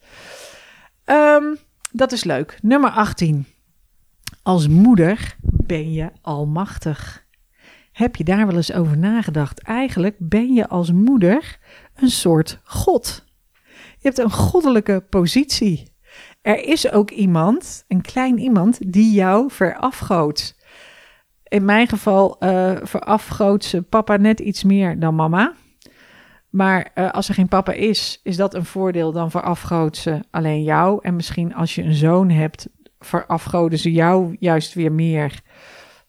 Um, 1.06 1.58
dat 1.92 2.12
is 2.12 2.24
leuk. 2.24 2.58
Nummer 2.62 2.90
18. 2.90 3.46
Als 4.44 4.68
moeder 4.68 5.36
ben 5.42 5.94
je 5.94 6.12
almachtig. 6.22 7.26
Heb 7.92 8.16
je 8.16 8.24
daar 8.24 8.48
wel 8.48 8.56
eens 8.56 8.74
over 8.74 8.98
nagedacht? 8.98 9.62
Eigenlijk 9.62 10.16
ben 10.20 10.54
je 10.54 10.68
als 10.68 10.92
moeder 10.92 11.60
een 11.96 12.10
soort 12.10 12.60
God. 12.64 13.24
Je 13.74 14.08
hebt 14.08 14.18
een 14.18 14.32
goddelijke 14.32 15.06
positie. 15.10 15.91
Er 16.42 16.64
is 16.64 16.92
ook 16.92 17.12
iemand, 17.12 17.86
een 17.88 18.02
klein 18.02 18.38
iemand, 18.38 18.94
die 18.94 19.14
jou 19.14 19.52
verafgoot. 19.52 20.56
In 21.44 21.66
mijn 21.66 21.88
geval 21.88 22.38
uh, 22.40 22.78
verafgoot 22.82 23.64
ze 23.64 23.82
papa 23.82 24.18
net 24.18 24.40
iets 24.40 24.64
meer 24.64 25.00
dan 25.00 25.16
mama. 25.16 25.54
Maar 26.50 26.92
uh, 26.96 27.12
als 27.12 27.28
er 27.28 27.34
geen 27.34 27.48
papa 27.48 27.72
is, 27.72 28.20
is 28.24 28.36
dat 28.36 28.54
een 28.54 28.66
voordeel. 28.66 29.12
Dan 29.12 29.32
verafgoot 29.32 29.98
ze 29.98 30.20
alleen 30.32 30.64
jou. 30.64 31.00
En 31.02 31.16
misschien 31.16 31.56
als 31.56 31.76
je 31.76 31.84
een 31.84 31.94
zoon 31.94 32.30
hebt, 32.30 32.70
verafgoden 33.00 33.80
ze 33.80 33.92
jou 33.92 34.36
juist 34.40 34.74
weer 34.74 34.92
meer 34.92 35.42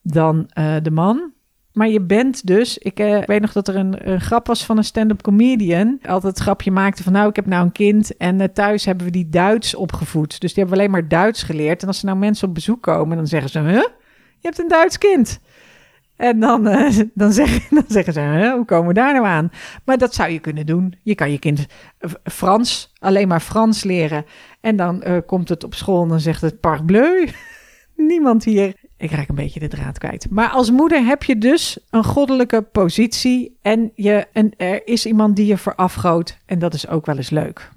dan 0.03 0.51
uh, 0.59 0.77
de 0.83 0.91
man. 0.91 1.33
Maar 1.73 1.89
je 1.89 2.01
bent 2.01 2.47
dus, 2.47 2.79
ik 2.79 3.01
uh, 3.01 3.23
weet 3.25 3.41
nog 3.41 3.53
dat 3.53 3.69
er 3.69 3.77
een, 3.77 4.21
grap 4.21 4.47
was 4.47 4.65
van 4.65 4.77
een 4.77 4.85
stand-up 4.85 5.23
comedian. 5.23 5.99
Altijd 6.03 6.35
het 6.35 6.43
grapje 6.43 6.71
maakte 6.71 7.03
van 7.03 7.13
nou, 7.13 7.29
ik 7.29 7.37
heb 7.37 7.47
nou 7.47 7.65
een 7.65 7.73
kind 7.73 8.17
en 8.17 8.41
uh, 8.41 8.47
thuis 8.47 8.85
hebben 8.85 9.07
we 9.07 9.13
die 9.13 9.29
Duits 9.29 9.75
opgevoed. 9.75 10.41
Dus 10.41 10.55
die 10.55 10.63
hebben 10.63 10.81
alleen 10.81 10.91
maar 10.93 11.09
Duits 11.09 11.43
geleerd. 11.43 11.83
En 11.83 11.89
als 11.89 11.99
er 11.99 12.07
nou 12.07 12.19
mensen 12.19 12.49
op 12.49 12.55
bezoek 12.55 12.83
komen, 12.83 13.17
dan 13.17 13.27
zeggen 13.27 13.51
ze, 13.51 13.59
huh? 13.59 13.87
Je 14.39 14.49
hebt 14.49 14.59
een 14.59 14.69
Duits 14.69 14.99
kind. 14.99 15.41
En 16.17 16.41
dan, 16.41 16.69
uh, 16.69 17.01
dan, 17.15 17.33
zeg, 17.33 17.69
dan 17.69 17.85
zeggen 17.89 18.13
ze, 18.13 18.21
huh, 18.21 18.53
hoe 18.53 18.65
komen 18.65 18.89
we 18.89 18.95
daar 18.95 19.13
nou 19.13 19.27
aan? 19.27 19.51
Maar 19.85 19.99
dat 19.99 20.15
zou 20.15 20.31
je 20.31 20.39
kunnen 20.39 20.67
doen. 20.67 20.95
Je 21.03 21.15
kan 21.15 21.31
je 21.31 21.39
kind 21.39 21.67
Frans, 22.25 22.93
alleen 22.99 23.29
maar 23.29 23.41
Frans 23.41 23.85
leren. 23.85 24.25
En 24.61 24.77
dan 24.77 25.23
komt 25.27 25.49
het 25.49 25.65
op 25.65 25.75
school 25.75 26.03
en 26.03 26.09
dan 26.09 26.21
zegt 26.21 26.41
het 26.41 26.61
parbleu. 26.61 27.29
Niemand 27.97 28.45
hier 28.45 28.75
ik 29.03 29.11
raak 29.11 29.29
een 29.29 29.35
beetje 29.35 29.61
de 29.61 29.69
draad 29.69 29.99
kwijt. 29.99 30.27
Maar 30.31 30.49
als 30.49 30.71
moeder 30.71 31.05
heb 31.05 31.23
je 31.23 31.39
dus 31.39 31.79
een 31.91 32.05
goddelijke 32.05 32.63
positie 32.63 33.59
en, 33.63 33.93
je, 33.95 34.27
en 34.33 34.53
er 34.57 34.87
is 34.87 35.07
iemand 35.07 35.37
die 35.37 35.47
je 35.47 35.57
verafgoot 35.57 36.39
en 36.47 36.59
dat 36.59 36.75
is 36.75 36.89
ook 36.89 37.07
wel 37.07 37.17
eens 37.17 37.31
leuk. 37.31 37.71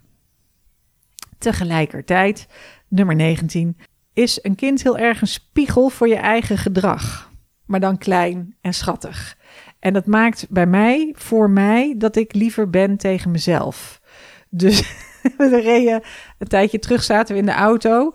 Tegelijkertijd, 1.38 2.48
nummer 2.88 3.16
19, 3.16 3.78
is 4.14 4.40
een 4.42 4.56
kind 4.56 4.84
heel 4.84 4.98
erg 4.98 5.22
een 5.22 5.28
spiegel 5.28 5.90
voor 5.90 6.08
je 6.08 6.16
eigen 6.16 6.58
gedrag, 6.58 7.32
maar 7.66 7.80
dan 7.80 7.98
klein 7.98 8.56
en 8.62 8.74
schattig. 8.74 9.38
En 9.80 9.94
dat 9.94 10.06
maakt 10.06 10.48
bij 10.50 10.68
mij, 10.68 11.14
voor 11.18 11.50
mij, 11.50 11.96
dat 11.98 12.16
ik 12.16 12.34
liever 12.34 12.70
ben 12.70 12.98
tegen 12.98 13.32
mezelf. 13.32 14.02
Dus 14.50 14.80
we 15.38 15.60
reden 15.62 16.04
een 16.38 16.48
tijdje 16.48 16.80
terug, 16.80 17.04
zaten 17.04 17.34
we 17.34 17.40
in 17.40 17.46
de 17.46 17.54
auto 17.54 18.14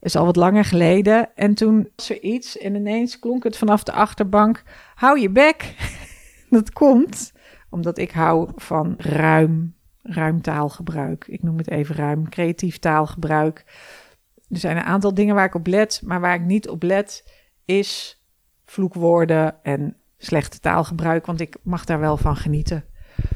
is 0.00 0.16
al 0.16 0.24
wat 0.24 0.36
langer 0.36 0.64
geleden. 0.64 1.34
En 1.34 1.54
toen 1.54 1.88
was 1.96 2.10
er 2.10 2.20
iets 2.22 2.58
en 2.58 2.74
ineens 2.74 3.18
klonk 3.18 3.44
het 3.44 3.56
vanaf 3.56 3.82
de 3.82 3.92
achterbank: 3.92 4.62
hou 4.94 5.20
je 5.20 5.30
bek. 5.30 5.74
dat 6.50 6.72
komt 6.72 7.32
omdat 7.70 7.98
ik 7.98 8.10
hou 8.10 8.50
van 8.56 8.94
ruim, 8.98 9.74
ruim 10.02 10.42
taalgebruik. 10.42 11.26
Ik 11.28 11.42
noem 11.42 11.58
het 11.58 11.70
even 11.70 11.94
ruim, 11.94 12.28
creatief 12.28 12.78
taalgebruik. 12.78 13.64
Er 14.48 14.58
zijn 14.58 14.76
een 14.76 14.82
aantal 14.82 15.14
dingen 15.14 15.34
waar 15.34 15.44
ik 15.44 15.54
op 15.54 15.66
let, 15.66 16.00
maar 16.04 16.20
waar 16.20 16.34
ik 16.34 16.44
niet 16.44 16.68
op 16.68 16.82
let 16.82 17.32
is 17.64 18.22
vloekwoorden 18.64 19.62
en 19.62 19.96
slechte 20.18 20.58
taalgebruik, 20.58 21.26
want 21.26 21.40
ik 21.40 21.56
mag 21.62 21.84
daar 21.84 22.00
wel 22.00 22.16
van 22.16 22.36
genieten. 22.36 22.84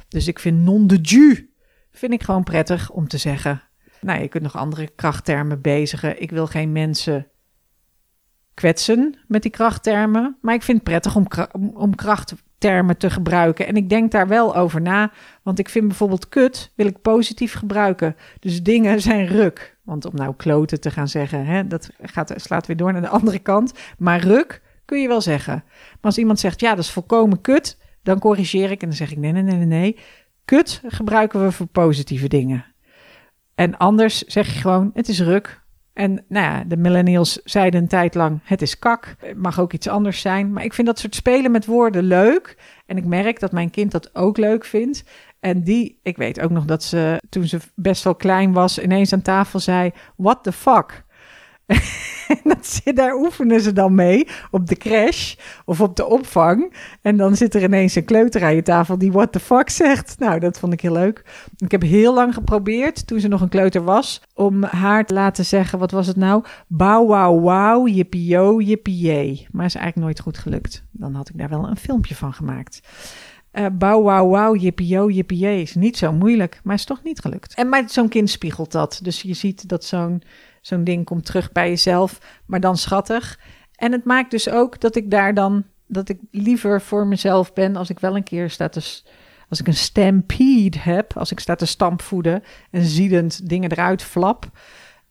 Dus 0.09 0.27
ik 0.27 0.38
vind 0.38 0.59
non 0.59 0.87
de 0.87 0.98
ju 1.00 1.53
vind 1.90 2.12
ik 2.12 2.22
gewoon 2.22 2.44
prettig 2.44 2.90
om 2.90 3.09
te 3.09 3.18
zeggen. 3.18 3.62
Nou, 4.05 4.21
je 4.21 4.29
kunt 4.29 4.43
nog 4.43 4.57
andere 4.57 4.88
krachttermen 4.97 5.61
bezigen. 5.61 6.23
Ik 6.23 6.31
wil 6.31 6.47
geen 6.47 6.73
mensen 6.73 7.27
kwetsen 8.55 9.19
met 9.29 9.43
die 9.43 9.51
krachttermen. 9.51 10.37
Maar 10.40 10.55
ik 10.55 10.62
vind 10.62 10.77
het 10.77 10.87
prettig 10.87 11.17
om, 11.17 11.27
om 11.75 11.95
krachttermen 11.95 12.97
te 12.97 13.11
gebruiken. 13.11 13.67
En 13.67 13.77
ik 13.77 13.88
denk 13.88 14.11
daar 14.11 14.29
wel 14.29 14.57
over 14.57 14.81
na. 14.81 15.12
Want 15.43 15.59
ik 15.59 15.69
vind 15.69 15.88
bijvoorbeeld 15.88 16.29
kut 16.29 16.73
wil 16.77 16.87
ik 16.87 17.03
positief 17.03 17.55
gebruiken. 17.55 18.17
Dus 18.40 18.62
dingen 18.62 19.01
zijn 19.01 19.27
ruk. 19.27 19.79
Want 19.83 20.05
om 20.05 20.14
nou 20.14 20.35
kloten 20.37 20.81
te 20.81 20.90
gaan 20.90 21.09
zeggen, 21.09 21.47
hè, 21.47 21.67
dat 21.67 21.90
gaat, 22.03 22.33
slaat 22.37 22.67
weer 22.67 22.77
door 22.77 22.93
naar 22.93 23.03
de 23.03 23.09
andere 23.09 23.38
kant. 23.38 23.73
Maar 23.99 24.21
ruk 24.21 24.62
kun 24.85 25.01
je 25.01 25.09
wel 25.09 25.21
zeggen. 25.21 25.62
Maar 25.64 25.99
als 26.01 26.19
iemand 26.19 26.40
zegt, 26.40 26.61
ja, 26.61 26.75
dat 26.75 26.85
is 26.85 26.90
volkomen 26.90 27.40
kut, 27.40 27.79
dan 28.03 28.19
corrigeer 28.19 28.71
ik 28.71 28.83
en 28.83 28.88
dan 28.88 28.97
zeg 28.97 29.11
ik, 29.11 29.19
nee, 29.19 29.33
nee, 29.33 29.43
nee, 29.43 29.64
nee. 29.64 29.99
Kut 30.45 30.83
gebruiken 30.87 31.45
we 31.45 31.53
voor 31.53 31.67
positieve 31.67 32.29
dingen. 32.29 32.74
En 33.55 33.77
anders 33.77 34.23
zeg 34.23 34.55
je 34.55 34.61
gewoon, 34.61 34.90
het 34.95 35.09
is 35.09 35.21
ruk. 35.21 35.62
En 35.93 36.25
nou 36.29 36.45
ja, 36.47 36.64
de 36.64 36.77
millennials 36.77 37.40
zeiden 37.45 37.81
een 37.81 37.88
tijd 37.88 38.14
lang, 38.14 38.40
het 38.45 38.62
is 38.62 38.79
kak. 38.79 39.14
Het 39.19 39.37
mag 39.37 39.61
ook 39.61 39.73
iets 39.73 39.88
anders 39.88 40.21
zijn. 40.21 40.53
Maar 40.53 40.64
ik 40.64 40.73
vind 40.73 40.87
dat 40.87 40.99
soort 40.99 41.14
spelen 41.14 41.51
met 41.51 41.67
woorden 41.67 42.03
leuk. 42.03 42.57
En 42.87 42.97
ik 42.97 43.05
merk 43.05 43.40
dat 43.40 43.53
mijn 43.53 43.71
kind 43.71 43.90
dat 43.90 44.14
ook 44.14 44.37
leuk 44.37 44.64
vindt. 44.64 45.05
En 45.40 45.62
die, 45.62 45.99
ik 46.03 46.17
weet 46.17 46.40
ook 46.40 46.51
nog 46.51 46.64
dat 46.64 46.83
ze, 46.83 47.23
toen 47.29 47.45
ze 47.45 47.59
best 47.75 48.05
wel 48.05 48.14
klein 48.14 48.53
was, 48.53 48.78
ineens 48.78 49.12
aan 49.12 49.22
tafel 49.22 49.61
zei, 49.61 49.93
what 50.16 50.43
the 50.43 50.53
fuck? 50.53 51.05
dat, 52.45 52.81
daar 52.95 53.15
oefenen 53.15 53.61
ze 53.61 53.73
dan 53.73 53.95
mee 53.95 54.27
op 54.51 54.67
de 54.67 54.77
crash 54.77 55.35
of 55.65 55.81
op 55.81 55.97
de 55.97 56.07
opvang. 56.07 56.77
En 57.03 57.17
dan 57.17 57.37
zit 57.37 57.55
er 57.55 57.62
ineens 57.62 57.95
een 57.95 58.05
kleuter 58.05 58.45
aan 58.45 58.55
je 58.55 58.62
tafel 58.62 58.99
die 58.99 59.12
what 59.12 59.33
the 59.33 59.41
fuck 59.41 59.71
zegt. 59.71 60.19
Nou, 60.19 60.41
dat 60.41 60.59
vond 60.59 60.73
ik 60.73 60.81
heel 60.81 60.93
leuk. 60.93 61.25
Ik 61.57 61.71
heb 61.71 61.83
heel 61.83 62.15
lang 62.15 62.35
geprobeerd, 62.35 63.07
toen 63.07 63.21
ze 63.21 63.29
nog 63.29 63.41
een 63.41 63.49
kleuter 63.49 63.85
was, 63.85 64.23
om 64.35 64.62
haar 64.62 65.07
te 65.07 65.15
laten 65.15 65.45
zeggen, 65.45 65.79
wat 65.79 65.91
was 65.91 66.07
het 66.07 66.17
nou? 66.17 66.45
Bouw, 66.67 67.07
wauw, 67.07 67.41
wauw, 67.41 67.87
jippie-yo, 67.87 68.61
jippie 68.61 69.49
Maar 69.51 69.65
is 69.67 69.75
eigenlijk 69.75 70.07
nooit 70.07 70.21
goed 70.21 70.39
gelukt. 70.39 70.85
Dan 70.91 71.15
had 71.15 71.29
ik 71.29 71.39
daar 71.39 71.49
wel 71.49 71.69
een 71.69 71.77
filmpje 71.77 72.15
van 72.15 72.33
gemaakt. 72.33 72.81
Uh, 73.53 73.67
bouw, 73.73 74.03
wauw, 74.03 74.29
wauw, 74.29 74.55
jippie-yo, 74.55 75.11
jippie 75.11 75.61
is 75.61 75.75
niet 75.75 75.97
zo 75.97 76.12
moeilijk, 76.12 76.61
maar 76.65 76.75
is 76.75 76.85
toch 76.85 77.03
niet 77.03 77.21
gelukt. 77.21 77.55
En 77.55 77.69
maar 77.69 77.85
zo'n 77.87 78.09
kind 78.09 78.31
spiegelt 78.31 78.73
dat. 78.73 79.01
Dus 79.03 79.23
je 79.23 79.35
ziet 79.35 79.69
dat 79.69 79.85
zo'n 79.85 80.23
zo'n 80.67 80.85
ding 80.85 81.05
komt 81.05 81.25
terug 81.25 81.53
bij 81.53 81.69
jezelf, 81.69 82.19
maar 82.47 82.61
dan 82.61 82.77
schattig. 82.77 83.39
En 83.75 83.93
het 83.93 84.05
maakt 84.05 84.31
dus 84.31 84.49
ook 84.49 84.81
dat 84.81 84.97
ik 84.97 85.11
daar 85.11 85.35
dan, 85.35 85.65
dat 85.87 86.09
ik 86.09 86.19
liever 86.31 86.81
voor 86.81 87.07
mezelf 87.07 87.53
ben 87.53 87.77
als 87.77 87.91
ik 87.91 87.99
wel 87.99 88.17
een 88.17 88.23
keer 88.23 88.51
sta 88.51 88.69
als 89.49 89.61
ik 89.61 89.67
een 89.67 89.75
stampede 89.75 90.79
heb, 90.79 91.17
als 91.17 91.33
ik 91.33 91.41
sta 91.41 91.55
te 91.55 91.67
stampvoeden 91.67 92.43
en 92.71 92.85
ziedend 92.85 93.49
dingen 93.49 93.71
eruit 93.71 94.03
flap, 94.03 94.51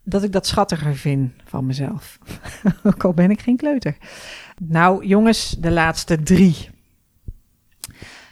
dat 0.04 0.24
ik 0.24 0.32
dat 0.32 0.48
schattiger 0.48 0.96
vind 0.96 1.32
van 1.46 1.66
mezelf. 1.66 2.20
Ook 2.84 3.04
al 3.04 3.14
ben 3.14 3.32
ik 3.32 3.42
geen 3.42 3.58
kleuter. 3.58 3.98
Nou, 4.58 5.06
jongens, 5.06 5.56
de 5.60 5.72
laatste 5.72 6.24
drie. 6.24 6.70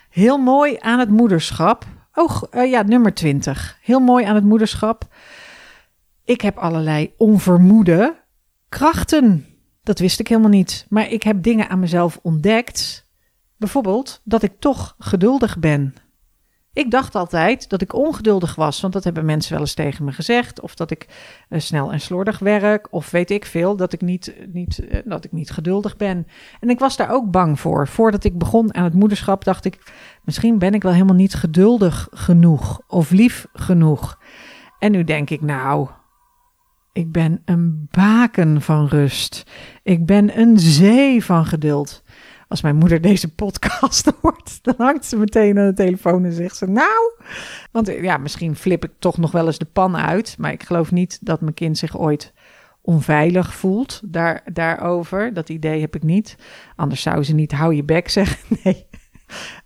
Heel 0.10 0.38
mooi 0.38 0.78
aan 0.80 1.00
het 1.00 1.10
moederschap. 1.10 1.86
Oh, 2.14 2.42
uh, 2.52 2.72
ja, 2.72 2.82
nummer 2.82 3.14
20. 3.14 3.78
Heel 3.82 4.00
mooi 4.00 4.26
aan 4.26 4.36
het 4.36 4.44
moederschap. 4.44 5.08
Ik 6.24 6.42
heb 6.42 6.58
allerlei 6.58 7.14
onvermoede 7.18 8.24
krachten. 8.70 9.46
Dat 9.84 10.00
wist 10.00 10.20
ik 10.20 10.28
helemaal 10.28 10.50
niet. 10.50 10.86
Maar 10.90 11.10
ik 11.10 11.24
heb 11.24 11.44
dingen 11.44 11.70
aan 11.70 11.80
mezelf 11.80 12.20
ontdekt. 12.22 13.10
Bijvoorbeeld 13.58 14.22
dat 14.24 14.44
ik 14.44 14.60
toch 14.60 14.96
geduldig 14.98 15.60
ben. 15.60 15.94
Ik 16.74 16.92
dacht 16.92 17.16
altijd 17.16 17.70
dat 17.70 17.82
ik 17.82 17.94
ongeduldig 17.94 18.56
was, 18.56 18.82
want 18.82 18.94
dat 18.94 19.04
hebben 19.04 19.26
mensen 19.26 19.52
wel 19.52 19.62
eens 19.62 19.74
tegen 19.74 20.06
me 20.06 20.12
gezegd. 20.12 20.62
Of 20.62 20.76
dat 20.76 20.92
ik 20.92 21.08
uh, 21.50 21.60
snel 21.60 21.92
en 21.92 22.02
slordig 22.02 22.40
werk, 22.40 22.88
of 22.92 23.12
weet 23.12 23.30
ik 23.32 23.46
veel, 23.46 23.76
dat 23.76 23.94
ik 23.94 24.02
niet, 24.02 24.34
niet, 24.52 24.80
uh, 24.80 25.00
dat 25.06 25.26
ik 25.26 25.32
niet 25.32 25.52
geduldig 25.52 25.98
ben. 25.98 26.28
En 26.60 26.70
ik 26.70 26.80
was 26.80 26.98
daar 26.98 27.12
ook 27.12 27.32
bang 27.32 27.60
voor. 27.60 27.88
Voordat 27.88 28.24
ik 28.24 28.38
begon 28.38 28.76
aan 28.76 28.84
het 28.84 28.94
moederschap, 28.94 29.44
dacht 29.44 29.66
ik, 29.66 29.92
misschien 30.24 30.60
ben 30.60 30.74
ik 30.74 30.84
wel 30.84 30.92
helemaal 30.92 31.16
niet 31.16 31.34
geduldig 31.34 32.08
genoeg 32.12 32.82
of 32.88 33.10
lief 33.10 33.48
genoeg. 33.54 34.20
En 34.80 34.92
nu 34.92 35.04
denk 35.04 35.30
ik, 35.30 35.42
nou, 35.42 35.90
ik 36.94 37.12
ben 37.12 37.42
een 37.46 37.88
baken 37.92 38.62
van 38.62 38.88
rust. 38.88 39.44
Ik 39.84 40.06
ben 40.06 40.40
een 40.40 40.60
zee 40.60 41.24
van 41.24 41.46
geduld. 41.46 42.04
Als 42.48 42.62
mijn 42.62 42.76
moeder 42.76 43.02
deze 43.02 43.34
podcast 43.34 44.12
hoort, 44.22 44.60
dan 44.62 44.74
hangt 44.78 45.06
ze 45.06 45.18
meteen 45.18 45.60
aan 45.60 45.68
de 45.68 45.74
telefoon 45.74 46.26
en 46.26 46.34
zegt 46.34 46.56
ze: 46.56 46.68
Nou, 46.68 47.14
want 47.72 47.88
ja, 47.88 48.18
misschien 48.18 48.56
flip 48.56 48.84
ik 48.84 48.92
toch 49.00 49.18
nog 49.18 49.32
wel 49.32 49.46
eens 49.46 49.58
de 49.58 49.66
pan 49.66 49.98
uit. 49.98 50.36
Maar 50.40 50.52
ik 50.52 50.64
geloof 50.64 50.92
niet 50.92 51.20
dat 51.22 51.42
mijn 51.42 51.54
kind 51.54 51.78
zich 51.78 51.98
ooit 51.98 52.34
onveilig 52.82 53.54
voelt 53.54 54.02
daar, 54.06 54.42
daarover. 54.54 55.34
Dat 55.34 55.50
idee 55.50 55.82
heb 55.82 55.96
ik 55.96 56.04
niet. 56.04 56.36
Anders 56.76 57.02
zou 57.02 57.24
ze 57.24 57.34
niet 57.34 57.52
hou 57.52 57.76
je 57.76 57.84
bek 57.84 58.10
zeggen. 58.10 58.40
Nee. 58.64 58.86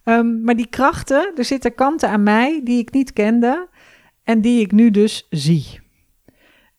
Um, 0.03 0.41
maar 0.43 0.55
die 0.55 0.67
krachten, 0.67 1.31
er 1.35 1.45
zitten 1.45 1.75
kanten 1.75 2.09
aan 2.09 2.23
mij 2.23 2.61
die 2.63 2.79
ik 2.79 2.91
niet 2.91 3.13
kende 3.13 3.69
en 4.23 4.41
die 4.41 4.61
ik 4.61 4.71
nu 4.71 4.91
dus 4.91 5.27
zie. 5.29 5.84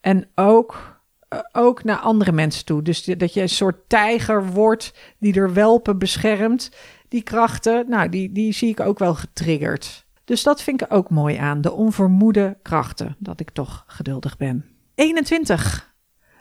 En 0.06 0.28
ook 0.34 1.00
eh, 1.28 1.38
ook 1.52 1.84
naar 1.84 1.96
andere 1.96 2.32
mensen 2.32 2.64
toe. 2.64 2.82
Dus 2.82 3.04
dat 3.04 3.34
je 3.34 3.40
een 3.40 3.48
soort 3.48 3.88
tijger 3.88 4.46
wordt 4.46 4.94
die 5.18 5.34
er 5.34 5.52
welpen 5.52 5.98
beschermt. 5.98 6.70
Die 7.08 7.22
krachten, 7.22 7.88
nou, 7.88 8.08
die, 8.08 8.32
die 8.32 8.52
zie 8.52 8.68
ik 8.68 8.80
ook 8.80 8.98
wel 8.98 9.14
getriggerd. 9.14 10.06
Dus 10.24 10.42
dat 10.42 10.62
vind 10.62 10.82
ik 10.82 10.92
ook 10.92 11.10
mooi 11.10 11.36
aan. 11.36 11.60
De 11.60 11.72
onvermoede 11.72 12.58
krachten. 12.62 13.16
Dat 13.18 13.40
ik 13.40 13.50
toch 13.50 13.84
geduldig 13.86 14.36
ben. 14.36 14.64
21. 14.94 15.94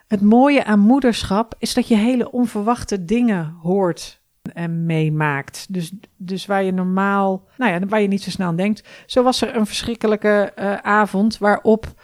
Het 0.06 0.20
mooie 0.20 0.64
aan 0.64 0.80
moederschap 0.80 1.54
is 1.58 1.74
dat 1.74 1.88
je 1.88 1.96
hele 1.96 2.30
onverwachte 2.30 3.04
dingen 3.04 3.56
hoort 3.62 4.22
en 4.52 4.86
meemaakt. 4.86 5.66
Dus, 5.68 5.92
dus 6.16 6.46
waar 6.46 6.62
je 6.62 6.72
normaal, 6.72 7.48
nou 7.56 7.72
ja, 7.72 7.86
waar 7.86 8.00
je 8.00 8.08
niet 8.08 8.22
zo 8.22 8.30
snel 8.30 8.48
aan 8.48 8.56
denkt. 8.56 8.88
Zo 9.06 9.22
was 9.22 9.42
er 9.42 9.56
een 9.56 9.66
verschrikkelijke 9.66 10.52
uh, 10.58 10.74
avond 10.74 11.38
waarop 11.38 11.94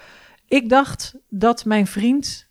ik 0.53 0.69
dacht 0.69 1.15
dat 1.29 1.65
mijn 1.65 1.87
vriend 1.87 2.49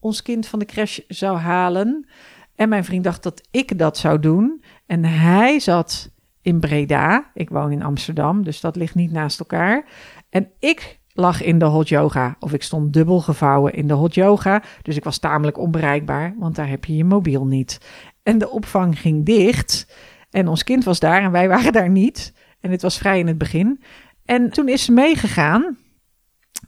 ons 0.00 0.22
kind 0.22 0.46
van 0.46 0.58
de 0.58 0.64
crash 0.64 0.98
zou 1.08 1.38
halen. 1.38 2.08
En 2.54 2.68
mijn 2.68 2.84
vriend 2.84 3.04
dacht 3.04 3.22
dat 3.22 3.48
ik 3.50 3.78
dat 3.78 3.98
zou 3.98 4.18
doen. 4.18 4.64
En 4.86 5.04
hij 5.04 5.60
zat 5.60 6.10
in 6.42 6.60
Breda. 6.60 7.30
Ik 7.34 7.50
woon 7.50 7.72
in 7.72 7.82
Amsterdam, 7.82 8.44
dus 8.44 8.60
dat 8.60 8.76
ligt 8.76 8.94
niet 8.94 9.12
naast 9.12 9.38
elkaar. 9.38 9.84
En 10.30 10.50
ik 10.58 11.00
lag 11.12 11.42
in 11.42 11.58
de 11.58 11.64
hot 11.64 11.88
yoga. 11.88 12.36
Of 12.38 12.52
ik 12.52 12.62
stond 12.62 12.92
dubbel 12.92 13.20
gevouwen 13.20 13.72
in 13.72 13.86
de 13.86 13.94
hot 13.94 14.14
yoga. 14.14 14.62
Dus 14.82 14.96
ik 14.96 15.04
was 15.04 15.18
tamelijk 15.18 15.58
onbereikbaar, 15.58 16.34
want 16.38 16.56
daar 16.56 16.68
heb 16.68 16.84
je 16.84 16.96
je 16.96 17.04
mobiel 17.04 17.46
niet. 17.46 17.80
En 18.22 18.38
de 18.38 18.50
opvang 18.50 19.00
ging 19.00 19.24
dicht. 19.24 19.94
En 20.30 20.48
ons 20.48 20.64
kind 20.64 20.84
was 20.84 21.00
daar 21.00 21.22
en 21.22 21.30
wij 21.30 21.48
waren 21.48 21.72
daar 21.72 21.90
niet. 21.90 22.32
En 22.60 22.70
het 22.70 22.82
was 22.82 22.98
vrij 22.98 23.18
in 23.18 23.26
het 23.26 23.38
begin. 23.38 23.82
En 24.24 24.50
toen 24.50 24.68
is 24.68 24.84
ze 24.84 24.92
meegegaan 24.92 25.76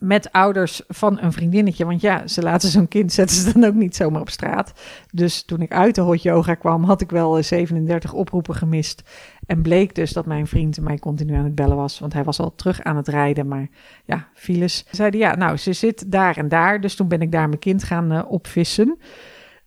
met 0.01 0.32
ouders 0.32 0.82
van 0.89 1.18
een 1.20 1.32
vriendinnetje. 1.32 1.84
Want 1.84 2.01
ja, 2.01 2.26
ze 2.26 2.43
laten 2.43 2.68
zo'n 2.68 2.89
kind 2.89 3.12
zetten 3.12 3.37
ze 3.37 3.53
dan 3.53 3.64
ook 3.64 3.74
niet 3.74 3.97
zomaar 3.97 4.20
op 4.20 4.30
straat. 4.30 4.72
Dus 5.12 5.43
toen 5.43 5.61
ik 5.61 5.72
uit 5.72 5.95
de 5.95 6.01
hot 6.01 6.22
yoga 6.22 6.55
kwam, 6.55 6.84
had 6.84 7.01
ik 7.01 7.11
wel 7.11 7.43
37 7.43 8.12
oproepen 8.12 8.55
gemist. 8.55 9.03
En 9.47 9.62
bleek 9.62 9.95
dus 9.95 10.12
dat 10.12 10.26
mijn 10.26 10.47
vriend 10.47 10.80
mij 10.80 10.99
continu 10.99 11.34
aan 11.34 11.45
het 11.45 11.55
bellen 11.55 11.76
was. 11.76 11.99
Want 11.99 12.12
hij 12.12 12.24
was 12.24 12.41
al 12.41 12.55
terug 12.55 12.82
aan 12.82 12.97
het 12.97 13.09
rijden. 13.09 13.49
Maar 13.49 13.68
ja, 14.05 14.28
files. 14.34 14.84
Zeiden 14.91 15.20
ja, 15.20 15.34
nou, 15.34 15.57
ze 15.57 15.72
zit 15.72 16.12
daar 16.12 16.37
en 16.37 16.49
daar. 16.49 16.80
Dus 16.80 16.95
toen 16.95 17.09
ben 17.09 17.20
ik 17.20 17.32
daar 17.32 17.49
mijn 17.49 17.61
kind 17.61 17.84
gaan 17.84 18.12
uh, 18.12 18.22
opvissen. 18.28 18.99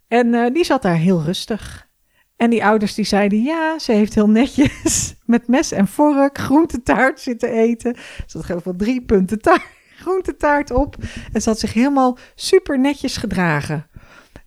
En 0.08 0.28
uh, 0.28 0.54
die 0.54 0.64
zat 0.64 0.82
daar 0.82 0.96
heel 0.96 1.24
rustig. 1.24 1.88
En 2.36 2.50
die 2.50 2.66
ouders 2.66 2.94
die 2.94 3.06
zeiden, 3.06 3.44
ja, 3.44 3.80
ze 3.80 3.92
heeft 3.92 4.16
heel 4.16 4.30
netjes 4.30 5.16
met 5.26 5.48
mes 5.48 5.72
en 5.72 5.88
vork 5.88 6.38
groentetaart 6.38 7.20
zitten 7.20 7.52
eten. 7.52 7.96
Ze 8.26 8.38
had 8.38 8.46
geloof 8.46 8.60
ik 8.60 8.66
wel 8.66 8.76
drie 8.76 9.02
punten 9.02 9.42
taart 9.42 9.78
groentetaart 10.00 10.72
op. 10.72 10.96
En 11.34 11.42
ze 11.42 11.50
had 11.50 11.60
zich 11.60 11.74
helemaal 11.74 12.18
super 12.36 12.80
netjes 12.80 13.18
gedragen. 13.18 13.88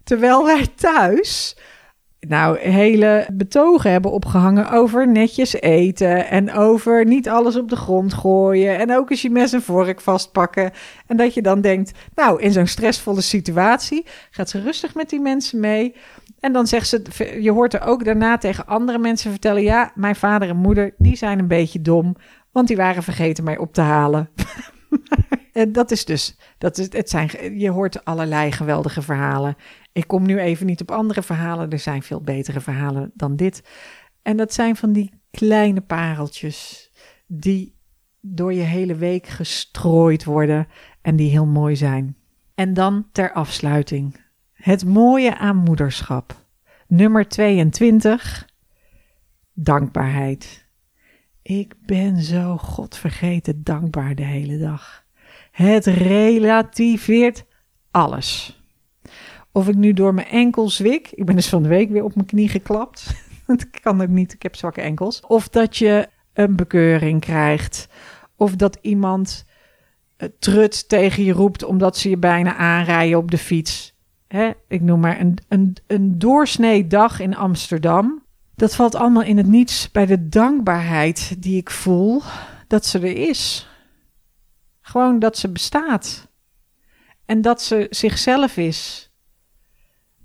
Terwijl 0.05 0.44
wij 0.44 0.66
thuis 0.66 1.57
nou 2.28 2.59
hele 2.59 3.26
betogen 3.32 3.90
hebben 3.90 4.11
opgehangen 4.11 4.70
over 4.70 5.09
netjes 5.09 5.53
eten 5.53 6.28
en 6.28 6.53
over 6.53 7.05
niet 7.05 7.28
alles 7.28 7.57
op 7.57 7.68
de 7.68 7.76
grond 7.76 8.14
gooien 8.14 8.78
en 8.78 8.96
ook 8.96 9.11
eens 9.11 9.22
je 9.22 9.30
mes 9.30 9.53
en 9.53 9.62
vork 9.62 10.00
vastpakken. 10.00 10.70
En 11.07 11.16
dat 11.16 11.34
je 11.34 11.42
dan 11.42 11.61
denkt, 11.61 11.92
nou, 12.14 12.40
in 12.40 12.53
zo'n 12.53 12.66
stressvolle 12.66 13.20
situatie 13.20 14.07
gaat 14.30 14.50
ze 14.50 14.61
rustig 14.61 14.94
met 14.94 15.11
die 15.11 15.20
mensen 15.20 15.61
mee. 15.61 15.94
En 16.40 16.53
dan 16.53 16.66
zegt 16.66 16.88
ze, 16.88 17.03
je 17.40 17.50
hoort 17.50 17.74
er 17.74 17.82
ook 17.82 18.05
daarna 18.05 18.38
tegen 18.38 18.66
andere 18.66 18.98
mensen 18.98 19.30
vertellen, 19.30 19.62
ja, 19.62 19.92
mijn 19.94 20.16
vader 20.16 20.48
en 20.48 20.57
moeder, 20.57 20.94
die 20.98 21.16
zijn 21.16 21.38
een 21.38 21.48
beetje 21.48 21.82
dom, 21.82 22.16
want 22.53 22.68
die 22.68 22.76
waren 22.76 23.03
vergeten 23.03 23.44
mij 23.44 23.59
op 23.59 23.72
te 23.72 23.80
halen. 23.80 24.28
En 25.53 25.72
dat 25.72 25.90
is 25.90 26.05
dus, 26.05 26.36
dat 26.59 26.78
is, 26.78 26.92
het 26.92 27.11
zijn, 27.11 27.59
je 27.59 27.70
hoort 27.70 28.05
allerlei 28.05 28.53
geweldige 28.53 29.03
verhalen. 29.03 29.57
Ik 29.92 30.07
kom 30.07 30.26
nu 30.26 30.38
even 30.38 30.66
niet 30.66 30.80
op 30.80 30.90
andere 30.90 31.22
verhalen, 31.22 31.70
er 31.70 31.78
zijn 31.78 32.03
veel 32.03 32.20
betere 32.20 32.61
verhalen 32.61 33.11
dan 33.14 33.36
dit. 33.36 33.62
En 34.22 34.36
dat 34.36 34.53
zijn 34.55 34.76
van 34.76 34.92
die 34.92 35.20
kleine 35.30 35.80
pareltjes 35.80 36.90
die 37.26 37.74
door 38.20 38.53
je 38.53 38.62
hele 38.62 38.94
week 38.94 39.26
gestrooid 39.26 40.24
worden 40.24 40.66
en 41.00 41.16
die 41.16 41.30
heel 41.30 41.46
mooi 41.46 41.76
zijn. 41.76 42.16
En 42.55 42.74
dan 42.74 43.09
ter 43.12 43.32
afsluiting. 43.32 44.20
Het 44.53 44.84
mooie 44.84 45.38
aan 45.38 45.57
moederschap. 45.57 46.46
Nummer 46.86 47.28
22. 47.28 48.48
Dankbaarheid. 49.53 50.66
Ik 51.42 51.74
ben 51.86 52.22
zo 52.22 52.57
godvergeten 52.57 53.62
dankbaar 53.62 54.14
de 54.14 54.24
hele 54.24 54.59
dag. 54.59 55.01
Het 55.53 55.86
relativeert 55.86 57.44
alles. 57.90 58.61
Of 59.53 59.68
ik 59.68 59.74
nu 59.74 59.92
door 59.92 60.14
mijn 60.14 60.26
enkel 60.26 60.68
zwik, 60.68 61.11
ik 61.11 61.24
ben 61.24 61.36
dus 61.36 61.48
van 61.48 61.62
de 61.62 61.68
week 61.68 61.90
weer 61.90 62.05
op 62.05 62.14
mijn 62.14 62.26
knie 62.26 62.48
geklapt. 62.48 63.07
dat 63.46 63.70
kan 63.70 64.03
ook 64.03 64.09
niet, 64.09 64.32
ik 64.32 64.42
heb 64.42 64.57
zwakke 64.57 64.80
enkels. 64.80 65.20
Of 65.20 65.48
dat 65.48 65.76
je 65.76 66.09
een 66.32 66.57
bekeuring 66.57 67.20
krijgt. 67.20 67.88
Of 68.36 68.57
dat 68.57 68.78
iemand 68.80 69.44
uh, 70.18 70.28
trut 70.38 70.88
tegen 70.88 71.24
je 71.24 71.32
roept 71.32 71.64
omdat 71.64 71.96
ze 71.96 72.11
je 72.11 72.16
bijna 72.16 72.57
aanrijden 72.57 73.18
op 73.18 73.30
de 73.30 73.38
fiets. 73.38 73.94
Ik 74.68 74.80
noem 74.80 75.00
maar 75.00 75.20
een, 75.20 75.38
een, 75.48 75.76
een 75.86 76.18
doorsnee 76.18 76.86
dag 76.86 77.20
in 77.20 77.36
Amsterdam. 77.36 78.22
Dat 78.55 78.74
valt 78.74 78.94
allemaal 78.94 79.22
in 79.22 79.36
het 79.36 79.46
niets 79.46 79.90
bij 79.90 80.07
de 80.07 80.28
dankbaarheid 80.28 81.42
die 81.42 81.57
ik 81.57 81.70
voel 81.70 82.22
dat 82.66 82.86
ze 82.86 82.98
er 82.98 83.16
is. 83.16 83.68
Gewoon 84.83 85.18
dat 85.18 85.39
ze 85.39 85.49
bestaat. 85.49 86.28
En 87.26 87.41
dat 87.41 87.62
ze 87.62 87.87
zichzelf 87.91 88.57
is. 88.57 89.11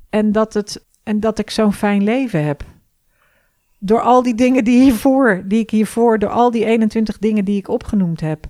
En 0.10 0.32
dat, 0.32 0.53
het, 0.53 0.86
en 1.03 1.20
dat 1.20 1.39
ik 1.39 1.49
zo'n 1.49 1.74
fijn 1.74 2.03
leven 2.03 2.43
heb. 2.43 2.64
Door 3.80 4.01
al 4.01 4.24
die 4.24 4.36
dingen 4.36 4.64
die, 4.64 4.82
hiervoor, 4.82 5.43
die 5.45 5.60
ik 5.60 5.70
hiervoor, 5.70 6.20
door 6.20 6.30
al 6.30 6.51
die 6.51 6.66
21 6.66 7.18
dingen 7.18 7.45
die 7.45 7.58
ik 7.58 7.68
opgenoemd 7.68 8.22
heb, 8.22 8.45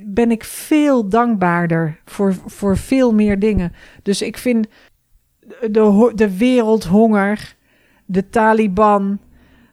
ben 0.00 0.30
ik 0.30 0.44
veel 0.44 1.08
dankbaarder 1.08 2.00
voor, 2.04 2.34
voor 2.46 2.76
veel 2.76 3.14
meer 3.14 3.38
dingen. 3.38 3.72
Dus 4.02 4.22
ik 4.22 4.38
vind 4.38 4.66
de, 5.70 6.12
de 6.14 6.36
wereldhonger, 6.36 7.56
de 8.04 8.28
Taliban, 8.28 9.18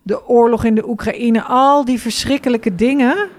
de 0.03 0.27
oorlog 0.27 0.63
in 0.63 0.75
de 0.75 0.89
Oekraïne, 0.89 1.41
al 1.41 1.85
die 1.85 1.99
verschrikkelijke 1.99 2.75
dingen 2.75 3.29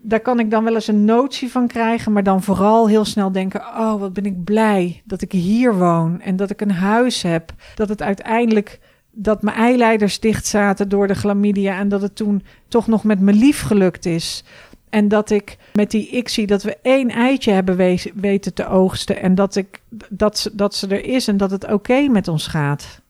daar 0.00 0.20
kan 0.20 0.40
ik 0.40 0.50
dan 0.50 0.64
wel 0.64 0.74
eens 0.74 0.86
een 0.86 1.04
notie 1.04 1.50
van 1.50 1.66
krijgen, 1.66 2.12
maar 2.12 2.22
dan 2.22 2.42
vooral 2.42 2.88
heel 2.88 3.04
snel 3.04 3.32
denken: 3.32 3.60
oh, 3.60 4.00
wat 4.00 4.12
ben 4.12 4.26
ik 4.26 4.44
blij 4.44 5.02
dat 5.04 5.22
ik 5.22 5.32
hier 5.32 5.74
woon 5.74 6.20
en 6.20 6.36
dat 6.36 6.50
ik 6.50 6.60
een 6.60 6.70
huis 6.70 7.22
heb. 7.22 7.52
Dat 7.74 7.88
het 7.88 8.02
uiteindelijk 8.02 8.80
dat 9.10 9.42
mijn 9.42 9.56
eileiders 9.56 10.20
dicht 10.20 10.46
zaten 10.46 10.88
door 10.88 11.06
de 11.06 11.14
chlamydia 11.14 11.78
en 11.78 11.88
dat 11.88 12.02
het 12.02 12.16
toen 12.16 12.42
toch 12.68 12.86
nog 12.86 13.04
met 13.04 13.20
mijn 13.20 13.36
lief 13.36 13.60
gelukt 13.60 14.06
is. 14.06 14.44
En 14.90 15.08
dat 15.08 15.30
ik 15.30 15.56
met 15.72 15.90
die 15.90 16.10
ICSI, 16.10 16.46
dat 16.46 16.62
we 16.62 16.76
één 16.82 17.08
eitje 17.08 17.52
hebben 17.52 17.76
weten 18.14 18.54
te 18.54 18.66
oogsten. 18.66 19.20
En 19.20 19.34
dat, 19.34 19.56
ik, 19.56 19.80
dat, 20.08 20.38
ze, 20.38 20.54
dat 20.54 20.74
ze 20.74 20.86
er 20.86 21.04
is 21.04 21.28
en 21.28 21.36
dat 21.36 21.50
het 21.50 21.72
oké 21.72 22.08
met 22.08 22.28
ons 22.28 22.46
gaat. 22.46 23.00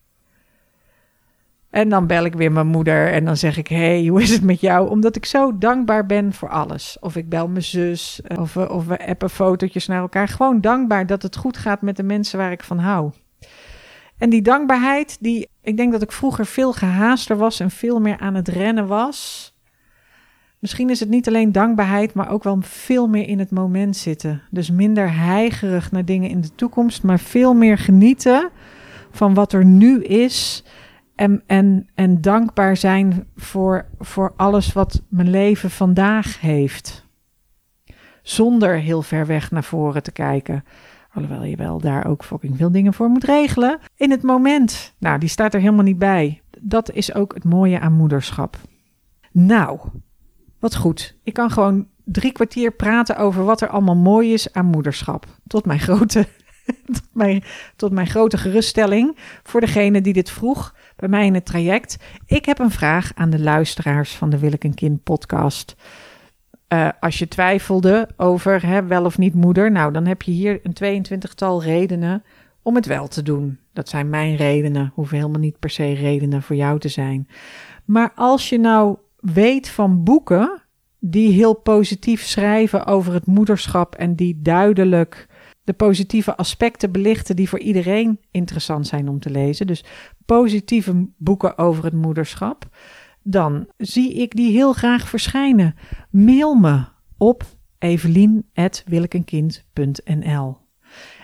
En 1.78 1.88
dan 1.88 2.06
bel 2.06 2.24
ik 2.24 2.34
weer 2.34 2.52
mijn 2.52 2.66
moeder 2.66 3.12
en 3.12 3.24
dan 3.24 3.36
zeg 3.36 3.56
ik: 3.56 3.68
Hey, 3.68 4.06
hoe 4.06 4.22
is 4.22 4.30
het 4.30 4.42
met 4.42 4.60
jou? 4.60 4.90
Omdat 4.90 5.16
ik 5.16 5.24
zo 5.26 5.58
dankbaar 5.58 6.06
ben 6.06 6.32
voor 6.32 6.48
alles. 6.48 6.96
Of 7.00 7.16
ik 7.16 7.28
bel 7.28 7.48
mijn 7.48 7.62
zus, 7.62 8.20
of 8.38 8.54
we, 8.54 8.72
of 8.72 8.86
we 8.86 9.06
appen 9.06 9.30
fotootjes 9.30 9.86
naar 9.86 10.00
elkaar. 10.00 10.28
Gewoon 10.28 10.60
dankbaar 10.60 11.06
dat 11.06 11.22
het 11.22 11.36
goed 11.36 11.56
gaat 11.56 11.82
met 11.82 11.96
de 11.96 12.02
mensen 12.02 12.38
waar 12.38 12.52
ik 12.52 12.62
van 12.62 12.78
hou. 12.78 13.10
En 14.16 14.30
die 14.30 14.42
dankbaarheid, 14.42 15.16
die, 15.20 15.48
ik 15.62 15.76
denk 15.76 15.92
dat 15.92 16.02
ik 16.02 16.12
vroeger 16.12 16.46
veel 16.46 16.72
gehaaster 16.72 17.36
was 17.36 17.60
en 17.60 17.70
veel 17.70 18.00
meer 18.00 18.18
aan 18.18 18.34
het 18.34 18.48
rennen 18.48 18.86
was. 18.86 19.52
Misschien 20.58 20.90
is 20.90 21.00
het 21.00 21.08
niet 21.08 21.28
alleen 21.28 21.52
dankbaarheid, 21.52 22.14
maar 22.14 22.30
ook 22.30 22.44
wel 22.44 22.58
veel 22.60 23.08
meer 23.08 23.28
in 23.28 23.38
het 23.38 23.50
moment 23.50 23.96
zitten. 23.96 24.42
Dus 24.50 24.70
minder 24.70 25.14
heigerig 25.14 25.90
naar 25.90 26.04
dingen 26.04 26.30
in 26.30 26.40
de 26.40 26.54
toekomst, 26.54 27.02
maar 27.02 27.20
veel 27.20 27.54
meer 27.54 27.78
genieten 27.78 28.50
van 29.10 29.34
wat 29.34 29.52
er 29.52 29.64
nu 29.64 30.02
is. 30.04 30.64
En, 31.18 31.42
en, 31.46 31.88
en 31.94 32.20
dankbaar 32.20 32.76
zijn 32.76 33.26
voor, 33.36 33.86
voor 33.98 34.32
alles 34.36 34.72
wat 34.72 35.02
mijn 35.08 35.30
leven 35.30 35.70
vandaag 35.70 36.40
heeft. 36.40 37.06
Zonder 38.22 38.76
heel 38.76 39.02
ver 39.02 39.26
weg 39.26 39.50
naar 39.50 39.64
voren 39.64 40.02
te 40.02 40.12
kijken. 40.12 40.64
Alhoewel 41.12 41.44
je 41.44 41.56
wel 41.56 41.80
daar 41.80 42.06
ook 42.06 42.24
fucking 42.24 42.56
veel 42.56 42.72
dingen 42.72 42.94
voor 42.94 43.08
moet 43.08 43.24
regelen. 43.24 43.78
In 43.96 44.10
het 44.10 44.22
moment. 44.22 44.94
Nou, 44.98 45.18
die 45.18 45.28
staat 45.28 45.54
er 45.54 45.60
helemaal 45.60 45.84
niet 45.84 45.98
bij. 45.98 46.42
Dat 46.60 46.90
is 46.92 47.14
ook 47.14 47.34
het 47.34 47.44
mooie 47.44 47.80
aan 47.80 47.92
moederschap. 47.92 48.56
Nou, 49.32 49.78
wat 50.58 50.76
goed. 50.76 51.16
Ik 51.22 51.32
kan 51.32 51.50
gewoon 51.50 51.86
drie 52.04 52.32
kwartier 52.32 52.72
praten 52.72 53.16
over 53.16 53.44
wat 53.44 53.60
er 53.60 53.68
allemaal 53.68 53.96
mooi 53.96 54.32
is 54.32 54.52
aan 54.52 54.66
moederschap. 54.66 55.26
Tot 55.46 55.66
mijn 55.66 55.80
grote, 55.80 56.26
tot 56.86 57.08
mijn, 57.12 57.42
tot 57.76 57.92
mijn 57.92 58.06
grote 58.06 58.38
geruststelling 58.38 59.16
voor 59.42 59.60
degene 59.60 60.00
die 60.00 60.12
dit 60.12 60.30
vroeg 60.30 60.74
bij 60.96 61.08
mij 61.08 61.26
in 61.26 61.34
het 61.34 61.46
traject. 61.46 61.96
Ik 62.26 62.44
heb 62.44 62.58
een 62.58 62.70
vraag 62.70 63.12
aan 63.14 63.30
de 63.30 63.40
luisteraars 63.40 64.14
van 64.14 64.30
de 64.30 64.38
Wil 64.38 64.52
ik 64.52 64.64
een 64.64 64.74
kind 64.74 65.02
podcast. 65.02 65.76
Uh, 66.68 66.88
als 67.00 67.18
je 67.18 67.28
twijfelde 67.28 68.08
over 68.16 68.66
hè, 68.66 68.86
wel 68.86 69.04
of 69.04 69.18
niet 69.18 69.34
moeder, 69.34 69.70
nou 69.70 69.92
dan 69.92 70.06
heb 70.06 70.22
je 70.22 70.30
hier 70.30 70.60
een 70.62 71.04
22-tal 71.04 71.62
redenen 71.62 72.22
om 72.62 72.74
het 72.74 72.86
wel 72.86 73.08
te 73.08 73.22
doen. 73.22 73.58
Dat 73.72 73.88
zijn 73.88 74.10
mijn 74.10 74.36
redenen, 74.36 74.92
hoeven 74.94 75.16
helemaal 75.16 75.40
niet 75.40 75.58
per 75.58 75.70
se 75.70 75.92
redenen 75.92 76.42
voor 76.42 76.56
jou 76.56 76.78
te 76.78 76.88
zijn. 76.88 77.28
Maar 77.84 78.12
als 78.14 78.48
je 78.48 78.58
nou 78.58 78.96
weet 79.16 79.68
van 79.68 80.04
boeken 80.04 80.62
die 81.00 81.32
heel 81.32 81.54
positief 81.54 82.22
schrijven 82.22 82.86
over 82.86 83.12
het 83.12 83.26
moederschap 83.26 83.94
en 83.94 84.14
die 84.14 84.38
duidelijk 84.42 85.27
de 85.68 85.74
positieve 85.74 86.36
aspecten 86.36 86.92
belichten 86.92 87.36
die 87.36 87.48
voor 87.48 87.58
iedereen 87.58 88.20
interessant 88.30 88.86
zijn 88.86 89.08
om 89.08 89.20
te 89.20 89.30
lezen. 89.30 89.66
Dus 89.66 89.84
positieve 90.26 91.08
boeken 91.16 91.58
over 91.58 91.84
het 91.84 91.92
moederschap. 91.92 92.68
Dan 93.22 93.66
zie 93.76 94.14
ik 94.14 94.36
die 94.36 94.52
heel 94.52 94.72
graag 94.72 95.08
verschijnen. 95.08 95.74
Mail 96.10 96.54
me 96.54 96.84
op 97.16 97.44
evelien.willekenkind.nl 97.78 100.67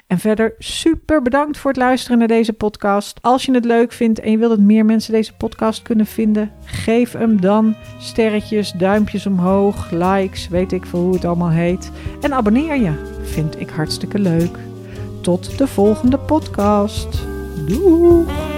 en 0.06 0.18
verder 0.18 0.54
super 0.58 1.22
bedankt 1.22 1.58
voor 1.58 1.70
het 1.70 1.80
luisteren 1.80 2.18
naar 2.18 2.28
deze 2.28 2.52
podcast. 2.52 3.18
Als 3.20 3.44
je 3.44 3.52
het 3.52 3.64
leuk 3.64 3.92
vindt 3.92 4.20
en 4.20 4.30
je 4.30 4.38
wilt 4.38 4.50
dat 4.50 4.60
meer 4.60 4.84
mensen 4.84 5.12
deze 5.12 5.34
podcast 5.34 5.82
kunnen 5.82 6.06
vinden, 6.06 6.50
geef 6.64 7.12
hem 7.12 7.40
dan 7.40 7.76
sterretjes, 7.98 8.72
duimpjes 8.72 9.26
omhoog, 9.26 9.90
likes, 9.90 10.48
weet 10.48 10.72
ik 10.72 10.86
veel 10.86 11.00
hoe 11.00 11.14
het 11.14 11.24
allemaal 11.24 11.50
heet. 11.50 11.90
En 12.20 12.32
abonneer 12.32 12.76
je. 12.76 12.92
Vind 13.22 13.60
ik 13.60 13.68
hartstikke 13.68 14.18
leuk. 14.18 14.58
Tot 15.22 15.58
de 15.58 15.66
volgende 15.66 16.18
podcast. 16.18 17.18
Doei! 17.66 18.53